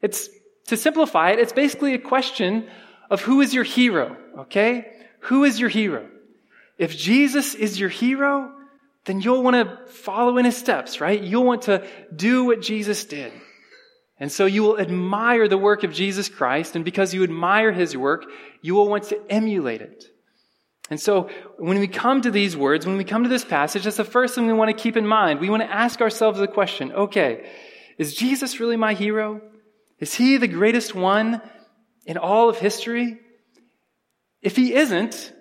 It's, 0.01 0.29
to 0.69 0.77
simplify 0.77 1.31
it, 1.31 1.39
it's 1.39 1.53
basically 1.53 1.95
a 1.95 1.99
question 1.99 2.69
of 3.11 3.21
who 3.21 3.43
is 3.43 3.53
your 3.53 3.65
hero, 3.65 4.17
okay? 4.39 4.91
Who 5.21 5.45
is 5.45 5.61
your 5.61 5.69
hero? 5.69 6.09
If 6.79 6.97
Jesus 6.97 7.55
is 7.55 7.79
your 7.79 7.91
hero, 7.91 8.53
then 9.05 9.21
you'll 9.21 9.43
want 9.43 9.57
to 9.57 9.93
follow 9.93 10.39
in 10.39 10.47
his 10.47 10.57
steps, 10.57 11.01
right? 11.01 11.23
You'll 11.23 11.45
want 11.45 11.63
to 11.63 11.87
do 12.15 12.47
what 12.47 12.63
Jesus 12.63 13.05
did. 13.05 13.33
And 14.19 14.33
so 14.33 14.47
you 14.47 14.63
will 14.63 14.79
admire 14.79 15.49
the 15.49 15.59
work 15.59 15.85
of 15.85 15.93
Jesus 15.93 16.29
Christ, 16.29 16.77
and 16.77 16.85
because 16.85 17.13
you 17.13 17.23
admire 17.25 17.73
his 17.73 17.97
work, 17.97 18.25
you 18.63 18.75
will 18.75 18.89
want 18.89 19.05
to 19.05 19.21
emulate 19.29 19.83
it. 19.83 20.05
And 20.91 21.01
so 21.01 21.31
when 21.59 21.79
we 21.79 21.89
come 21.89 22.21
to 22.23 22.31
these 22.31 22.57
words, 22.57 22.87
when 22.87 22.97
we 22.97 23.05
come 23.05 23.23
to 23.23 23.29
this 23.29 23.45
passage, 23.45 23.85
that's 23.85 23.97
the 23.97 24.05
first 24.05 24.35
thing 24.35 24.47
we 24.47 24.53
want 24.53 24.77
to 24.77 24.83
keep 24.83 24.97
in 24.97 25.07
mind. 25.07 25.41
We 25.41 25.49
want 25.49 25.63
to 25.63 25.73
ask 25.73 26.01
ourselves 26.01 26.39
the 26.39 26.47
question, 26.47 26.93
okay, 26.93 27.51
is 27.97 28.15
Jesus 28.15 28.61
really 28.61 28.77
my 28.77 28.95
hero? 28.95 29.41
Is 29.99 30.15
he 30.15 30.37
the 30.37 30.49
greatest 30.49 30.95
one 30.95 31.41
in 32.05 32.19
all 32.19 32.51
of 32.51 32.59
history? 32.59 33.19
If 34.43 34.57
he 34.57 34.75
isn't, 34.75 35.33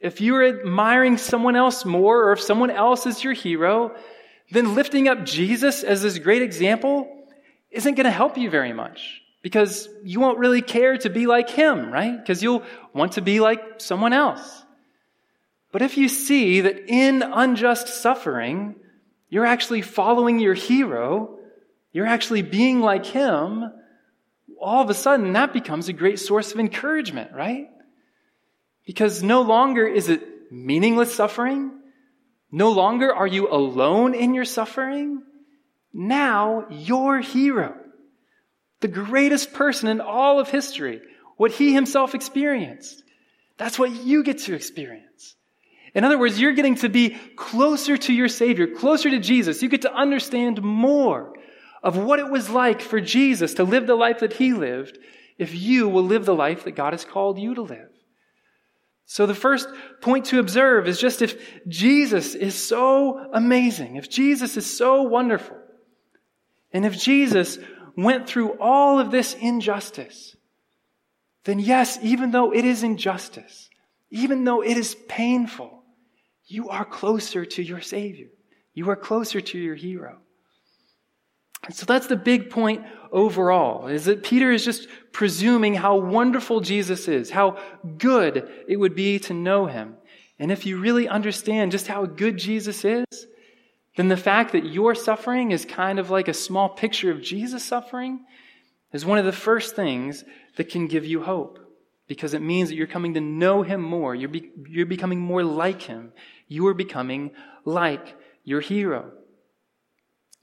if 0.00 0.20
you're 0.20 0.44
admiring 0.44 1.16
someone 1.16 1.54
else 1.54 1.84
more, 1.84 2.24
or 2.24 2.32
if 2.32 2.40
someone 2.40 2.70
else 2.70 3.06
is 3.06 3.22
your 3.22 3.34
hero, 3.34 3.94
then 4.50 4.74
lifting 4.74 5.08
up 5.08 5.24
Jesus 5.24 5.84
as 5.84 6.02
this 6.02 6.18
great 6.18 6.42
example 6.42 7.08
isn't 7.70 7.94
going 7.94 8.04
to 8.04 8.10
help 8.10 8.38
you 8.38 8.50
very 8.50 8.72
much 8.72 9.20
because 9.42 9.88
you 10.02 10.18
won't 10.20 10.38
really 10.38 10.62
care 10.62 10.96
to 10.98 11.10
be 11.10 11.26
like 11.26 11.50
him, 11.50 11.92
right? 11.92 12.16
Because 12.18 12.42
you'll 12.42 12.64
want 12.92 13.12
to 13.12 13.20
be 13.20 13.40
like 13.40 13.80
someone 13.80 14.12
else. 14.12 14.64
But 15.70 15.82
if 15.82 15.96
you 15.96 16.08
see 16.08 16.62
that 16.62 16.88
in 16.88 17.22
unjust 17.22 17.88
suffering, 17.88 18.76
you're 19.28 19.46
actually 19.46 19.82
following 19.82 20.38
your 20.38 20.54
hero, 20.54 21.38
you're 21.92 22.06
actually 22.06 22.42
being 22.42 22.80
like 22.80 23.04
him, 23.04 23.70
all 24.60 24.82
of 24.82 24.90
a 24.90 24.94
sudden 24.94 25.34
that 25.34 25.52
becomes 25.52 25.88
a 25.88 25.92
great 25.92 26.18
source 26.18 26.52
of 26.52 26.60
encouragement, 26.60 27.32
right? 27.32 27.68
Because 28.86 29.22
no 29.22 29.42
longer 29.42 29.86
is 29.86 30.08
it 30.08 30.22
meaningless 30.50 31.14
suffering. 31.14 31.72
No 32.50 32.72
longer 32.72 33.14
are 33.14 33.26
you 33.26 33.50
alone 33.50 34.14
in 34.14 34.34
your 34.34 34.46
suffering. 34.46 35.22
Now, 35.92 36.66
your 36.70 37.20
hero, 37.20 37.74
the 38.80 38.88
greatest 38.88 39.52
person 39.52 39.88
in 39.88 40.00
all 40.00 40.40
of 40.40 40.48
history, 40.48 41.02
what 41.36 41.52
he 41.52 41.74
himself 41.74 42.14
experienced, 42.14 43.02
that's 43.56 43.78
what 43.78 43.90
you 43.90 44.22
get 44.22 44.38
to 44.40 44.54
experience. 44.54 45.07
In 45.98 46.04
other 46.04 46.16
words, 46.16 46.40
you're 46.40 46.52
getting 46.52 46.76
to 46.76 46.88
be 46.88 47.16
closer 47.34 47.96
to 47.96 48.12
your 48.12 48.28
Savior, 48.28 48.68
closer 48.68 49.10
to 49.10 49.18
Jesus. 49.18 49.60
You 49.60 49.68
get 49.68 49.82
to 49.82 49.92
understand 49.92 50.62
more 50.62 51.34
of 51.82 51.96
what 51.96 52.20
it 52.20 52.30
was 52.30 52.48
like 52.48 52.80
for 52.80 53.00
Jesus 53.00 53.54
to 53.54 53.64
live 53.64 53.88
the 53.88 53.96
life 53.96 54.20
that 54.20 54.34
he 54.34 54.52
lived 54.52 54.96
if 55.38 55.52
you 55.56 55.88
will 55.88 56.04
live 56.04 56.24
the 56.24 56.36
life 56.36 56.62
that 56.62 56.76
God 56.76 56.92
has 56.92 57.04
called 57.04 57.36
you 57.36 57.56
to 57.56 57.62
live. 57.62 57.90
So 59.06 59.26
the 59.26 59.34
first 59.34 59.68
point 60.00 60.26
to 60.26 60.38
observe 60.38 60.86
is 60.86 61.00
just 61.00 61.20
if 61.20 61.36
Jesus 61.66 62.36
is 62.36 62.54
so 62.54 63.18
amazing, 63.32 63.96
if 63.96 64.08
Jesus 64.08 64.56
is 64.56 64.72
so 64.72 65.02
wonderful, 65.02 65.56
and 66.72 66.86
if 66.86 66.96
Jesus 66.96 67.58
went 67.96 68.28
through 68.28 68.56
all 68.60 69.00
of 69.00 69.10
this 69.10 69.34
injustice, 69.34 70.36
then 71.42 71.58
yes, 71.58 71.98
even 72.02 72.30
though 72.30 72.54
it 72.54 72.64
is 72.64 72.84
injustice, 72.84 73.68
even 74.12 74.44
though 74.44 74.62
it 74.62 74.76
is 74.76 74.94
painful, 75.08 75.77
you 76.48 76.70
are 76.70 76.84
closer 76.84 77.44
to 77.44 77.62
your 77.62 77.80
Savior. 77.80 78.28
You 78.74 78.90
are 78.90 78.96
closer 78.96 79.40
to 79.40 79.58
your 79.58 79.74
hero. 79.74 80.18
And 81.64 81.74
so 81.74 81.84
that's 81.86 82.06
the 82.06 82.16
big 82.16 82.50
point 82.50 82.84
overall, 83.12 83.88
is 83.88 84.06
that 84.06 84.22
Peter 84.22 84.50
is 84.50 84.64
just 84.64 84.88
presuming 85.12 85.74
how 85.74 85.96
wonderful 85.96 86.60
Jesus 86.60 87.08
is, 87.08 87.30
how 87.30 87.58
good 87.98 88.48
it 88.66 88.76
would 88.76 88.94
be 88.94 89.18
to 89.20 89.34
know 89.34 89.66
him. 89.66 89.96
And 90.38 90.52
if 90.52 90.66
you 90.66 90.78
really 90.78 91.08
understand 91.08 91.72
just 91.72 91.88
how 91.88 92.06
good 92.06 92.38
Jesus 92.38 92.84
is, 92.84 93.04
then 93.96 94.08
the 94.08 94.16
fact 94.16 94.52
that 94.52 94.64
your 94.64 94.94
suffering 94.94 95.50
is 95.50 95.64
kind 95.64 95.98
of 95.98 96.10
like 96.10 96.28
a 96.28 96.34
small 96.34 96.68
picture 96.68 97.10
of 97.10 97.20
Jesus' 97.20 97.64
suffering 97.64 98.24
is 98.92 99.04
one 99.04 99.18
of 99.18 99.24
the 99.24 99.32
first 99.32 99.74
things 99.74 100.24
that 100.56 100.70
can 100.70 100.86
give 100.86 101.04
you 101.04 101.22
hope 101.22 101.58
because 102.06 102.32
it 102.32 102.40
means 102.40 102.68
that 102.68 102.76
you're 102.76 102.86
coming 102.86 103.14
to 103.14 103.20
know 103.20 103.62
him 103.62 103.82
more. 103.82 104.14
You're, 104.14 104.30
be, 104.30 104.50
you're 104.68 104.86
becoming 104.86 105.20
more 105.20 105.42
like 105.42 105.82
him. 105.82 106.12
You 106.48 106.66
are 106.68 106.74
becoming 106.74 107.30
like 107.64 108.16
your 108.44 108.60
hero. 108.60 109.12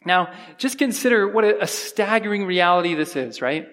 Now, 0.06 0.32
just 0.58 0.78
consider 0.78 1.28
what 1.28 1.44
a, 1.44 1.66
staggering 1.66 2.46
reality 2.46 2.94
this 2.94 3.16
is, 3.16 3.42
right? 3.42 3.68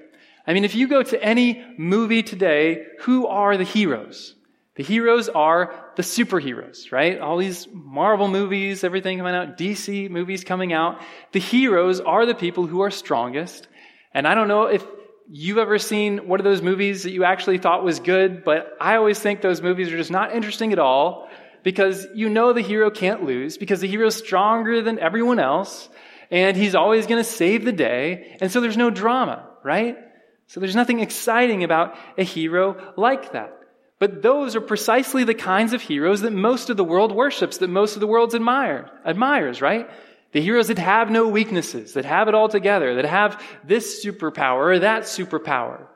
I 0.46 0.54
mean, 0.54 0.64
if 0.64 0.74
you 0.74 0.88
go 0.88 1.02
to 1.02 1.22
any 1.22 1.64
movie 1.76 2.22
today, 2.22 2.86
who 3.00 3.26
are 3.26 3.56
the 3.56 3.64
heroes? 3.64 4.34
The 4.76 4.82
heroes 4.82 5.28
are 5.28 5.92
the 5.96 6.02
superheroes, 6.02 6.90
right? 6.90 7.20
All 7.20 7.36
these 7.36 7.68
Marvel 7.70 8.26
movies, 8.26 8.82
everything 8.82 9.18
coming 9.18 9.34
out, 9.34 9.58
DC 9.58 10.08
movies 10.08 10.44
coming 10.44 10.72
out. 10.72 11.00
The 11.32 11.40
heroes 11.40 12.00
are 12.00 12.24
the 12.24 12.34
people 12.34 12.66
who 12.66 12.80
are 12.80 12.90
strongest. 12.90 13.68
And 14.14 14.26
I 14.26 14.34
don't 14.34 14.48
know 14.48 14.64
if 14.64 14.82
you've 15.28 15.58
ever 15.58 15.78
seen 15.78 16.26
one 16.26 16.40
of 16.40 16.44
those 16.44 16.62
movies 16.62 17.02
that 17.02 17.10
you 17.10 17.24
actually 17.24 17.58
thought 17.58 17.84
was 17.84 18.00
good, 18.00 18.44
but 18.44 18.72
I 18.80 18.96
always 18.96 19.18
think 19.18 19.42
those 19.42 19.60
movies 19.60 19.92
are 19.92 19.96
just 19.98 20.10
not 20.10 20.34
interesting 20.34 20.72
at 20.72 20.78
all 20.78 21.28
because 21.62 22.06
you 22.14 22.28
know 22.28 22.52
the 22.52 22.60
hero 22.60 22.90
can't 22.90 23.24
lose 23.24 23.58
because 23.58 23.80
the 23.80 23.88
hero's 23.88 24.16
stronger 24.16 24.82
than 24.82 24.98
everyone 24.98 25.38
else 25.38 25.88
and 26.32 26.56
he's 26.56 26.74
always 26.74 27.06
going 27.06 27.22
to 27.22 27.28
save 27.28 27.64
the 27.64 27.72
day. 27.72 28.36
And 28.40 28.50
so 28.50 28.60
there's 28.62 28.78
no 28.78 28.88
drama, 28.88 29.46
right? 29.62 29.98
So 30.46 30.60
there's 30.60 30.74
nothing 30.74 31.00
exciting 31.00 31.62
about 31.62 31.94
a 32.16 32.24
hero 32.24 32.92
like 32.96 33.32
that. 33.32 33.52
But 33.98 34.22
those 34.22 34.56
are 34.56 34.60
precisely 34.60 35.24
the 35.24 35.34
kinds 35.34 35.74
of 35.74 35.82
heroes 35.82 36.22
that 36.22 36.32
most 36.32 36.70
of 36.70 36.76
the 36.76 36.84
world 36.84 37.12
worships, 37.12 37.58
that 37.58 37.68
most 37.68 37.94
of 37.94 38.00
the 38.00 38.06
world 38.06 38.34
admire, 38.34 38.90
admires, 39.06 39.60
right? 39.60 39.88
The 40.32 40.40
heroes 40.40 40.68
that 40.68 40.78
have 40.78 41.10
no 41.10 41.28
weaknesses, 41.28 41.92
that 41.92 42.06
have 42.06 42.28
it 42.28 42.34
all 42.34 42.48
together, 42.48 42.96
that 42.96 43.04
have 43.04 43.40
this 43.62 44.04
superpower 44.04 44.74
or 44.74 44.78
that 44.80 45.02
superpower. 45.02 45.86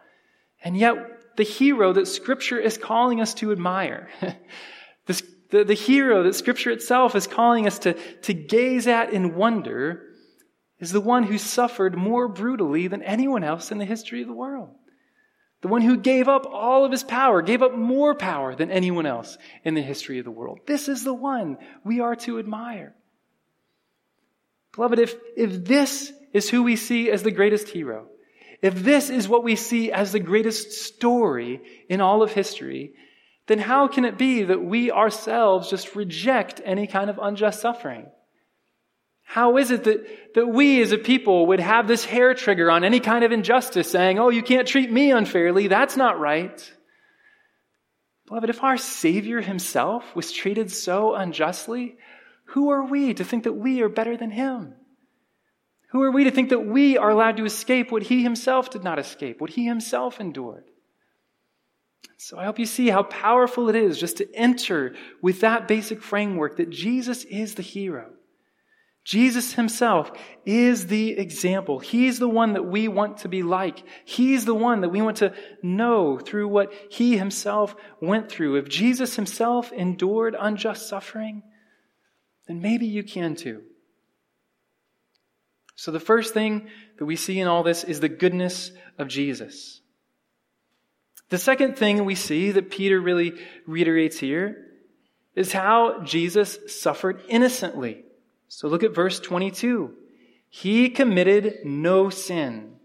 And 0.62 0.76
yet, 0.76 1.37
the 1.37 1.42
hero 1.42 1.94
that 1.94 2.07
Scripture 2.07 2.59
is 2.59 2.79
calling 2.79 3.20
us 3.20 3.35
to 3.35 3.52
admire, 3.52 4.09
this 5.07 5.22
the, 5.50 5.64
the 5.64 5.74
hero 5.74 6.22
that 6.24 6.35
Scripture 6.35 6.70
itself 6.70 7.14
is 7.14 7.26
calling 7.26 7.66
us 7.66 7.78
to, 7.80 7.94
to 8.22 8.35
gaze 8.35 8.87
at 8.87 9.12
in 9.12 9.35
wonder 9.35 10.02
is 10.78 10.92
the 10.92 11.00
one 11.00 11.22
who 11.22 11.38
suffered 11.38 11.96
more 11.96 12.28
brutally 12.28 12.88
than 12.88 13.02
anyone 13.02 13.44
else 13.44 13.70
in 13.70 13.78
the 13.78 13.85
history 13.85 14.20
of 14.20 14.28
the 14.28 14.35
world. 14.35 14.70
The 15.62 15.68
one 15.68 15.82
who 15.82 15.96
gave 15.96 16.28
up 16.28 16.46
all 16.46 16.85
of 16.85 16.92
his 16.92 17.02
power, 17.02 17.40
gave 17.40 17.62
up 17.62 17.74
more 17.74 18.14
power 18.14 18.54
than 18.54 18.70
anyone 18.70 19.06
else 19.06 19.38
in 19.64 19.74
the 19.74 19.82
history 19.82 20.18
of 20.18 20.24
the 20.24 20.30
world. 20.30 20.61
This 20.66 20.88
is 20.88 21.02
the 21.02 21.14
one 21.14 21.56
we 21.82 22.00
are 22.00 22.16
to 22.16 22.38
admire. 22.38 22.94
Beloved, 24.74 24.98
if, 24.98 25.14
if 25.37 25.64
this 25.64 26.12
is 26.35 26.50
who 26.50 26.62
we 26.62 26.76
see 26.76 27.11
as 27.11 27.22
the 27.22 27.30
greatest 27.30 27.68
hero, 27.68 28.09
if 28.61 28.74
this 28.74 29.09
is 29.09 29.28
what 29.28 29.44
we 29.44 29.56
see 29.56 29.90
as 29.90 30.12
the 30.12 30.20
greatest 30.20 30.72
story 30.72 31.62
in 31.88 32.02
all 32.02 32.22
of 32.22 32.32
history, 32.32 32.92
then 33.46 33.59
how 33.59 33.88
can 33.88 34.04
it 34.04 34.18
be 34.18 34.42
that 34.42 34.64
we 34.64 34.90
ourselves 34.90 35.70
just 35.70 35.94
reject 35.94 36.61
any 36.64 36.87
kind 36.87 37.11
of 37.11 37.18
unjust 37.22 37.61
suffering? 37.61 38.06
How 39.22 39.56
is 39.56 39.70
it 39.70 39.85
that, 39.85 40.35
that 40.35 40.46
we 40.46 40.80
as 40.82 40.92
a 40.92 40.98
people 40.98 41.46
would 41.46 41.61
have 41.61 41.88
this 41.88 42.04
hair 42.04 42.35
trigger 42.35 42.70
on 42.70 42.85
any 42.85 43.00
kind 43.00 43.24
of 43.24 43.32
injustice 43.32 43.90
saying, 43.90 44.18
oh, 44.18 44.28
you 44.28 44.42
can't 44.42 44.68
treat 44.68 44.90
me 44.90 45.11
unfairly? 45.11 45.66
That's 45.66 45.96
not 45.96 46.20
right. 46.20 46.72
Beloved, 48.26 48.50
if 48.50 48.62
our 48.62 48.76
Savior 48.76 49.40
himself 49.40 50.04
was 50.16 50.32
treated 50.32 50.70
so 50.72 51.14
unjustly, 51.14 51.96
who 52.46 52.70
are 52.70 52.85
we 52.85 53.14
to 53.14 53.24
think 53.24 53.44
that 53.44 53.52
we 53.52 53.82
are 53.82 53.88
better 53.88 54.16
than 54.16 54.30
him? 54.30 54.74
Who 55.90 56.02
are 56.02 56.11
we 56.11 56.24
to 56.24 56.30
think 56.30 56.50
that 56.50 56.66
we 56.66 56.98
are 56.98 57.11
allowed 57.11 57.37
to 57.37 57.44
escape 57.44 57.92
what 57.92 58.04
he 58.04 58.22
himself 58.22 58.70
did 58.70 58.82
not 58.82 58.98
escape, 58.98 59.40
what 59.40 59.50
he 59.50 59.66
himself 59.66 60.20
endured? 60.20 60.64
So 62.16 62.38
I 62.38 62.44
hope 62.44 62.59
you 62.59 62.66
see 62.66 62.88
how 62.88 63.02
powerful 63.02 63.68
it 63.68 63.76
is 63.76 63.98
just 63.98 64.16
to 64.18 64.35
enter 64.35 64.94
with 65.20 65.40
that 65.40 65.68
basic 65.68 66.02
framework 66.02 66.57
that 66.57 66.70
Jesus 66.70 67.24
is 67.24 67.55
the 67.55 67.62
hero. 67.62 68.11
Jesus 69.05 69.52
himself 69.52 70.11
is 70.44 70.88
the 70.88 71.11
example. 71.12 71.79
He's 71.79 72.18
the 72.18 72.29
one 72.29 72.55
that 72.55 72.64
we 72.64 72.88
want 72.88 73.18
to 73.18 73.29
be 73.29 73.44
like. 73.44 73.85
He's 74.05 74.44
the 74.44 74.55
one 74.55 74.81
that 74.81 74.88
we 74.88 75.00
want 75.00 75.18
to 75.18 75.33
know 75.62 76.18
through 76.18 76.48
what 76.48 76.72
he 76.90 77.16
himself 77.16 77.76
went 78.00 78.29
through. 78.29 78.57
If 78.57 78.68
Jesus 78.68 79.14
himself 79.14 79.70
endured 79.70 80.35
unjust 80.37 80.88
suffering, 80.88 81.44
then 82.48 82.61
maybe 82.61 82.87
you 82.87 83.05
can 83.05 83.37
too. 83.37 83.62
So 85.76 85.92
the 85.92 86.00
first 86.00 86.35
thing 86.35 86.68
that 86.98 87.05
we 87.05 87.14
see 87.14 87.38
in 87.38 87.46
all 87.46 87.62
this 87.62 87.85
is 87.85 88.00
the 88.00 88.09
goodness 88.09 88.72
of 88.98 89.07
Jesus. 89.07 89.83
The 91.29 91.39
second 91.39 91.77
thing 91.77 92.05
we 92.05 92.15
see 92.15 92.53
that 92.53 92.71
Peter 92.71 93.01
really 93.01 93.33
reiterates 93.67 94.19
here 94.19 94.65
is 95.35 95.53
how 95.53 96.03
Jesus 96.03 96.59
suffered 96.69 97.21
innocently. 97.29 98.05
So 98.49 98.69
look 98.69 98.85
at 98.85 98.95
verse 98.95 99.19
22. 99.19 99.93
He 100.49 100.89
committed 100.89 101.59
no 101.65 102.11
sin, 102.11 102.77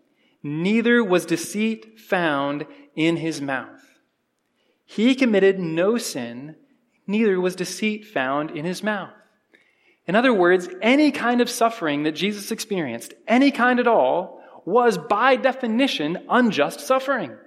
neither 0.41 1.03
was 1.03 1.25
deceit 1.25 1.99
found 1.99 2.65
in 2.95 3.17
his 3.17 3.39
mouth. 3.41 3.79
He 4.85 5.15
committed 5.15 5.59
no 5.59 5.97
sin, 5.97 6.55
neither 7.07 7.39
was 7.39 7.55
deceit 7.55 8.05
found 8.05 8.51
in 8.51 8.65
his 8.65 8.83
mouth. 8.83 9.13
In 10.07 10.15
other 10.15 10.33
words, 10.33 10.67
any 10.81 11.11
kind 11.11 11.41
of 11.41 11.49
suffering 11.49 12.03
that 12.03 12.13
Jesus 12.13 12.51
experienced, 12.51 13.13
any 13.27 13.51
kind 13.51 13.79
at 13.79 13.87
all, 13.87 14.41
was 14.65 14.97
by 14.97 15.35
definition 15.35 16.25
unjust 16.27 16.81
suffering. 16.81 17.37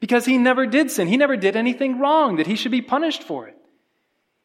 Because 0.00 0.24
he 0.24 0.38
never 0.38 0.66
did 0.66 0.90
sin. 0.90 1.08
He 1.08 1.16
never 1.16 1.36
did 1.36 1.56
anything 1.56 1.98
wrong 1.98 2.36
that 2.36 2.46
he 2.46 2.56
should 2.56 2.70
be 2.70 2.82
punished 2.82 3.22
for 3.22 3.48
it. 3.48 3.58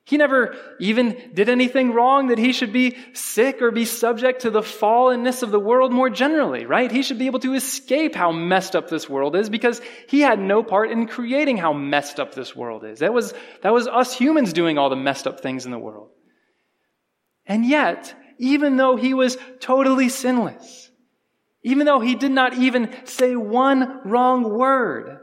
He 0.05 0.17
never 0.17 0.57
even 0.79 1.31
did 1.33 1.47
anything 1.47 1.93
wrong 1.93 2.27
that 2.27 2.37
he 2.37 2.51
should 2.51 2.73
be 2.73 2.97
sick 3.13 3.61
or 3.61 3.71
be 3.71 3.85
subject 3.85 4.41
to 4.41 4.49
the 4.49 4.61
fallenness 4.61 5.43
of 5.43 5.51
the 5.51 5.59
world 5.59 5.93
more 5.93 6.09
generally, 6.09 6.65
right? 6.65 6.91
He 6.91 7.03
should 7.03 7.19
be 7.19 7.27
able 7.27 7.39
to 7.39 7.53
escape 7.53 8.13
how 8.13 8.33
messed 8.33 8.75
up 8.75 8.89
this 8.89 9.09
world 9.09 9.33
is 9.37 9.49
because 9.49 9.81
he 10.09 10.19
had 10.19 10.39
no 10.39 10.61
part 10.61 10.91
in 10.91 11.07
creating 11.07 11.55
how 11.55 11.71
messed 11.71 12.19
up 12.19 12.35
this 12.35 12.53
world 12.53 12.83
is. 12.83 12.99
That 12.99 13.13
was, 13.13 13.33
that 13.61 13.73
was 13.73 13.87
us 13.87 14.13
humans 14.13 14.51
doing 14.51 14.77
all 14.77 14.89
the 14.89 14.97
messed 14.97 15.25
up 15.25 15.39
things 15.39 15.65
in 15.65 15.71
the 15.71 15.79
world. 15.79 16.09
And 17.45 17.65
yet, 17.65 18.13
even 18.39 18.75
though 18.75 18.97
he 18.97 19.13
was 19.13 19.37
totally 19.61 20.09
sinless, 20.09 20.91
even 21.63 21.85
though 21.85 22.01
he 22.01 22.15
did 22.15 22.31
not 22.31 22.55
even 22.55 22.93
say 23.05 23.37
one 23.37 24.01
wrong 24.03 24.43
word, 24.43 25.19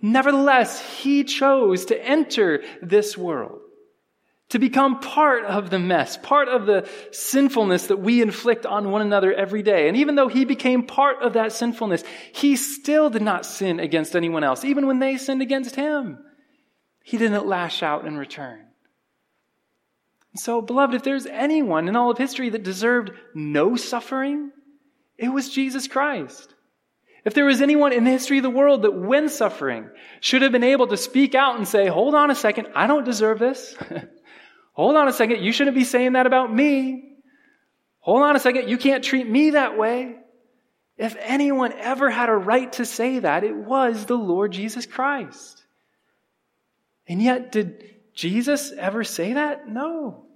nevertheless, 0.00 0.80
he 0.80 1.24
chose 1.24 1.86
to 1.86 2.04
enter 2.04 2.62
this 2.82 3.16
world 3.16 3.60
to 4.50 4.58
become 4.58 5.00
part 5.00 5.44
of 5.44 5.68
the 5.68 5.78
mess, 5.78 6.16
part 6.16 6.48
of 6.48 6.64
the 6.66 6.88
sinfulness 7.12 7.88
that 7.88 7.98
we 7.98 8.22
inflict 8.22 8.64
on 8.64 8.90
one 8.90 9.02
another 9.02 9.32
every 9.32 9.62
day. 9.62 9.88
And 9.88 9.96
even 9.96 10.14
though 10.14 10.28
he 10.28 10.44
became 10.44 10.86
part 10.86 11.22
of 11.22 11.34
that 11.34 11.52
sinfulness, 11.52 12.02
he 12.32 12.56
still 12.56 13.10
did 13.10 13.22
not 13.22 13.44
sin 13.44 13.78
against 13.78 14.16
anyone 14.16 14.44
else, 14.44 14.64
even 14.64 14.86
when 14.86 15.00
they 15.00 15.18
sinned 15.18 15.42
against 15.42 15.76
him. 15.76 16.18
He 17.02 17.18
didn't 17.18 17.46
lash 17.46 17.82
out 17.82 18.06
in 18.06 18.16
return. 18.16 18.64
So, 20.34 20.60
beloved, 20.60 20.94
if 20.94 21.02
there's 21.02 21.26
anyone 21.26 21.88
in 21.88 21.96
all 21.96 22.10
of 22.10 22.18
history 22.18 22.48
that 22.50 22.62
deserved 22.62 23.10
no 23.34 23.76
suffering, 23.76 24.50
it 25.16 25.28
was 25.28 25.50
Jesus 25.50 25.88
Christ. 25.88 26.54
If 27.28 27.34
there 27.34 27.44
was 27.44 27.60
anyone 27.60 27.92
in 27.92 28.04
the 28.04 28.10
history 28.10 28.38
of 28.38 28.42
the 28.42 28.48
world 28.48 28.80
that, 28.80 28.94
when 28.94 29.28
suffering, 29.28 29.90
should 30.20 30.40
have 30.40 30.50
been 30.50 30.64
able 30.64 30.86
to 30.86 30.96
speak 30.96 31.34
out 31.34 31.58
and 31.58 31.68
say, 31.68 31.86
Hold 31.86 32.14
on 32.14 32.30
a 32.30 32.34
second, 32.34 32.68
I 32.74 32.86
don't 32.86 33.04
deserve 33.04 33.38
this. 33.38 33.76
Hold 34.72 34.96
on 34.96 35.08
a 35.08 35.12
second, 35.12 35.44
you 35.44 35.52
shouldn't 35.52 35.76
be 35.76 35.84
saying 35.84 36.14
that 36.14 36.26
about 36.26 36.50
me. 36.50 37.18
Hold 37.98 38.22
on 38.22 38.34
a 38.34 38.40
second, 38.40 38.70
you 38.70 38.78
can't 38.78 39.04
treat 39.04 39.28
me 39.28 39.50
that 39.50 39.76
way. 39.76 40.16
If 40.96 41.16
anyone 41.20 41.74
ever 41.74 42.08
had 42.08 42.30
a 42.30 42.34
right 42.34 42.72
to 42.72 42.86
say 42.86 43.18
that, 43.18 43.44
it 43.44 43.54
was 43.54 44.06
the 44.06 44.16
Lord 44.16 44.52
Jesus 44.52 44.86
Christ. 44.86 45.62
And 47.06 47.20
yet, 47.20 47.52
did 47.52 47.84
Jesus 48.14 48.72
ever 48.72 49.04
say 49.04 49.34
that? 49.34 49.68
No. 49.68 50.27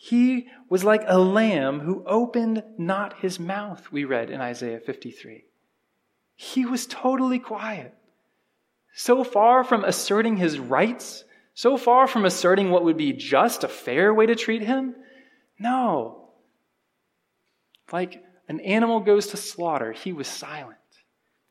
He 0.00 0.46
was 0.68 0.84
like 0.84 1.02
a 1.08 1.18
lamb 1.18 1.80
who 1.80 2.04
opened 2.06 2.62
not 2.78 3.18
his 3.18 3.40
mouth, 3.40 3.90
we 3.90 4.04
read 4.04 4.30
in 4.30 4.40
Isaiah 4.40 4.78
53. 4.78 5.44
He 6.36 6.64
was 6.64 6.86
totally 6.86 7.40
quiet. 7.40 7.92
So 8.94 9.24
far 9.24 9.64
from 9.64 9.82
asserting 9.82 10.36
his 10.36 10.60
rights, 10.60 11.24
so 11.52 11.76
far 11.76 12.06
from 12.06 12.24
asserting 12.24 12.70
what 12.70 12.84
would 12.84 12.96
be 12.96 13.12
just 13.12 13.64
a 13.64 13.68
fair 13.68 14.14
way 14.14 14.26
to 14.26 14.36
treat 14.36 14.62
him, 14.62 14.94
no. 15.58 16.28
Like 17.92 18.22
an 18.46 18.60
animal 18.60 19.00
goes 19.00 19.26
to 19.28 19.36
slaughter, 19.36 19.90
he 19.90 20.12
was 20.12 20.28
silent. 20.28 20.78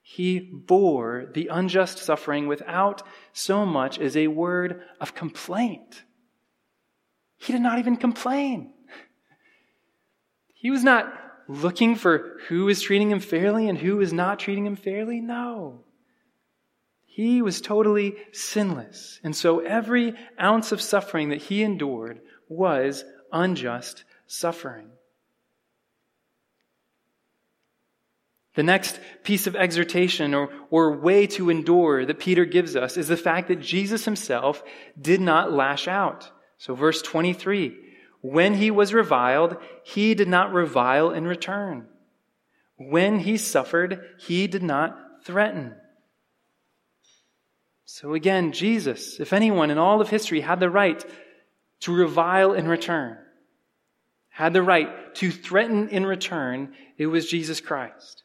He 0.02 0.40
bore 0.40 1.30
the 1.34 1.50
unjust 1.50 1.98
suffering 1.98 2.48
without 2.48 3.04
so 3.34 3.66
much 3.66 4.00
as 4.00 4.16
a 4.16 4.28
word 4.28 4.84
of 5.02 5.14
complaint. 5.14 6.04
He 7.38 7.54
did 7.54 7.62
not 7.62 7.80
even 7.80 7.98
complain. 7.98 8.74
He 10.54 10.72
was 10.72 10.84
not 10.84 11.14
looking 11.48 11.96
for 11.96 12.40
who 12.48 12.68
is 12.68 12.82
treating 12.82 13.12
him 13.12 13.20
fairly 13.20 13.70
and 13.70 13.78
who 13.78 14.02
is 14.02 14.12
not 14.12 14.40
treating 14.40 14.66
him 14.66 14.76
fairly. 14.76 15.22
No. 15.22 15.82
He 17.06 17.42
was 17.42 17.62
totally 17.62 18.16
sinless. 18.32 19.20
And 19.24 19.36
so 19.36 19.60
every 19.60 20.14
ounce 20.40 20.72
of 20.72 20.82
suffering 20.82 21.30
that 21.30 21.42
he 21.42 21.64
endured 21.64 22.22
was 22.50 23.04
unjust 23.32 24.04
suffering. 24.28 24.90
The 28.56 28.64
next 28.64 29.00
piece 29.24 29.46
of 29.46 29.56
exhortation 29.56 30.34
or, 30.34 30.50
or 30.72 30.98
way 30.98 31.28
to 31.28 31.52
endure 31.52 32.06
that 32.06 32.20
Peter 32.20 32.44
gives 32.44 32.76
us 32.76 32.98
is 32.98 33.08
the 33.08 33.16
fact 33.16 33.48
that 33.50 33.62
Jesus 33.62 34.06
himself 34.06 34.64
did 35.00 35.22
not 35.22 35.54
lash 35.54 35.88
out. 35.88 36.32
So, 36.58 36.76
verse 36.76 37.02
23 37.02 37.76
when 38.22 38.56
he 38.56 38.72
was 38.72 38.94
reviled, 38.94 39.58
he 39.84 40.16
did 40.16 40.28
not 40.28 40.52
revile 40.52 41.12
in 41.12 41.26
return. 41.28 41.88
When 42.78 43.20
he 43.20 43.38
suffered, 43.38 44.16
he 44.20 44.48
did 44.48 44.64
not 44.64 45.24
threaten. 45.24 45.76
So, 47.86 48.14
again, 48.14 48.52
Jesus, 48.52 49.20
if 49.20 49.34
anyone 49.34 49.72
in 49.72 49.78
all 49.78 50.02
of 50.02 50.10
history 50.10 50.42
had 50.42 50.60
the 50.60 50.70
right 50.70 51.04
to 51.82 51.96
revile 51.96 52.54
in 52.54 52.68
return, 52.68 53.18
had 54.30 54.54
the 54.54 54.62
right 54.62 55.16
to 55.16 55.32
threaten 55.32 55.90
in 55.90 56.06
return, 56.06 56.74
it 56.98 57.08
was 57.08 57.30
Jesus 57.30 57.62
Christ. 57.62 58.24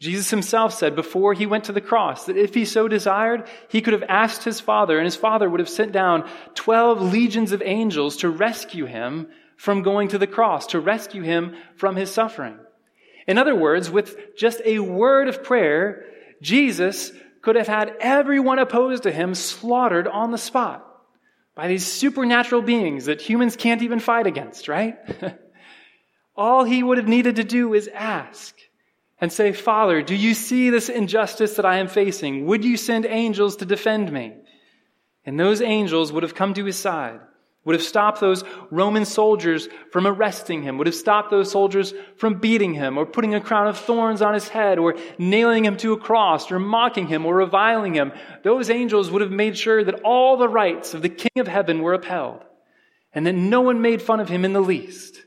Jesus 0.00 0.30
himself 0.30 0.72
said 0.72 0.96
before 0.96 1.34
he 1.34 1.44
went 1.44 1.64
to 1.64 1.72
the 1.72 1.80
cross 1.80 2.24
that 2.24 2.38
if 2.38 2.54
he 2.54 2.64
so 2.64 2.88
desired, 2.88 3.46
he 3.68 3.82
could 3.82 3.92
have 3.92 4.02
asked 4.08 4.44
his 4.44 4.58
father, 4.58 4.96
and 4.96 5.04
his 5.04 5.16
father 5.16 5.48
would 5.48 5.60
have 5.60 5.68
sent 5.68 5.92
down 5.92 6.28
12 6.54 7.12
legions 7.12 7.52
of 7.52 7.62
angels 7.62 8.16
to 8.18 8.30
rescue 8.30 8.86
him 8.86 9.28
from 9.58 9.82
going 9.82 10.08
to 10.08 10.18
the 10.18 10.26
cross, 10.26 10.68
to 10.68 10.80
rescue 10.80 11.20
him 11.20 11.54
from 11.76 11.96
his 11.96 12.10
suffering. 12.10 12.58
In 13.26 13.36
other 13.36 13.54
words, 13.54 13.90
with 13.90 14.16
just 14.36 14.62
a 14.64 14.78
word 14.78 15.28
of 15.28 15.44
prayer, 15.44 16.06
Jesus 16.40 17.12
could 17.42 17.56
have 17.56 17.68
had 17.68 17.94
everyone 18.00 18.58
opposed 18.58 19.02
to 19.02 19.12
him 19.12 19.34
slaughtered 19.34 20.08
on 20.08 20.30
the 20.30 20.38
spot 20.38 20.86
by 21.54 21.68
these 21.68 21.86
supernatural 21.86 22.62
beings 22.62 23.04
that 23.04 23.20
humans 23.20 23.54
can't 23.54 23.82
even 23.82 24.00
fight 24.00 24.26
against, 24.26 24.66
right? 24.66 24.96
All 26.34 26.64
he 26.64 26.82
would 26.82 26.96
have 26.96 27.08
needed 27.08 27.36
to 27.36 27.44
do 27.44 27.74
is 27.74 27.86
ask 27.88 28.56
and 29.20 29.32
say, 29.32 29.52
Father, 29.52 30.02
do 30.02 30.14
you 30.14 30.34
see 30.34 30.70
this 30.70 30.88
injustice 30.88 31.56
that 31.56 31.66
I 31.66 31.78
am 31.78 31.88
facing? 31.88 32.46
Would 32.46 32.64
you 32.64 32.76
send 32.76 33.04
angels 33.04 33.56
to 33.56 33.66
defend 33.66 34.10
me? 34.10 34.34
And 35.26 35.38
those 35.38 35.60
angels 35.60 36.12
would 36.12 36.22
have 36.22 36.34
come 36.34 36.54
to 36.54 36.64
his 36.64 36.78
side, 36.78 37.20
would 37.64 37.74
have 37.74 37.84
stopped 37.84 38.20
those 38.20 38.42
Roman 38.70 39.04
soldiers 39.04 39.68
from 39.92 40.06
arresting 40.06 40.62
him, 40.62 40.78
would 40.78 40.86
have 40.86 40.96
stopped 40.96 41.30
those 41.30 41.50
soldiers 41.50 41.92
from 42.16 42.40
beating 42.40 42.72
him, 42.72 42.96
or 42.96 43.04
putting 43.04 43.34
a 43.34 43.40
crown 43.40 43.66
of 43.66 43.76
thorns 43.76 44.22
on 44.22 44.32
his 44.32 44.48
head, 44.48 44.78
or 44.78 44.96
nailing 45.18 45.66
him 45.66 45.76
to 45.76 45.92
a 45.92 45.98
cross, 45.98 46.50
or 46.50 46.58
mocking 46.58 47.06
him, 47.06 47.26
or 47.26 47.36
reviling 47.36 47.92
him. 47.92 48.12
Those 48.42 48.70
angels 48.70 49.10
would 49.10 49.20
have 49.20 49.30
made 49.30 49.58
sure 49.58 49.84
that 49.84 50.00
all 50.02 50.38
the 50.38 50.48
rights 50.48 50.94
of 50.94 51.02
the 51.02 51.10
King 51.10 51.32
of 51.36 51.46
Heaven 51.46 51.82
were 51.82 51.92
upheld, 51.92 52.42
and 53.12 53.26
that 53.26 53.34
no 53.34 53.60
one 53.60 53.82
made 53.82 54.00
fun 54.00 54.20
of 54.20 54.30
him 54.30 54.46
in 54.46 54.54
the 54.54 54.60
least. 54.62 55.20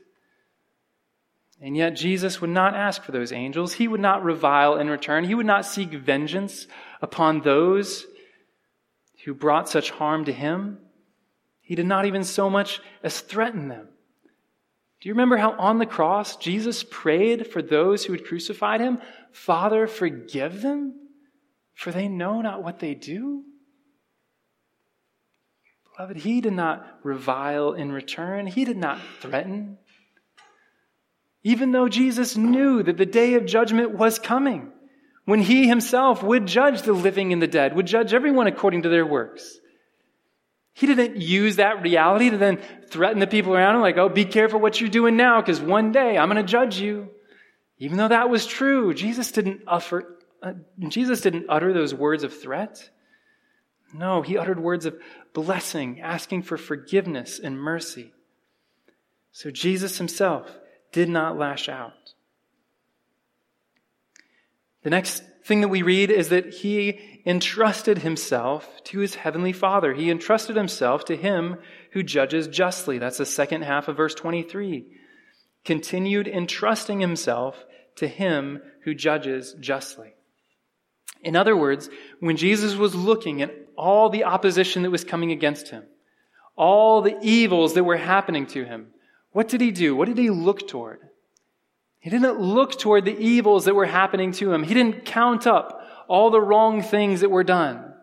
And 1.64 1.74
yet, 1.74 1.96
Jesus 1.96 2.42
would 2.42 2.50
not 2.50 2.74
ask 2.74 3.02
for 3.02 3.12
those 3.12 3.32
angels. 3.32 3.72
He 3.72 3.88
would 3.88 3.98
not 3.98 4.22
revile 4.22 4.76
in 4.76 4.90
return. 4.90 5.24
He 5.24 5.34
would 5.34 5.46
not 5.46 5.64
seek 5.64 5.92
vengeance 5.92 6.66
upon 7.00 7.40
those 7.40 8.04
who 9.24 9.32
brought 9.32 9.70
such 9.70 9.90
harm 9.90 10.26
to 10.26 10.32
him. 10.32 10.76
He 11.62 11.74
did 11.74 11.86
not 11.86 12.04
even 12.04 12.22
so 12.22 12.50
much 12.50 12.82
as 13.02 13.18
threaten 13.18 13.68
them. 13.68 13.88
Do 15.00 15.08
you 15.08 15.14
remember 15.14 15.38
how 15.38 15.52
on 15.52 15.78
the 15.78 15.86
cross 15.86 16.36
Jesus 16.36 16.84
prayed 16.84 17.46
for 17.46 17.62
those 17.62 18.04
who 18.04 18.12
had 18.12 18.26
crucified 18.26 18.82
him? 18.82 19.00
Father, 19.32 19.86
forgive 19.86 20.60
them, 20.60 20.92
for 21.72 21.92
they 21.92 22.08
know 22.08 22.42
not 22.42 22.62
what 22.62 22.78
they 22.78 22.94
do. 22.94 23.42
Beloved, 25.96 26.18
he 26.18 26.42
did 26.42 26.52
not 26.52 26.98
revile 27.02 27.72
in 27.72 27.90
return, 27.90 28.48
he 28.48 28.66
did 28.66 28.76
not 28.76 29.00
threaten. 29.20 29.78
Even 31.44 31.72
though 31.72 31.88
Jesus 31.88 32.36
knew 32.36 32.82
that 32.82 32.96
the 32.96 33.06
day 33.06 33.34
of 33.34 33.44
judgment 33.44 33.92
was 33.92 34.18
coming, 34.18 34.72
when 35.26 35.40
he 35.40 35.68
himself 35.68 36.22
would 36.22 36.46
judge 36.46 36.82
the 36.82 36.94
living 36.94 37.32
and 37.32 37.40
the 37.40 37.46
dead, 37.46 37.76
would 37.76 37.86
judge 37.86 38.14
everyone 38.14 38.46
according 38.46 38.82
to 38.82 38.88
their 38.88 39.06
works. 39.06 39.58
He 40.72 40.86
didn't 40.86 41.18
use 41.18 41.56
that 41.56 41.82
reality 41.82 42.30
to 42.30 42.38
then 42.38 42.60
threaten 42.88 43.20
the 43.20 43.26
people 43.26 43.54
around 43.54 43.76
him, 43.76 43.82
like, 43.82 43.98
oh, 43.98 44.08
be 44.08 44.24
careful 44.24 44.58
what 44.58 44.80
you're 44.80 44.90
doing 44.90 45.16
now, 45.16 45.40
because 45.40 45.60
one 45.60 45.92
day 45.92 46.18
I'm 46.18 46.30
going 46.30 46.44
to 46.44 46.50
judge 46.50 46.80
you. 46.80 47.10
Even 47.78 47.98
though 47.98 48.08
that 48.08 48.30
was 48.30 48.46
true, 48.46 48.94
Jesus 48.94 49.30
didn't 49.30 49.62
utter, 49.66 50.16
uh, 50.42 50.54
Jesus 50.88 51.20
didn't 51.20 51.46
utter 51.48 51.72
those 51.72 51.94
words 51.94 52.24
of 52.24 52.36
threat. 52.40 52.90
No, 53.92 54.22
he 54.22 54.38
uttered 54.38 54.58
words 54.58 54.86
of 54.86 54.96
blessing, 55.32 56.00
asking 56.00 56.42
for 56.42 56.56
forgiveness 56.56 57.38
and 57.38 57.58
mercy. 57.58 58.12
So 59.30 59.50
Jesus 59.50 59.98
himself 59.98 60.50
did 60.94 61.08
not 61.08 61.36
lash 61.36 61.68
out. 61.68 62.14
The 64.84 64.90
next 64.90 65.24
thing 65.44 65.60
that 65.60 65.68
we 65.68 65.82
read 65.82 66.10
is 66.10 66.28
that 66.28 66.54
he 66.54 67.20
entrusted 67.26 67.98
himself 67.98 68.70
to 68.84 69.00
his 69.00 69.16
heavenly 69.16 69.52
Father. 69.52 69.92
He 69.92 70.08
entrusted 70.08 70.54
himself 70.54 71.04
to 71.06 71.16
him 71.16 71.56
who 71.90 72.04
judges 72.04 72.46
justly. 72.46 72.98
That's 72.98 73.18
the 73.18 73.26
second 73.26 73.62
half 73.62 73.88
of 73.88 73.96
verse 73.96 74.14
23. 74.14 74.86
Continued 75.64 76.28
entrusting 76.28 77.00
himself 77.00 77.64
to 77.96 78.06
him 78.06 78.62
who 78.84 78.94
judges 78.94 79.56
justly. 79.58 80.14
In 81.22 81.34
other 81.34 81.56
words, 81.56 81.90
when 82.20 82.36
Jesus 82.36 82.76
was 82.76 82.94
looking 82.94 83.42
at 83.42 83.52
all 83.76 84.10
the 84.10 84.24
opposition 84.24 84.82
that 84.82 84.90
was 84.90 85.02
coming 85.02 85.32
against 85.32 85.70
him, 85.70 85.82
all 86.56 87.02
the 87.02 87.18
evils 87.20 87.74
that 87.74 87.84
were 87.84 87.96
happening 87.96 88.46
to 88.48 88.64
him, 88.64 88.93
what 89.34 89.48
did 89.48 89.60
he 89.60 89.72
do? 89.72 89.96
What 89.96 90.06
did 90.06 90.16
he 90.16 90.30
look 90.30 90.68
toward? 90.68 91.00
He 91.98 92.08
didn't 92.08 92.38
look 92.38 92.78
toward 92.78 93.04
the 93.04 93.18
evils 93.18 93.64
that 93.64 93.74
were 93.74 93.84
happening 93.84 94.30
to 94.34 94.52
him. 94.52 94.62
He 94.62 94.74
didn't 94.74 95.04
count 95.04 95.44
up 95.44 95.80
all 96.06 96.30
the 96.30 96.40
wrong 96.40 96.82
things 96.82 97.20
that 97.20 97.32
were 97.32 97.42
done. 97.42 97.94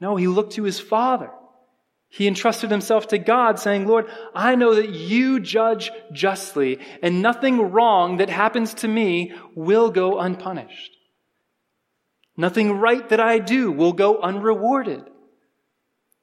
No, 0.00 0.14
he 0.14 0.28
looked 0.28 0.52
to 0.52 0.62
his 0.62 0.78
Father. 0.78 1.32
He 2.08 2.28
entrusted 2.28 2.70
himself 2.70 3.08
to 3.08 3.18
God, 3.18 3.58
saying, 3.58 3.88
Lord, 3.88 4.08
I 4.36 4.54
know 4.54 4.76
that 4.76 4.90
you 4.90 5.40
judge 5.40 5.90
justly, 6.12 6.78
and 7.02 7.22
nothing 7.22 7.72
wrong 7.72 8.18
that 8.18 8.30
happens 8.30 8.72
to 8.74 8.88
me 8.88 9.32
will 9.56 9.90
go 9.90 10.20
unpunished. 10.20 10.96
Nothing 12.36 12.78
right 12.78 13.08
that 13.08 13.18
I 13.18 13.40
do 13.40 13.72
will 13.72 13.94
go 13.94 14.20
unrewarded. 14.20 15.10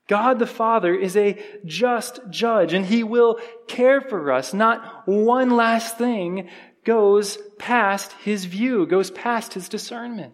God 0.07 0.39
the 0.39 0.47
Father 0.47 0.93
is 0.93 1.15
a 1.15 1.39
just 1.65 2.19
judge, 2.29 2.73
and 2.73 2.85
he 2.85 3.03
will 3.03 3.39
care 3.67 4.01
for 4.01 4.31
us. 4.31 4.53
Not 4.53 5.07
one 5.07 5.51
last 5.51 5.97
thing 5.97 6.49
goes 6.83 7.37
past 7.57 8.11
his 8.23 8.45
view, 8.45 8.85
goes 8.85 9.11
past 9.11 9.53
his 9.53 9.69
discernment. 9.69 10.33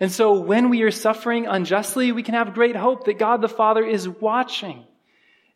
And 0.00 0.10
so 0.10 0.40
when 0.40 0.70
we 0.70 0.82
are 0.82 0.90
suffering 0.90 1.46
unjustly, 1.46 2.10
we 2.10 2.24
can 2.24 2.34
have 2.34 2.52
great 2.52 2.74
hope 2.74 3.04
that 3.04 3.18
God 3.18 3.40
the 3.40 3.48
Father 3.48 3.84
is 3.84 4.08
watching 4.08 4.84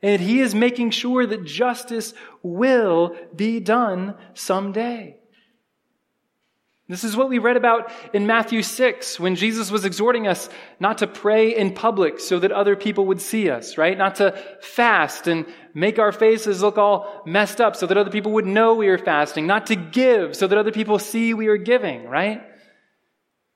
and 0.03 0.23
he 0.23 0.41
is 0.41 0.55
making 0.55 0.91
sure 0.91 1.27
that 1.27 1.45
justice 1.45 2.15
will 2.43 3.17
be 3.35 3.61
done 3.61 4.15
someday. 4.35 5.18
This 6.89 7.05
is 7.05 7.15
what 7.15 7.29
we 7.29 7.39
read 7.39 7.59
about 7.59 7.93
in 8.15 8.27
Matthew 8.27 8.63
6 8.63 9.21
when 9.21 9.35
Jesus 9.35 9.71
was 9.71 9.85
exhorting 9.85 10.27
us 10.27 10.49
not 10.81 10.99
to 10.99 11.07
pray 11.07 11.55
in 11.55 11.75
public 11.75 12.19
so 12.19 12.39
that 12.39 12.51
other 12.51 12.77
people 12.77 13.07
would 13.07 13.21
see 13.21 13.51
us, 13.51 13.77
right? 13.77 13.97
Not 13.97 14.17
to 14.17 14.33
fast 14.63 15.27
and 15.27 15.45
make 15.75 15.99
our 15.99 16.13
faces 16.13 16.63
look 16.63 16.79
all 16.79 17.23
messed 17.27 17.61
up 17.61 17.77
so 17.77 17.87
that 17.87 17.99
other 17.99 18.11
people 18.11 18.33
would 18.33 18.47
know 18.47 18.75
we 18.75 18.89
are 18.89 18.97
fasting. 18.97 19.47
Not 19.47 19.67
to 19.67 19.77
give 19.77 20.35
so 20.35 20.47
that 20.47 20.57
other 20.57 20.73
people 20.73 20.99
see 20.99 21.35
we 21.35 21.49
are 21.49 21.59
giving, 21.59 22.05
right? 22.05 22.41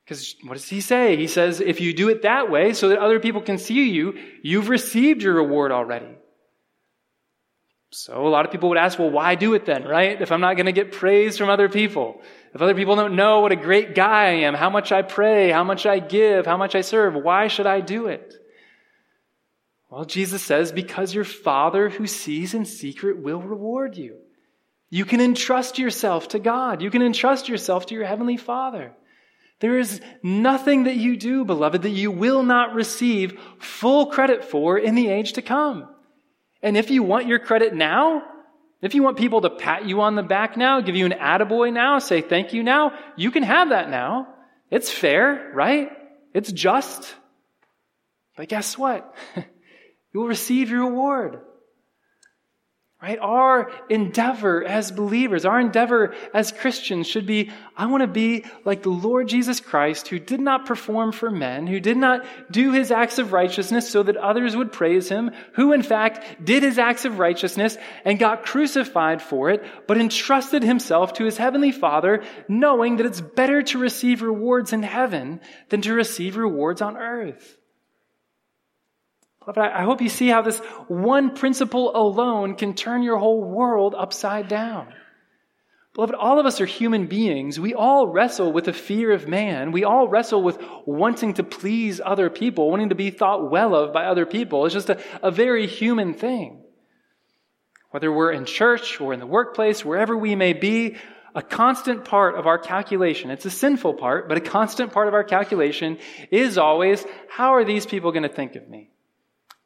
Because 0.04 0.34
what 0.44 0.54
does 0.54 0.68
he 0.68 0.82
say? 0.82 1.16
He 1.16 1.26
says, 1.26 1.60
if 1.60 1.80
you 1.80 1.94
do 1.94 2.10
it 2.10 2.22
that 2.22 2.50
way 2.50 2.74
so 2.74 2.90
that 2.90 2.98
other 2.98 3.18
people 3.18 3.40
can 3.40 3.56
see 3.56 3.88
you, 3.88 4.18
you've 4.42 4.68
received 4.68 5.22
your 5.22 5.36
reward 5.36 5.72
already. 5.72 6.18
So 7.92 8.26
a 8.26 8.28
lot 8.28 8.44
of 8.44 8.52
people 8.52 8.70
would 8.70 8.78
ask, 8.78 8.98
well, 8.98 9.10
why 9.10 9.34
do 9.36 9.54
it 9.54 9.64
then, 9.64 9.84
right? 9.84 10.20
If 10.20 10.32
I'm 10.32 10.40
not 10.40 10.56
going 10.56 10.66
to 10.66 10.72
get 10.72 10.92
praise 10.92 11.38
from 11.38 11.50
other 11.50 11.68
people, 11.68 12.20
if 12.54 12.60
other 12.60 12.74
people 12.74 12.96
don't 12.96 13.16
know 13.16 13.40
what 13.40 13.52
a 13.52 13.56
great 13.56 13.94
guy 13.94 14.24
I 14.26 14.30
am, 14.44 14.54
how 14.54 14.68
much 14.68 14.92
I 14.92 15.02
pray, 15.02 15.50
how 15.50 15.64
much 15.64 15.86
I 15.86 15.98
give, 15.98 16.44
how 16.44 16.56
much 16.56 16.74
I 16.74 16.82
serve, 16.82 17.14
why 17.14 17.48
should 17.48 17.66
I 17.66 17.80
do 17.80 18.06
it? 18.06 18.34
Well, 19.88 20.04
Jesus 20.04 20.42
says, 20.42 20.72
because 20.72 21.14
your 21.14 21.24
Father 21.24 21.88
who 21.88 22.06
sees 22.06 22.54
in 22.54 22.64
secret 22.64 23.18
will 23.18 23.40
reward 23.40 23.96
you. 23.96 24.18
You 24.90 25.04
can 25.06 25.20
entrust 25.20 25.78
yourself 25.78 26.28
to 26.28 26.38
God. 26.38 26.82
You 26.82 26.90
can 26.90 27.02
entrust 27.02 27.48
yourself 27.48 27.86
to 27.86 27.94
your 27.94 28.04
Heavenly 28.04 28.36
Father. 28.36 28.92
There 29.60 29.78
is 29.78 30.00
nothing 30.22 30.84
that 30.84 30.96
you 30.96 31.16
do, 31.16 31.44
beloved, 31.44 31.82
that 31.82 31.90
you 31.90 32.10
will 32.10 32.42
not 32.42 32.74
receive 32.74 33.38
full 33.58 34.06
credit 34.06 34.44
for 34.44 34.76
in 34.76 34.94
the 34.94 35.08
age 35.08 35.34
to 35.34 35.42
come. 35.42 35.88
And 36.62 36.76
if 36.76 36.90
you 36.90 37.02
want 37.02 37.26
your 37.26 37.38
credit 37.38 37.74
now, 37.74 38.22
if 38.82 38.94
you 38.96 39.02
want 39.04 39.16
people 39.16 39.40
to 39.42 39.50
pat 39.50 39.86
you 39.86 40.00
on 40.00 40.16
the 40.16 40.24
back 40.24 40.56
now, 40.56 40.80
give 40.80 40.96
you 40.96 41.06
an 41.06 41.12
attaboy 41.12 41.72
now, 41.72 42.00
say 42.00 42.20
thank 42.20 42.52
you 42.52 42.64
now, 42.64 42.92
you 43.16 43.30
can 43.30 43.44
have 43.44 43.68
that 43.68 43.88
now. 43.88 44.26
It's 44.70 44.90
fair, 44.90 45.52
right? 45.54 45.90
It's 46.34 46.50
just. 46.50 47.14
But 48.36 48.48
guess 48.48 48.76
what? 48.76 49.14
You'll 50.12 50.26
receive 50.26 50.70
your 50.70 50.86
reward. 50.86 51.40
Right? 53.02 53.18
Our 53.18 53.72
endeavor 53.88 54.64
as 54.64 54.92
believers, 54.92 55.44
our 55.44 55.58
endeavor 55.58 56.14
as 56.32 56.52
Christians 56.52 57.08
should 57.08 57.26
be 57.26 57.50
I 57.76 57.86
want 57.86 58.02
to 58.02 58.06
be 58.06 58.44
like 58.64 58.84
the 58.84 58.90
Lord 58.90 59.26
Jesus 59.26 59.58
Christ, 59.58 60.06
who 60.06 60.20
did 60.20 60.40
not 60.40 60.66
perform 60.66 61.10
for 61.10 61.28
men, 61.28 61.66
who 61.66 61.80
did 61.80 61.96
not 61.96 62.24
do 62.48 62.70
his 62.70 62.92
acts 62.92 63.18
of 63.18 63.32
righteousness 63.32 63.90
so 63.90 64.04
that 64.04 64.16
others 64.16 64.54
would 64.54 64.70
praise 64.70 65.08
him, 65.08 65.32
who 65.54 65.72
in 65.72 65.82
fact 65.82 66.44
did 66.44 66.62
his 66.62 66.78
acts 66.78 67.04
of 67.04 67.18
righteousness 67.18 67.76
and 68.04 68.20
got 68.20 68.44
crucified 68.44 69.20
for 69.20 69.50
it, 69.50 69.64
but 69.88 69.98
entrusted 69.98 70.62
himself 70.62 71.14
to 71.14 71.24
his 71.24 71.36
heavenly 71.36 71.72
Father, 71.72 72.22
knowing 72.46 72.98
that 72.98 73.06
it's 73.06 73.20
better 73.20 73.62
to 73.62 73.78
receive 73.78 74.22
rewards 74.22 74.72
in 74.72 74.84
heaven 74.84 75.40
than 75.70 75.82
to 75.82 75.92
receive 75.92 76.36
rewards 76.36 76.80
on 76.80 76.96
earth. 76.96 77.58
I 79.56 79.82
hope 79.82 80.00
you 80.00 80.08
see 80.08 80.28
how 80.28 80.42
this 80.42 80.58
one 80.88 81.34
principle 81.34 81.94
alone 81.94 82.54
can 82.56 82.74
turn 82.74 83.02
your 83.02 83.18
whole 83.18 83.42
world 83.42 83.94
upside 83.96 84.48
down. 84.48 84.92
Beloved, 85.94 86.14
all 86.14 86.40
of 86.40 86.46
us 86.46 86.60
are 86.60 86.66
human 86.66 87.06
beings. 87.06 87.60
We 87.60 87.74
all 87.74 88.08
wrestle 88.08 88.50
with 88.50 88.64
the 88.64 88.72
fear 88.72 89.12
of 89.12 89.28
man. 89.28 89.72
We 89.72 89.84
all 89.84 90.08
wrestle 90.08 90.42
with 90.42 90.58
wanting 90.86 91.34
to 91.34 91.42
please 91.42 92.00
other 92.02 92.30
people, 92.30 92.70
wanting 92.70 92.88
to 92.88 92.94
be 92.94 93.10
thought 93.10 93.50
well 93.50 93.74
of 93.74 93.92
by 93.92 94.06
other 94.06 94.24
people. 94.24 94.64
It's 94.64 94.72
just 94.72 94.88
a, 94.88 95.02
a 95.22 95.30
very 95.30 95.66
human 95.66 96.14
thing. 96.14 96.62
Whether 97.90 98.10
we're 98.10 98.32
in 98.32 98.46
church 98.46 99.02
or 99.02 99.12
in 99.12 99.20
the 99.20 99.26
workplace, 99.26 99.84
wherever 99.84 100.16
we 100.16 100.34
may 100.34 100.54
be, 100.54 100.96
a 101.34 101.42
constant 101.42 102.06
part 102.06 102.36
of 102.36 102.46
our 102.46 102.58
calculation, 102.58 103.30
it's 103.30 103.44
a 103.44 103.50
sinful 103.50 103.94
part, 103.94 104.28
but 104.28 104.38
a 104.38 104.40
constant 104.40 104.92
part 104.92 105.08
of 105.08 105.14
our 105.14 105.24
calculation 105.24 105.98
is 106.30 106.56
always, 106.56 107.04
how 107.28 107.54
are 107.54 107.64
these 107.64 107.84
people 107.84 108.12
going 108.12 108.22
to 108.22 108.28
think 108.30 108.56
of 108.56 108.66
me? 108.66 108.90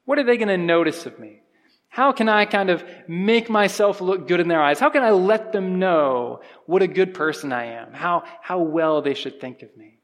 What 0.06 0.18
are 0.18 0.24
they 0.24 0.38
going 0.38 0.48
to 0.48 0.56
notice 0.56 1.04
of 1.04 1.18
me? 1.18 1.42
How 1.88 2.12
can 2.12 2.28
I 2.28 2.44
kind 2.46 2.70
of 2.70 2.84
make 3.08 3.50
myself 3.50 4.00
look 4.00 4.28
good 4.28 4.40
in 4.40 4.48
their 4.48 4.62
eyes? 4.62 4.78
How 4.78 4.90
can 4.90 5.02
I 5.02 5.10
let 5.10 5.52
them 5.52 5.78
know 5.78 6.40
what 6.64 6.82
a 6.82 6.86
good 6.86 7.14
person 7.14 7.52
I 7.52 7.66
am? 7.66 7.92
How, 7.92 8.24
how 8.40 8.60
well 8.60 9.02
they 9.02 9.14
should 9.14 9.40
think 9.40 9.62
of 9.62 9.76
me? 9.76 9.98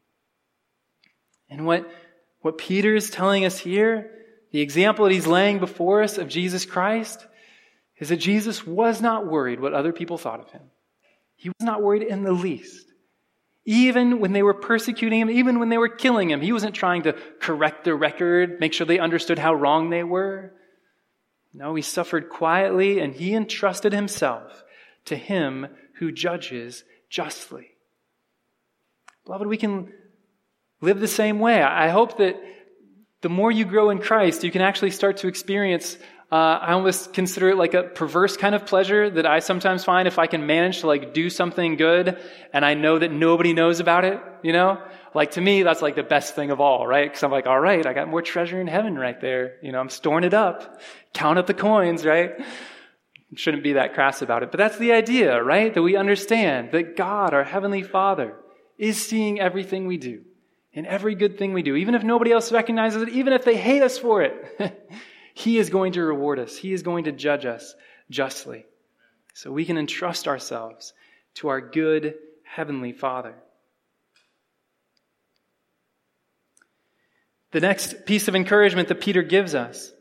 And 1.48 1.66
what, 1.66 1.90
what 2.40 2.58
Peter 2.58 2.94
is 2.94 3.10
telling 3.10 3.44
us 3.44 3.58
here, 3.58 4.10
the 4.52 4.60
example 4.60 5.04
that 5.04 5.12
he's 5.12 5.26
laying 5.26 5.58
before 5.58 6.02
us 6.02 6.18
of 6.18 6.28
Jesus 6.28 6.64
Christ, 6.64 7.26
is 7.98 8.08
that 8.08 8.16
Jesus 8.16 8.66
was 8.66 9.00
not 9.00 9.26
worried 9.26 9.60
what 9.60 9.74
other 9.74 9.92
people 9.92 10.18
thought 10.18 10.40
of 10.40 10.50
him. 10.50 10.62
He 11.36 11.50
was 11.50 11.64
not 11.64 11.82
worried 11.82 12.02
in 12.02 12.22
the 12.22 12.32
least. 12.32 12.91
Even 13.64 14.18
when 14.18 14.32
they 14.32 14.42
were 14.42 14.54
persecuting 14.54 15.20
him, 15.20 15.30
even 15.30 15.60
when 15.60 15.68
they 15.68 15.78
were 15.78 15.88
killing 15.88 16.30
him, 16.30 16.40
he 16.40 16.52
wasn't 16.52 16.74
trying 16.74 17.02
to 17.02 17.14
correct 17.40 17.84
the 17.84 17.94
record, 17.94 18.58
make 18.58 18.72
sure 18.72 18.86
they 18.86 18.98
understood 18.98 19.38
how 19.38 19.54
wrong 19.54 19.90
they 19.90 20.02
were. 20.02 20.52
No, 21.54 21.74
he 21.74 21.82
suffered 21.82 22.28
quietly 22.28 22.98
and 22.98 23.14
he 23.14 23.34
entrusted 23.34 23.92
himself 23.92 24.64
to 25.04 25.16
him 25.16 25.68
who 25.96 26.10
judges 26.10 26.82
justly. 27.08 27.68
Beloved, 29.24 29.46
we 29.46 29.56
can 29.56 29.92
live 30.80 30.98
the 30.98 31.06
same 31.06 31.38
way. 31.38 31.62
I 31.62 31.88
hope 31.88 32.18
that 32.18 32.40
the 33.20 33.28
more 33.28 33.52
you 33.52 33.64
grow 33.64 33.90
in 33.90 34.00
Christ, 34.00 34.42
you 34.42 34.50
can 34.50 34.62
actually 34.62 34.90
start 34.90 35.18
to 35.18 35.28
experience 35.28 35.96
uh, 36.32 36.58
I 36.62 36.72
almost 36.72 37.12
consider 37.12 37.50
it 37.50 37.56
like 37.56 37.74
a 37.74 37.82
perverse 37.82 38.36
kind 38.36 38.54
of 38.54 38.66
pleasure 38.66 39.10
that 39.10 39.26
I 39.26 39.40
sometimes 39.40 39.84
find 39.84 40.08
if 40.08 40.18
I 40.18 40.26
can 40.26 40.46
manage 40.46 40.80
to 40.80 40.86
like 40.86 41.12
do 41.12 41.28
something 41.28 41.76
good 41.76 42.18
and 42.52 42.64
I 42.64 42.74
know 42.74 42.98
that 42.98 43.12
nobody 43.12 43.52
knows 43.52 43.80
about 43.80 44.04
it, 44.04 44.18
you 44.42 44.52
know? 44.52 44.82
like 45.14 45.32
to 45.32 45.40
me, 45.40 45.62
that's 45.62 45.82
like 45.82 45.94
the 45.94 46.02
best 46.02 46.34
thing 46.34 46.50
of 46.50 46.60
all, 46.60 46.86
right? 46.86 47.08
Because 47.08 47.22
I'm 47.22 47.30
like, 47.30 47.46
all 47.46 47.60
right, 47.60 47.84
I 47.86 47.92
got 47.92 48.08
more 48.08 48.22
treasure 48.22 48.60
in 48.60 48.66
heaven 48.66 48.96
right 48.98 49.20
there. 49.20 49.56
You 49.62 49.72
know, 49.72 49.78
I'm 49.78 49.90
storing 49.90 50.24
it 50.24 50.34
up. 50.34 50.80
Count 51.12 51.38
up 51.38 51.46
the 51.46 51.54
coins, 51.54 52.04
right? 52.04 52.32
Shouldn't 53.34 53.62
be 53.62 53.74
that 53.74 53.94
crass 53.94 54.22
about 54.22 54.42
it. 54.42 54.50
But 54.50 54.58
that's 54.58 54.78
the 54.78 54.92
idea, 54.92 55.42
right? 55.42 55.72
That 55.72 55.82
we 55.82 55.96
understand 55.96 56.72
that 56.72 56.96
God, 56.96 57.34
our 57.34 57.44
Heavenly 57.44 57.82
Father, 57.82 58.34
is 58.78 59.04
seeing 59.04 59.40
everything 59.40 59.86
we 59.86 59.98
do 59.98 60.22
and 60.74 60.86
every 60.86 61.14
good 61.14 61.38
thing 61.38 61.52
we 61.52 61.62
do, 61.62 61.76
even 61.76 61.94
if 61.94 62.02
nobody 62.02 62.32
else 62.32 62.50
recognizes 62.50 63.02
it, 63.02 63.08
even 63.10 63.32
if 63.32 63.44
they 63.44 63.56
hate 63.56 63.82
us 63.82 63.98
for 63.98 64.22
it. 64.22 64.90
he 65.34 65.58
is 65.58 65.70
going 65.70 65.92
to 65.92 66.02
reward 66.02 66.38
us. 66.38 66.56
He 66.56 66.72
is 66.72 66.82
going 66.82 67.04
to 67.04 67.12
judge 67.12 67.46
us 67.46 67.74
justly. 68.10 68.66
So 69.34 69.50
we 69.50 69.64
can 69.64 69.78
entrust 69.78 70.28
ourselves 70.28 70.92
to 71.34 71.48
our 71.48 71.60
good 71.60 72.14
Heavenly 72.44 72.92
Father. 72.92 73.34
The 77.52 77.60
next 77.60 78.06
piece 78.06 78.28
of 78.28 78.34
encouragement 78.34 78.88
that 78.88 79.00
Peter 79.00 79.22
gives 79.22 79.54
us 79.54 79.92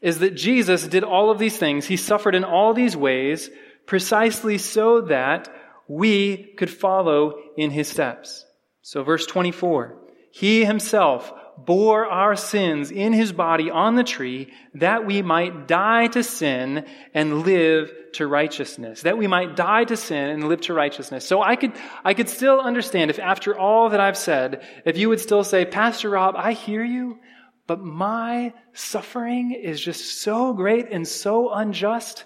is 0.00 0.20
that 0.20 0.34
Jesus 0.34 0.86
did 0.86 1.04
all 1.04 1.30
of 1.30 1.38
these 1.38 1.56
things. 1.56 1.86
He 1.86 1.96
suffered 1.96 2.34
in 2.34 2.44
all 2.44 2.74
these 2.74 2.96
ways 2.96 3.50
precisely 3.86 4.58
so 4.58 5.02
that 5.02 5.48
we 5.88 6.36
could 6.56 6.70
follow 6.70 7.34
in 7.56 7.70
his 7.70 7.88
steps. 7.88 8.44
So 8.82 9.02
verse 9.02 9.26
24, 9.26 9.96
he 10.30 10.64
himself 10.64 11.32
bore 11.66 12.06
our 12.06 12.36
sins 12.36 12.90
in 12.90 13.12
his 13.12 13.32
body 13.32 13.70
on 13.70 13.94
the 13.94 14.04
tree 14.04 14.52
that 14.74 15.06
we 15.06 15.22
might 15.22 15.66
die 15.66 16.06
to 16.08 16.22
sin 16.22 16.86
and 17.14 17.42
live 17.42 17.92
to 18.12 18.26
righteousness. 18.26 19.02
That 19.02 19.18
we 19.18 19.26
might 19.26 19.56
die 19.56 19.84
to 19.84 19.96
sin 19.96 20.30
and 20.30 20.48
live 20.48 20.62
to 20.62 20.74
righteousness. 20.74 21.26
So 21.26 21.42
I 21.42 21.56
could, 21.56 21.72
I 22.04 22.14
could 22.14 22.28
still 22.28 22.60
understand 22.60 23.10
if 23.10 23.18
after 23.18 23.58
all 23.58 23.90
that 23.90 24.00
I've 24.00 24.16
said, 24.16 24.64
if 24.84 24.96
you 24.96 25.08
would 25.08 25.20
still 25.20 25.44
say, 25.44 25.64
Pastor 25.64 26.10
Rob, 26.10 26.34
I 26.36 26.52
hear 26.52 26.84
you, 26.84 27.18
but 27.66 27.80
my 27.80 28.52
suffering 28.72 29.52
is 29.52 29.80
just 29.80 30.22
so 30.22 30.52
great 30.52 30.88
and 30.90 31.06
so 31.06 31.52
unjust. 31.52 32.24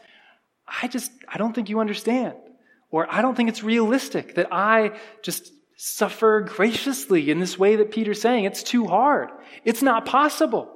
I 0.67 0.89
just, 0.89 1.13
I 1.29 1.39
don't 1.39 1.55
think 1.55 1.69
you 1.69 1.81
understand. 1.81 2.35
Or 2.91 3.07
I 3.11 3.23
don't 3.23 3.35
think 3.35 3.49
it's 3.49 3.63
realistic 3.63 4.37
that 4.37 4.53
I 4.53 4.99
just 5.23 5.53
suffer 5.77 6.41
graciously 6.41 7.31
in 7.31 7.41
this 7.41 7.59
way 7.59 7.77
that 7.77 7.91
Peter's 7.91 8.21
saying. 8.21 8.45
It's 8.45 8.63
too 8.63 8.87
hard. 8.87 9.31
It's 9.65 9.83
not 9.83 10.07
possible. 10.07 10.71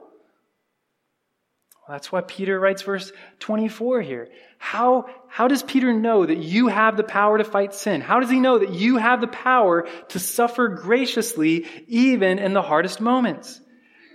Well, 1.89 1.97
that's 1.97 2.13
why 2.13 2.21
Peter 2.21 2.59
writes 2.59 2.83
verse 2.83 3.13
24 3.39 4.03
here. 4.03 4.29
How, 4.59 5.07
how 5.29 5.49
does 5.49 5.63
Peter 5.63 5.93
know 5.93 6.27
that 6.27 6.39
you 6.39 6.69
have 6.69 6.97
the 6.97 7.05
power 7.05 7.39
to 7.39 7.45
fight 7.45 7.75
sin? 7.75 8.01
How 8.01 8.21
does 8.21 8.31
he 8.31 8.41
know 8.41 8.59
that 8.59 8.75
you 8.75 8.97
have 8.97 9.21
the 9.21 9.29
power 9.29 9.89
to 10.09 10.19
suffer 10.19 10.69
graciously 10.69 11.67
even 11.87 12.39
in 12.39 12.53
the 12.53 12.63
hardest 12.63 13.01
moments? 13.01 13.61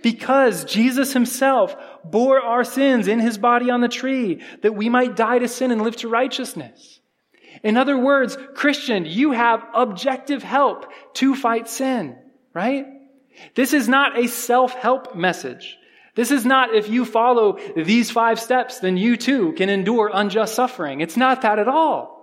Because 0.02 0.66
Jesus 0.66 1.14
himself 1.14 1.74
bore 2.04 2.40
our 2.40 2.62
sins 2.62 3.08
in 3.08 3.20
his 3.20 3.38
body 3.38 3.70
on 3.70 3.80
the 3.80 3.88
tree 3.88 4.42
that 4.60 4.74
we 4.74 4.90
might 4.90 5.16
die 5.16 5.38
to 5.38 5.48
sin 5.48 5.70
and 5.70 5.80
live 5.80 5.96
to 5.96 6.08
righteousness. 6.08 7.00
In 7.64 7.76
other 7.78 7.98
words, 7.98 8.36
Christian, 8.54 9.06
you 9.06 9.32
have 9.32 9.64
objective 9.74 10.42
help 10.42 10.92
to 11.14 11.34
fight 11.34 11.68
sin, 11.68 12.16
right? 12.52 12.86
This 13.54 13.72
is 13.72 13.88
not 13.88 14.18
a 14.18 14.28
self-help 14.28 15.16
message. 15.16 15.78
This 16.14 16.30
is 16.30 16.44
not 16.44 16.74
if 16.74 16.88
you 16.88 17.04
follow 17.04 17.58
these 17.74 18.10
five 18.10 18.38
steps, 18.38 18.78
then 18.78 18.96
you 18.96 19.16
too 19.16 19.52
can 19.54 19.68
endure 19.68 20.10
unjust 20.12 20.54
suffering. 20.54 21.00
It's 21.00 21.16
not 21.16 21.42
that 21.42 21.58
at 21.58 21.66
all. 21.66 22.13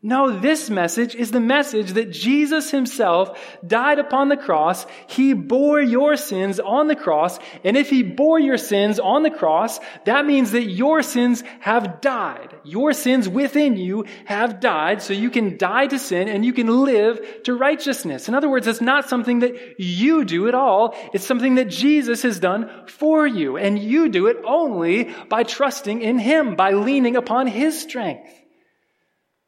No, 0.00 0.38
this 0.38 0.70
message 0.70 1.16
is 1.16 1.32
the 1.32 1.40
message 1.40 1.94
that 1.94 2.12
Jesus 2.12 2.70
himself 2.70 3.36
died 3.66 3.98
upon 3.98 4.28
the 4.28 4.36
cross. 4.36 4.86
He 5.08 5.32
bore 5.32 5.80
your 5.80 6.16
sins 6.16 6.60
on 6.60 6.86
the 6.86 6.94
cross. 6.94 7.40
And 7.64 7.76
if 7.76 7.90
he 7.90 8.04
bore 8.04 8.38
your 8.38 8.58
sins 8.58 9.00
on 9.00 9.24
the 9.24 9.30
cross, 9.30 9.80
that 10.04 10.24
means 10.24 10.52
that 10.52 10.70
your 10.70 11.02
sins 11.02 11.42
have 11.58 12.00
died. 12.00 12.54
Your 12.62 12.92
sins 12.92 13.28
within 13.28 13.76
you 13.76 14.04
have 14.26 14.60
died. 14.60 15.02
So 15.02 15.14
you 15.14 15.30
can 15.30 15.58
die 15.58 15.88
to 15.88 15.98
sin 15.98 16.28
and 16.28 16.44
you 16.44 16.52
can 16.52 16.84
live 16.84 17.42
to 17.42 17.56
righteousness. 17.56 18.28
In 18.28 18.36
other 18.36 18.48
words, 18.48 18.68
it's 18.68 18.80
not 18.80 19.08
something 19.08 19.40
that 19.40 19.80
you 19.80 20.24
do 20.24 20.46
at 20.46 20.54
all. 20.54 20.94
It's 21.12 21.26
something 21.26 21.56
that 21.56 21.70
Jesus 21.70 22.22
has 22.22 22.38
done 22.38 22.70
for 22.86 23.26
you. 23.26 23.56
And 23.56 23.76
you 23.76 24.10
do 24.10 24.28
it 24.28 24.36
only 24.44 25.12
by 25.28 25.42
trusting 25.42 26.02
in 26.02 26.20
him, 26.20 26.54
by 26.54 26.74
leaning 26.74 27.16
upon 27.16 27.48
his 27.48 27.80
strength. 27.82 28.37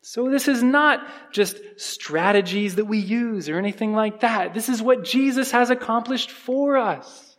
So 0.02 0.30
this 0.30 0.48
is 0.48 0.62
not 0.62 1.06
just 1.32 1.58
strategies 1.76 2.76
that 2.76 2.86
we 2.86 2.98
use 2.98 3.48
or 3.48 3.58
anything 3.58 3.92
like 3.92 4.20
that. 4.20 4.54
This 4.54 4.68
is 4.68 4.80
what 4.80 5.04
Jesus 5.04 5.50
has 5.50 5.70
accomplished 5.70 6.30
for 6.30 6.78
us. 6.78 7.36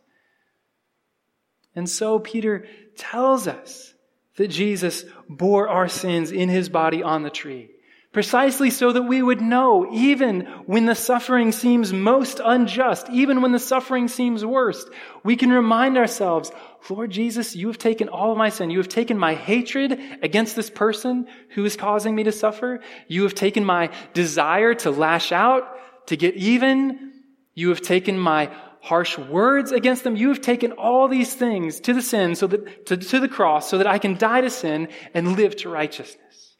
And 1.74 1.88
so 1.88 2.18
Peter 2.18 2.66
tells 2.96 3.48
us 3.48 3.92
that 4.36 4.48
Jesus 4.48 5.04
bore 5.28 5.68
our 5.68 5.88
sins 5.88 6.30
in 6.30 6.48
his 6.48 6.68
body 6.68 7.02
on 7.02 7.22
the 7.22 7.30
tree. 7.30 7.70
Precisely 8.12 8.68
so 8.68 8.92
that 8.92 9.02
we 9.02 9.22
would 9.22 9.40
know, 9.40 9.90
even 9.90 10.42
when 10.66 10.84
the 10.84 10.94
suffering 10.94 11.50
seems 11.50 11.94
most 11.94 12.40
unjust, 12.44 13.08
even 13.08 13.40
when 13.40 13.52
the 13.52 13.58
suffering 13.58 14.06
seems 14.06 14.44
worst, 14.44 14.88
we 15.24 15.34
can 15.34 15.50
remind 15.50 15.96
ourselves, 15.96 16.52
Lord 16.90 17.10
Jesus, 17.10 17.54
you 17.54 17.68
have 17.68 17.78
taken 17.78 18.08
all 18.08 18.32
of 18.32 18.38
my 18.38 18.48
sin. 18.48 18.70
You 18.70 18.78
have 18.78 18.88
taken 18.88 19.16
my 19.16 19.34
hatred 19.34 19.98
against 20.20 20.56
this 20.56 20.68
person 20.68 21.26
who 21.50 21.64
is 21.64 21.76
causing 21.76 22.14
me 22.14 22.24
to 22.24 22.32
suffer. 22.32 22.80
You 23.08 23.22
have 23.22 23.34
taken 23.34 23.64
my 23.64 23.90
desire 24.14 24.74
to 24.74 24.90
lash 24.90 25.32
out, 25.32 25.64
to 26.06 26.16
get 26.16 26.34
even. 26.34 27.12
You 27.54 27.68
have 27.68 27.82
taken 27.82 28.18
my 28.18 28.50
harsh 28.80 29.16
words 29.16 29.70
against 29.70 30.02
them. 30.02 30.16
You 30.16 30.28
have 30.28 30.40
taken 30.40 30.72
all 30.72 31.06
these 31.06 31.32
things 31.34 31.78
to 31.80 31.94
the 31.94 32.02
sin, 32.02 32.34
so 32.34 32.48
that, 32.48 32.86
to, 32.86 32.96
to 32.96 33.20
the 33.20 33.28
cross, 33.28 33.70
so 33.70 33.78
that 33.78 33.86
I 33.86 33.98
can 33.98 34.18
die 34.18 34.40
to 34.40 34.50
sin 34.50 34.88
and 35.14 35.36
live 35.36 35.54
to 35.56 35.68
righteousness. 35.68 36.56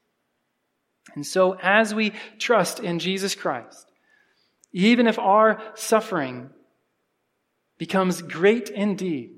And 1.15 1.27
so, 1.27 1.59
as 1.61 1.95
we 1.95 2.13
trust 2.39 2.79
in 2.79 3.01
Jesus 3.01 3.35
Christ, 3.35 3.91
even 4.73 5.09
if 5.09 5.19
our 5.19 5.61
suffering 5.75 6.51
becomes 7.77 8.23
great 8.23 8.71
indeed, 8.71 9.33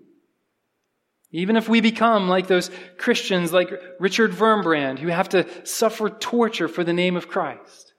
even 1.35 1.57
if 1.57 1.68
we 1.68 1.80
become 1.80 2.28
like 2.28 2.47
those 2.47 2.70
Christians 2.97 3.53
like 3.53 3.68
Richard 3.99 4.30
Wurmbrand 4.30 5.01
who 5.01 5.09
have 5.09 5.30
to 5.30 5.49
suffer 5.66 6.09
torture 6.09 6.68
for 6.68 6.85
the 6.85 6.93
name 6.93 7.16
of 7.16 7.26
Christ, 7.26 7.93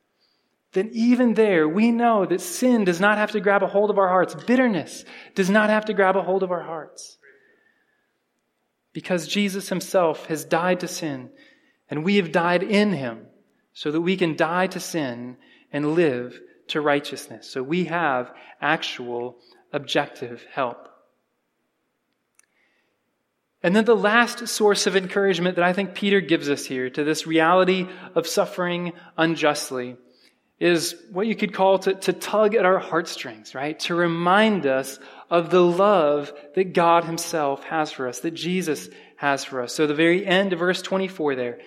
then 0.72 0.90
even 0.94 1.34
there 1.34 1.68
we 1.68 1.92
know 1.92 2.26
that 2.26 2.40
sin 2.40 2.86
does 2.86 3.02
not 3.02 3.18
have 3.18 3.32
to 3.32 3.42
grab 3.42 3.62
a 3.62 3.68
hold 3.68 3.90
of 3.90 3.98
our 3.98 4.08
hearts. 4.08 4.36
Bitterness 4.36 5.04
does 5.36 5.50
not 5.50 5.70
have 5.70 5.84
to 5.86 5.94
grab 5.94 6.16
a 6.16 6.22
hold 6.22 6.44
of 6.44 6.52
our 6.52 6.64
hearts. 6.64 7.18
Because 8.94 9.28
Jesus 9.28 9.68
himself 9.68 10.28
has 10.28 10.46
died 10.46 10.80
to 10.80 10.88
sin 10.88 11.30
and 11.90 12.06
we 12.06 12.16
have 12.16 12.32
died 12.32 12.64
in 12.64 12.94
him 12.94 13.26
so 13.74 13.92
that 13.92 14.00
we 14.00 14.16
can 14.16 14.38
die 14.38 14.68
to 14.68 14.80
sin 14.80 15.36
and 15.74 15.94
live 15.94 16.40
to 16.70 16.80
righteousness. 16.80 17.50
So 17.50 17.62
we 17.62 17.84
have 17.86 18.32
actual 18.62 19.40
objective 19.74 20.46
help. 20.54 20.88
And 23.66 23.76
then 23.76 23.86
the 23.86 23.96
last 23.96 24.48
source 24.48 24.86
of 24.86 24.96
encouragement 24.96 25.56
that 25.56 25.66
I 25.66 25.74
think 25.74 25.96
Peter 25.96 26.22
gives 26.22 26.52
us 26.52 26.68
here 26.68 26.88
to 26.88 27.04
this 27.04 27.26
reality 27.26 27.88
of 28.14 28.28
suffering 28.28 28.94
unjustly 29.18 29.98
is 30.60 30.96
what 31.12 31.26
you 31.26 31.36
could 31.36 31.52
call 31.52 31.80
to, 31.80 31.96
to 31.96 32.14
tug 32.14 32.54
at 32.54 32.64
our 32.64 32.78
heartstrings, 32.78 33.56
right? 33.56 33.80
To 33.80 33.96
remind 33.96 34.68
us 34.68 35.00
of 35.32 35.50
the 35.50 35.64
love 35.64 36.32
that 36.54 36.74
God 36.74 37.06
Himself 37.06 37.64
has 37.64 37.92
for 37.92 38.08
us, 38.08 38.20
that 38.20 38.36
Jesus 38.36 38.88
has 39.16 39.44
for 39.44 39.64
us. 39.64 39.74
So 39.74 39.88
the 39.88 39.96
very 39.96 40.24
end 40.24 40.54
of 40.54 40.60
verse 40.60 40.84
24 40.84 41.34
there, 41.34 41.58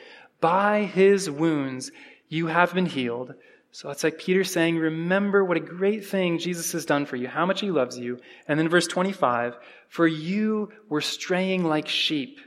by 0.40 0.84
his 0.84 1.28
wounds 1.28 1.90
you 2.28 2.46
have 2.46 2.74
been 2.74 2.86
healed. 2.86 3.34
So 3.70 3.90
it's 3.90 4.02
like 4.02 4.18
Peter 4.18 4.44
saying, 4.44 4.76
Remember 4.78 5.44
what 5.44 5.56
a 5.56 5.60
great 5.60 6.06
thing 6.06 6.38
Jesus 6.38 6.72
has 6.72 6.86
done 6.86 7.06
for 7.06 7.16
you, 7.16 7.28
how 7.28 7.46
much 7.46 7.60
he 7.60 7.70
loves 7.70 7.98
you. 7.98 8.18
And 8.46 8.58
then 8.58 8.68
verse 8.68 8.86
25, 8.86 9.56
For 9.88 10.06
you 10.06 10.72
were 10.88 11.00
straying 11.00 11.64
like 11.64 11.88
sheep, 11.88 12.40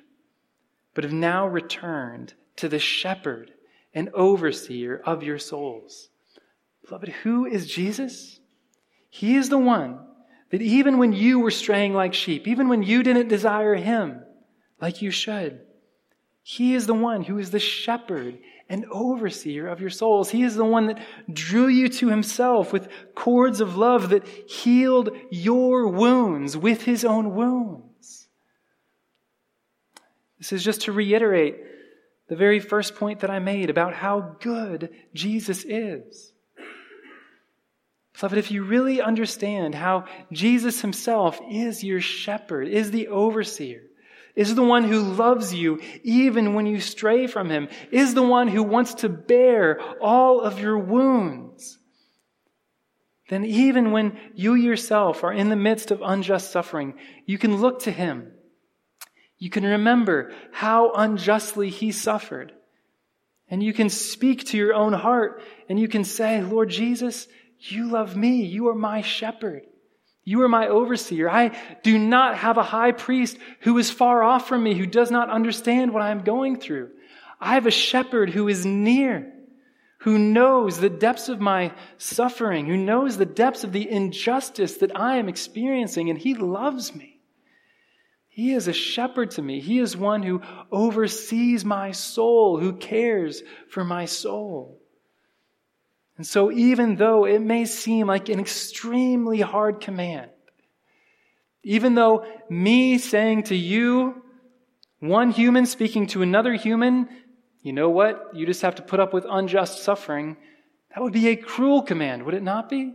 but 0.93 1.03
have 1.03 1.13
now 1.13 1.47
returned 1.47 2.33
to 2.57 2.67
the 2.67 2.79
shepherd 2.79 3.51
and 3.93 4.09
overseer 4.09 5.01
of 5.05 5.23
your 5.23 5.39
souls. 5.39 6.09
Beloved, 6.85 7.09
who 7.09 7.45
is 7.45 7.71
Jesus? 7.71 8.39
He 9.09 9.35
is 9.35 9.49
the 9.49 9.57
one 9.57 9.99
that 10.49 10.61
even 10.61 10.97
when 10.97 11.13
you 11.13 11.39
were 11.39 11.51
straying 11.51 11.93
like 11.93 12.13
sheep, 12.13 12.47
even 12.47 12.67
when 12.67 12.83
you 12.83 13.03
didn't 13.03 13.27
desire 13.27 13.75
him 13.75 14.23
like 14.79 15.01
you 15.01 15.11
should, 15.11 15.61
he 16.43 16.73
is 16.73 16.87
the 16.87 16.93
one 16.93 17.23
who 17.23 17.37
is 17.37 17.51
the 17.51 17.59
shepherd 17.59 18.39
and 18.71 18.85
overseer 18.89 19.67
of 19.67 19.81
your 19.81 19.89
souls. 19.89 20.29
He 20.29 20.43
is 20.43 20.55
the 20.55 20.63
one 20.63 20.87
that 20.87 20.99
drew 21.31 21.67
you 21.67 21.89
to 21.89 22.07
himself 22.07 22.71
with 22.71 22.87
cords 23.13 23.59
of 23.59 23.75
love 23.75 24.11
that 24.11 24.25
healed 24.25 25.09
your 25.29 25.89
wounds 25.89 26.55
with 26.55 26.83
his 26.83 27.03
own 27.03 27.35
wounds. 27.35 28.29
This 30.39 30.53
is 30.53 30.63
just 30.63 30.83
to 30.83 30.93
reiterate 30.93 31.57
the 32.29 32.37
very 32.37 32.61
first 32.61 32.95
point 32.95 33.19
that 33.19 33.29
I 33.29 33.39
made 33.39 33.69
about 33.69 33.93
how 33.93 34.37
good 34.39 34.89
Jesus 35.13 35.65
is. 35.65 36.31
Beloved, 38.17 38.37
if 38.37 38.51
you 38.51 38.63
really 38.63 39.01
understand 39.01 39.75
how 39.75 40.05
Jesus 40.31 40.79
himself 40.79 41.41
is 41.49 41.83
your 41.83 41.99
shepherd, 41.99 42.69
is 42.69 42.91
the 42.91 43.09
overseer, 43.09 43.81
is 44.35 44.55
the 44.55 44.63
one 44.63 44.83
who 44.83 45.01
loves 45.01 45.53
you 45.53 45.81
even 46.03 46.53
when 46.53 46.65
you 46.65 46.79
stray 46.79 47.27
from 47.27 47.49
him, 47.49 47.67
is 47.91 48.13
the 48.13 48.23
one 48.23 48.47
who 48.47 48.63
wants 48.63 48.95
to 48.95 49.09
bear 49.09 49.79
all 50.01 50.41
of 50.41 50.59
your 50.59 50.77
wounds, 50.77 51.79
then 53.31 53.45
even 53.45 53.91
when 53.91 54.17
you 54.35 54.55
yourself 54.55 55.23
are 55.23 55.31
in 55.31 55.47
the 55.47 55.55
midst 55.55 55.89
of 55.89 56.01
unjust 56.03 56.51
suffering, 56.51 56.95
you 57.25 57.37
can 57.37 57.55
look 57.55 57.83
to 57.83 57.91
him. 57.91 58.33
You 59.37 59.49
can 59.49 59.63
remember 59.63 60.33
how 60.51 60.91
unjustly 60.91 61.69
he 61.69 61.93
suffered. 61.93 62.51
And 63.47 63.63
you 63.63 63.71
can 63.71 63.89
speak 63.89 64.47
to 64.47 64.57
your 64.57 64.73
own 64.73 64.91
heart 64.91 65.41
and 65.69 65.79
you 65.79 65.87
can 65.87 66.03
say, 66.03 66.41
Lord 66.41 66.69
Jesus, 66.69 67.27
you 67.57 67.89
love 67.89 68.17
me. 68.17 68.43
You 68.45 68.67
are 68.67 68.75
my 68.75 69.01
shepherd. 69.01 69.63
You 70.23 70.43
are 70.43 70.49
my 70.49 70.67
overseer. 70.67 71.29
I 71.29 71.57
do 71.83 71.97
not 71.97 72.37
have 72.37 72.57
a 72.57 72.63
high 72.63 72.91
priest 72.91 73.37
who 73.61 73.77
is 73.77 73.89
far 73.89 74.21
off 74.21 74.47
from 74.47 74.63
me, 74.63 74.75
who 74.75 74.85
does 74.85 75.09
not 75.09 75.29
understand 75.29 75.93
what 75.93 76.03
I 76.03 76.11
am 76.11 76.23
going 76.23 76.59
through. 76.59 76.91
I 77.39 77.55
have 77.55 77.65
a 77.65 77.71
shepherd 77.71 78.29
who 78.29 78.47
is 78.47 78.65
near, 78.65 79.33
who 79.99 80.19
knows 80.19 80.79
the 80.79 80.89
depths 80.89 81.27
of 81.27 81.39
my 81.39 81.73
suffering, 81.97 82.67
who 82.67 82.77
knows 82.77 83.17
the 83.17 83.25
depths 83.25 83.63
of 83.63 83.71
the 83.71 83.89
injustice 83.89 84.77
that 84.77 84.95
I 84.95 85.17
am 85.17 85.27
experiencing, 85.27 86.09
and 86.09 86.19
he 86.19 86.35
loves 86.35 86.93
me. 86.93 87.19
He 88.29 88.53
is 88.53 88.67
a 88.67 88.73
shepherd 88.73 89.31
to 89.31 89.41
me. 89.41 89.59
He 89.59 89.79
is 89.79 89.97
one 89.97 90.23
who 90.23 90.41
oversees 90.71 91.65
my 91.65 91.91
soul, 91.91 92.59
who 92.59 92.73
cares 92.73 93.43
for 93.69 93.83
my 93.83 94.05
soul. 94.05 94.80
And 96.21 96.27
so, 96.27 96.51
even 96.51 96.97
though 96.97 97.25
it 97.25 97.41
may 97.41 97.65
seem 97.65 98.05
like 98.05 98.29
an 98.29 98.39
extremely 98.39 99.41
hard 99.41 99.81
command, 99.81 100.29
even 101.63 101.95
though 101.95 102.27
me 102.47 102.99
saying 102.99 103.45
to 103.45 103.55
you, 103.55 104.21
one 104.99 105.31
human 105.31 105.65
speaking 105.65 106.05
to 106.09 106.21
another 106.21 106.53
human, 106.53 107.09
you 107.63 107.73
know 107.73 107.89
what? 107.89 108.35
You 108.35 108.45
just 108.45 108.61
have 108.61 108.75
to 108.75 108.83
put 108.83 108.99
up 108.99 109.13
with 109.13 109.25
unjust 109.27 109.81
suffering. 109.81 110.37
That 110.93 111.01
would 111.01 111.11
be 111.11 111.29
a 111.29 111.35
cruel 111.35 111.81
command, 111.81 112.21
would 112.21 112.35
it 112.35 112.43
not 112.43 112.69
be? 112.69 112.93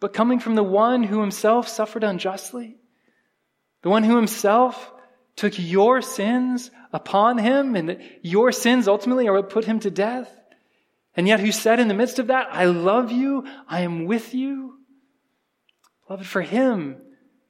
But 0.00 0.12
coming 0.12 0.40
from 0.40 0.56
the 0.56 0.64
one 0.64 1.04
who 1.04 1.20
himself 1.20 1.68
suffered 1.68 2.02
unjustly, 2.02 2.78
the 3.82 3.90
one 3.90 4.02
who 4.02 4.16
himself 4.16 4.92
took 5.36 5.56
your 5.56 6.02
sins 6.02 6.72
upon 6.92 7.38
him, 7.38 7.76
and 7.76 8.02
your 8.22 8.50
sins 8.50 8.88
ultimately 8.88 9.28
are 9.28 9.34
what 9.34 9.50
put 9.50 9.66
him 9.66 9.78
to 9.78 9.90
death, 9.92 10.32
and 11.16 11.26
yet 11.26 11.40
who 11.40 11.50
said 11.50 11.80
in 11.80 11.88
the 11.88 11.94
midst 11.94 12.18
of 12.18 12.26
that, 12.26 12.48
I 12.50 12.66
love 12.66 13.10
you, 13.10 13.46
I 13.68 13.80
am 13.80 14.04
with 14.04 14.34
you. 14.34 14.74
Beloved, 16.06 16.26
for 16.26 16.42
him 16.42 16.96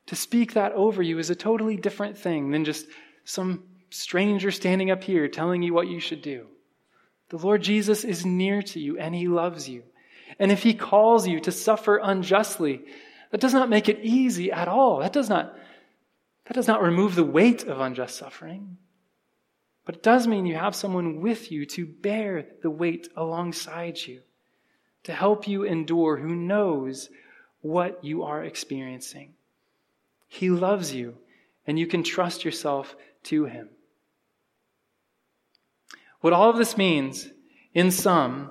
to 0.06 0.16
speak 0.16 0.54
that 0.54 0.72
over 0.72 1.02
you 1.02 1.18
is 1.18 1.30
a 1.30 1.34
totally 1.34 1.76
different 1.76 2.16
thing 2.16 2.52
than 2.52 2.64
just 2.64 2.86
some 3.24 3.64
stranger 3.90 4.50
standing 4.50 4.90
up 4.90 5.02
here 5.02 5.28
telling 5.28 5.62
you 5.62 5.74
what 5.74 5.88
you 5.88 5.98
should 5.98 6.22
do. 6.22 6.46
The 7.28 7.38
Lord 7.38 7.62
Jesus 7.62 8.04
is 8.04 8.24
near 8.24 8.62
to 8.62 8.80
you 8.80 8.98
and 8.98 9.14
he 9.14 9.26
loves 9.26 9.68
you. 9.68 9.82
And 10.38 10.52
if 10.52 10.62
he 10.62 10.74
calls 10.74 11.26
you 11.26 11.40
to 11.40 11.52
suffer 11.52 12.00
unjustly, 12.02 12.84
that 13.30 13.40
does 13.40 13.52
not 13.52 13.68
make 13.68 13.88
it 13.88 14.00
easy 14.02 14.52
at 14.52 14.68
all. 14.68 15.00
That 15.00 15.12
does 15.12 15.28
not, 15.28 15.56
that 16.44 16.54
does 16.54 16.68
not 16.68 16.82
remove 16.82 17.14
the 17.16 17.24
weight 17.24 17.64
of 17.64 17.80
unjust 17.80 18.16
suffering. 18.16 18.78
But 19.86 19.94
it 19.94 20.02
does 20.02 20.26
mean 20.26 20.44
you 20.46 20.56
have 20.56 20.74
someone 20.74 21.20
with 21.20 21.50
you 21.50 21.64
to 21.66 21.86
bear 21.86 22.44
the 22.60 22.70
weight 22.70 23.08
alongside 23.16 23.98
you, 23.98 24.20
to 25.04 25.12
help 25.12 25.46
you 25.48 25.62
endure, 25.62 26.16
who 26.16 26.34
knows 26.34 27.08
what 27.60 28.04
you 28.04 28.24
are 28.24 28.44
experiencing. 28.44 29.34
He 30.26 30.50
loves 30.50 30.92
you, 30.92 31.16
and 31.66 31.78
you 31.78 31.86
can 31.86 32.02
trust 32.02 32.44
yourself 32.44 32.96
to 33.24 33.44
him. 33.44 33.68
What 36.20 36.32
all 36.32 36.50
of 36.50 36.58
this 36.58 36.76
means, 36.76 37.28
in 37.72 37.92
sum, 37.92 38.50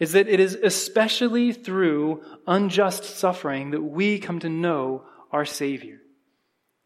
is 0.00 0.12
that 0.12 0.26
it 0.26 0.40
is 0.40 0.56
especially 0.56 1.52
through 1.52 2.24
unjust 2.48 3.04
suffering 3.04 3.70
that 3.70 3.82
we 3.82 4.18
come 4.18 4.40
to 4.40 4.48
know 4.48 5.04
our 5.30 5.44
Savior. 5.44 6.00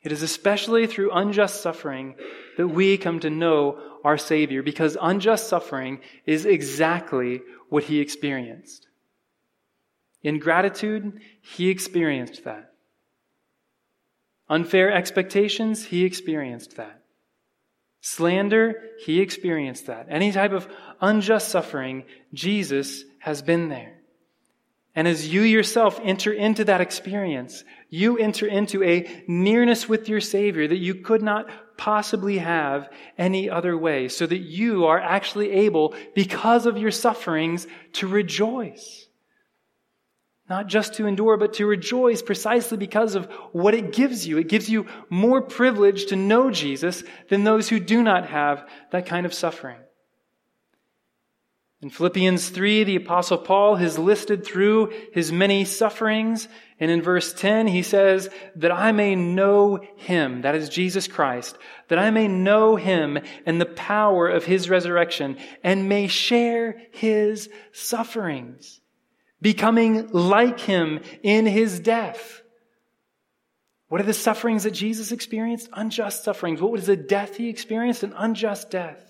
It 0.03 0.13
is 0.13 0.23
especially 0.23 0.87
through 0.87 1.13
unjust 1.13 1.63
suffering 1.63 2.17
that 2.57 2.69
we 2.69 2.99
come 2.99 3.21
to 3.21 3.31
know 3.31 3.79
our 4.05 4.19
Savior 4.19 4.63
because 4.63 4.97
unjust 5.01 5.49
suffering 5.49 6.01
is 6.25 6.47
exactly 6.47 7.43
what 7.69 7.85
he 7.85 8.01
experienced. 8.01 8.87
In 10.23 10.39
gratitude, 10.39 11.21
he 11.41 11.69
experienced 11.69 12.45
that. 12.45 12.73
Unfair 14.49 14.93
expectations, 14.93 15.85
he 15.85 16.05
experienced 16.05 16.77
that. 16.77 17.03
Slander, 18.01 18.83
he 19.05 19.21
experienced 19.21 19.87
that. 19.87 20.07
Any 20.09 20.31
type 20.31 20.53
of 20.53 20.69
unjust 21.01 21.49
suffering, 21.49 22.05
Jesus 22.33 23.05
has 23.19 23.43
been 23.43 23.69
there. 23.69 23.96
And 24.97 25.07
as 25.07 25.29
you 25.29 25.43
yourself 25.43 26.01
enter 26.03 26.33
into 26.33 26.65
that 26.65 26.81
experience, 26.81 27.63
you 27.91 28.17
enter 28.17 28.47
into 28.47 28.83
a 28.83 29.25
nearness 29.29 29.87
with 29.89 30.09
your 30.09 30.23
Savior 30.23 30.67
that 30.67 30.79
you 30.79 30.95
could 30.95 31.23
not 31.23 31.51
possibly 31.77 32.39
have 32.39 32.89
any 33.19 33.51
other 33.51 33.77
way, 33.77 34.09
so 34.09 34.27
that 34.27 34.39
you 34.39 34.87
are 34.87 34.99
actually 34.99 35.53
able, 35.53 35.95
because 36.15 36.65
of 36.65 36.79
your 36.79 36.91
sufferings, 36.91 37.67
to 37.93 38.09
rejoice. 38.09 39.07
Not 40.49 40.69
just 40.69 40.95
to 40.95 41.07
endure, 41.07 41.37
but 41.37 41.55
to 41.55 41.67
rejoice 41.67 42.23
precisely 42.23 42.79
because 42.79 43.17
of 43.17 43.27
what 43.53 43.75
it 43.75 43.93
gives 43.93 44.27
you. 44.27 44.39
It 44.39 44.49
gives 44.49 44.71
you 44.71 44.87
more 45.11 45.43
privilege 45.43 46.07
to 46.07 46.17
know 46.17 46.51
Jesus 46.51 47.05
than 47.29 47.45
those 47.45 47.69
who 47.69 47.81
do 47.81 48.03
not 48.03 48.27
have 48.29 48.67
that 48.93 49.05
kind 49.05 49.27
of 49.27 49.35
suffering. 49.35 49.79
In 51.87 51.91
Philippians 51.91 52.49
3, 52.49 52.82
the 52.82 52.97
apostle 52.97 53.39
Paul 53.39 53.76
has 53.76 53.97
listed 53.97 54.45
through 54.45 54.93
his 55.12 55.30
many 55.30 55.64
sufferings. 55.64 56.49
And 56.80 56.91
in 56.91 57.01
verse 57.01 57.32
10, 57.32 57.68
he 57.68 57.84
says, 57.84 58.28
that 58.57 58.72
I 58.72 58.91
may 58.91 59.14
know 59.14 59.78
him, 59.95 60.43
that 60.43 60.57
is 60.57 60.68
Jesus 60.68 61.07
Christ, 61.07 61.57
that 61.87 62.01
I 62.01 62.11
may 62.11 62.26
know 62.26 62.74
him 62.74 63.20
and 63.47 63.61
the 63.61 63.66
power 63.66 64.26
of 64.26 64.45
his 64.45 64.68
resurrection 64.68 65.37
and 65.62 65.89
may 65.89 66.09
share 66.09 66.76
his 66.91 67.49
sufferings, 67.70 68.80
becoming 69.41 70.09
like 70.11 70.59
him 70.59 70.99
in 71.22 71.47
his 71.47 71.78
death. 71.78 72.43
What 73.87 74.01
are 74.01 74.05
the 74.05 74.12
sufferings 74.12 74.64
that 74.64 74.72
Jesus 74.72 75.12
experienced? 75.12 75.68
Unjust 75.72 76.24
sufferings. 76.24 76.61
What 76.61 76.72
was 76.72 76.87
the 76.87 76.97
death 76.97 77.37
he 77.37 77.49
experienced? 77.49 78.03
An 78.03 78.12
unjust 78.16 78.72
death. 78.72 79.06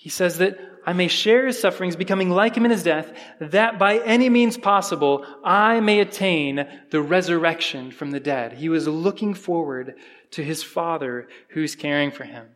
He 0.00 0.10
says 0.10 0.38
that 0.38 0.56
I 0.86 0.92
may 0.92 1.08
share 1.08 1.48
his 1.48 1.58
sufferings, 1.58 1.96
becoming 1.96 2.30
like 2.30 2.56
him 2.56 2.64
in 2.64 2.70
his 2.70 2.84
death, 2.84 3.12
that 3.40 3.80
by 3.80 3.98
any 3.98 4.28
means 4.28 4.56
possible 4.56 5.26
I 5.44 5.80
may 5.80 5.98
attain 5.98 6.68
the 6.90 7.02
resurrection 7.02 7.90
from 7.90 8.12
the 8.12 8.20
dead. 8.20 8.52
He 8.52 8.68
was 8.68 8.86
looking 8.86 9.34
forward 9.34 9.96
to 10.30 10.44
his 10.44 10.62
Father 10.62 11.26
who's 11.48 11.74
caring 11.74 12.12
for 12.12 12.22
him. 12.22 12.46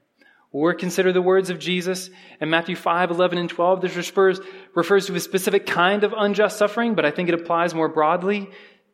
Or 0.52 0.72
consider 0.72 1.12
the 1.12 1.20
words 1.20 1.50
of 1.50 1.58
Jesus 1.58 2.10
in 2.40 2.48
Matthew 2.48 2.76
5, 2.76 3.10
11, 3.10 3.38
and 3.38 3.50
12. 3.50 3.80
This 3.80 3.96
refers, 3.96 4.40
refers 4.76 5.06
to 5.06 5.16
a 5.16 5.20
specific 5.20 5.66
kind 5.66 6.04
of 6.04 6.14
unjust 6.16 6.58
suffering, 6.58 6.94
but 6.94 7.04
I 7.04 7.10
think 7.10 7.28
it 7.28 7.34
applies 7.34 7.74
more 7.74 7.88
broadly. 7.88 8.50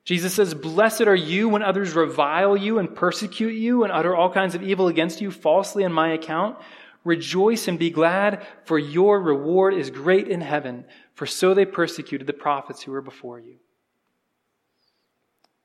Jesus 0.07 0.33
says, 0.33 0.55
Blessed 0.55 1.03
are 1.03 1.15
you 1.15 1.51
when 1.51 1.63
others 1.63 1.93
revile 1.93 2.57
you 2.57 2.79
and 2.79 2.95
persecute 2.95 3.53
you 3.53 3.85
and 3.85 3.93
utter 3.93 4.17
all 4.17 4.33
kinds 4.33 4.55
of 4.55 4.63
evil 4.63 4.89
against 4.89 5.21
you 5.21 5.31
falsely 5.31 5.85
on 5.85 5.93
my 5.93 6.13
account. 6.15 6.57
Rejoice 7.05 7.69
and 7.69 7.79
be 7.79 7.91
glad, 7.91 8.47
for 8.65 8.79
your 8.79 9.21
reward 9.21 9.75
is 9.75 9.91
great 9.91 10.29
in 10.29 10.41
heaven, 10.41 10.85
for 11.15 11.27
so 11.27 11.55
they 11.55 11.65
persecuted 11.65 12.27
the 12.27 12.33
prophets 12.33 12.83
who 12.83 12.93
were 12.93 13.03
before 13.03 13.39
you. 13.39 13.57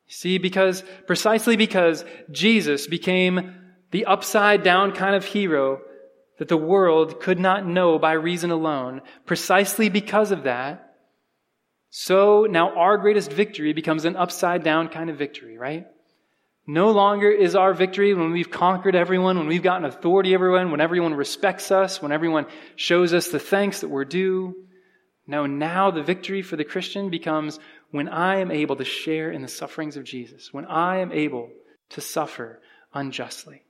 See, 0.07 0.37
because, 0.37 0.83
precisely 1.07 1.57
because 1.57 2.05
Jesus 2.31 2.87
became 2.87 3.55
the 3.91 4.05
upside 4.05 4.63
down 4.63 4.91
kind 4.91 5.15
of 5.15 5.25
hero 5.25 5.81
that 6.37 6.47
the 6.47 6.57
world 6.57 7.19
could 7.19 7.39
not 7.39 7.65
know 7.65 7.99
by 7.99 8.13
reason 8.13 8.51
alone, 8.51 9.01
precisely 9.25 9.89
because 9.89 10.31
of 10.31 10.43
that, 10.43 10.95
so 11.89 12.47
now 12.49 12.75
our 12.75 12.97
greatest 12.97 13.31
victory 13.31 13.71
becomes 13.71 14.05
an 14.05 14.15
upside 14.15 14.63
down 14.63 14.89
kind 14.89 15.11
of 15.11 15.17
victory, 15.17 15.59
right? 15.59 15.85
No 16.65 16.91
longer 16.91 17.29
is 17.29 17.55
our 17.55 17.73
victory 17.73 18.13
when 18.13 18.31
we've 18.31 18.49
conquered 18.49 18.95
everyone, 18.95 19.37
when 19.37 19.47
we've 19.47 19.63
gotten 19.63 19.85
authority 19.85 20.33
everyone, 20.33 20.71
when 20.71 20.79
everyone 20.79 21.13
respects 21.13 21.71
us, 21.71 22.01
when 22.01 22.13
everyone 22.13 22.45
shows 22.77 23.13
us 23.13 23.27
the 23.27 23.39
thanks 23.39 23.81
that 23.81 23.89
we're 23.89 24.05
due. 24.05 24.55
No, 25.27 25.45
now 25.45 25.91
the 25.91 26.03
victory 26.03 26.41
for 26.41 26.55
the 26.55 26.63
Christian 26.63 27.09
becomes 27.09 27.59
when 27.91 28.07
I 28.07 28.37
am 28.37 28.49
able 28.49 28.77
to 28.77 28.85
share 28.85 29.31
in 29.31 29.41
the 29.41 29.47
sufferings 29.47 29.97
of 29.97 30.05
Jesus, 30.05 30.53
when 30.53 30.65
I 30.65 30.99
am 30.99 31.11
able 31.11 31.49
to 31.89 32.01
suffer 32.01 32.61
unjustly. 32.93 33.63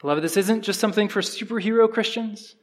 Beloved, 0.00 0.24
this 0.24 0.38
isn't 0.38 0.62
just 0.62 0.80
something 0.80 1.08
for 1.08 1.20
superhero 1.20 1.90
Christians. 1.90 2.56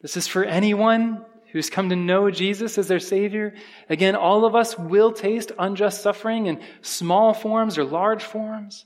This 0.00 0.16
is 0.16 0.26
for 0.26 0.44
anyone 0.44 1.24
who's 1.52 1.70
come 1.70 1.88
to 1.88 1.96
know 1.96 2.30
Jesus 2.30 2.78
as 2.78 2.88
their 2.88 3.00
Savior. 3.00 3.54
Again, 3.88 4.16
all 4.16 4.44
of 4.44 4.54
us 4.54 4.78
will 4.78 5.12
taste 5.12 5.52
unjust 5.58 6.02
suffering 6.02 6.46
in 6.46 6.60
small 6.82 7.34
forms 7.34 7.78
or 7.78 7.84
large 7.84 8.22
forms. 8.22 8.84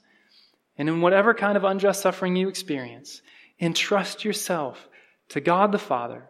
And 0.77 0.89
in 0.89 1.01
whatever 1.01 1.35
kind 1.35 1.57
of 1.57 1.65
unjust 1.65 2.03
suffering 2.03 2.37
you 2.37 2.49
experience, 2.49 3.23
entrust 3.61 4.25
yourself 4.25 4.89
to 5.31 5.41
God 5.41 5.73
the 5.73 5.79
Father 5.79 6.29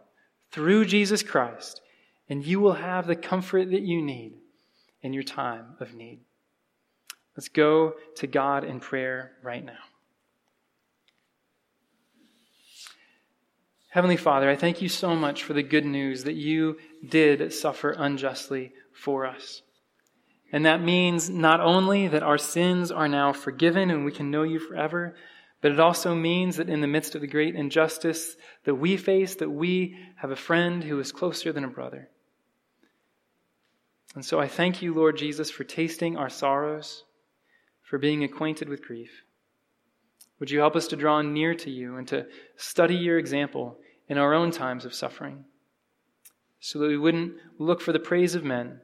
through 0.51 0.85
Jesus 0.87 1.23
Christ, 1.23 1.81
and 2.29 2.45
you 2.45 2.61
will 2.61 2.75
have 2.75 3.07
the 3.07 3.17
comfort 3.17 3.71
that 3.71 3.83
you 3.83 4.03
need 4.03 4.35
in 5.03 5.13
your 5.13 5.23
time 5.23 5.77
of 5.79 5.95
need. 5.95 6.21
Let's 7.37 7.49
go 7.49 7.95
to 8.17 8.27
God 8.27 8.65
in 8.65 8.81
prayer 8.81 9.33
right 9.43 9.65
now. 9.65 9.79
Heavenly 13.91 14.17
Father, 14.17 14.49
I 14.49 14.55
thank 14.55 14.81
you 14.81 14.89
so 14.89 15.17
much 15.17 15.43
for 15.43 15.53
the 15.53 15.65
good 15.65 15.85
news 15.85 16.23
that 16.23 16.37
you 16.37 16.79
did 17.07 17.53
suffer 17.53 17.91
unjustly 17.91 18.73
for 18.93 19.27
us. 19.27 19.63
And 20.53 20.65
that 20.65 20.81
means 20.81 21.29
not 21.29 21.61
only 21.61 22.07
that 22.07 22.23
our 22.23 22.39
sins 22.39 22.93
are 22.93 23.09
now 23.09 23.33
forgiven 23.33 23.91
and 23.91 24.05
we 24.05 24.13
can 24.13 24.31
know 24.31 24.45
you 24.45 24.61
forever, 24.61 25.17
but 25.61 25.73
it 25.73 25.81
also 25.81 26.15
means 26.15 26.57
that 26.57 26.69
in 26.69 26.81
the 26.81 26.87
midst 26.87 27.17
of 27.17 27.21
the 27.21 27.27
great 27.27 27.57
injustice 27.57 28.37
that 28.65 28.77
we 28.77 28.97
face, 28.97 29.35
that 29.35 29.51
we 29.51 29.99
have 30.17 30.31
a 30.31 30.37
friend 30.37 30.85
who 30.85 31.01
is 31.01 31.11
closer 31.11 31.53
than 31.53 31.65
a 31.65 31.69
brother. 31.69 32.09
And 34.15 34.25
so 34.25 34.39
I 34.39 34.47
thank 34.47 34.83
you, 34.83 34.95
Lord 34.95 35.19
Jesus, 35.19 35.51
for 35.51 35.65
tasting 35.65 36.17
our 36.17 36.31
sorrows, 36.31 37.03
for 37.83 37.99
being 37.99 38.23
acquainted 38.23 38.69
with 38.69 38.85
grief. 38.85 39.25
Would 40.41 40.51
you 40.51 40.59
help 40.59 40.75
us 40.75 40.89
to 40.89 40.97
draw 40.97 41.21
near 41.21 41.55
to 41.55 41.71
you 41.71 41.97
and 41.97 42.09
to 42.09 42.27
study 42.57 42.97
your 42.97 43.19
example 43.19 43.79
in 44.09 44.19
our 44.19 44.35
own 44.35 44.51
times 44.51 44.85
of 44.85 44.95
suffering, 44.95 45.45
so 46.59 46.79
that 46.81 46.89
we 46.89 46.99
wouldn't 46.99 47.35
look 47.59 47.81
for 47.81 47.93
the 47.93 48.01
praise 48.01 48.35
of 48.35 48.43
men, 48.43 48.81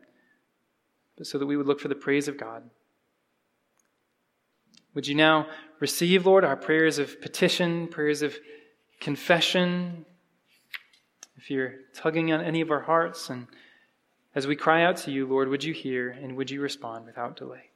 but 1.17 1.27
so 1.27 1.39
that 1.39 1.47
we 1.47 1.57
would 1.57 1.67
look 1.67 1.81
for 1.81 1.89
the 1.89 1.95
praise 1.95 2.29
of 2.29 2.39
God? 2.39 2.71
Would 4.95 5.09
you 5.09 5.15
now 5.15 5.49
receive, 5.81 6.27
Lord, 6.27 6.45
our 6.45 6.57
prayers 6.57 6.99
of 6.99 7.21
petition, 7.21 7.89
prayers 7.89 8.23
of 8.23 8.39
confession? 9.01 10.07
If 11.37 11.51
you're 11.51 11.75
tugging 11.95 12.33
on 12.33 12.41
any 12.41 12.61
of 12.61 12.71
our 12.71 12.81
hearts, 12.81 13.29
and 13.31 13.47
as 14.35 14.47
we 14.47 14.57
cry 14.57 14.85
out 14.85 14.99
to 14.99 15.11
you, 15.11 15.27
Lord, 15.27 15.49
would 15.49 15.65
you 15.65 15.73
hear 15.73 16.11
and 16.11 16.37
would 16.37 16.51
you 16.51 16.61
respond 16.61 17.07
without 17.07 17.37
delay? 17.37 17.71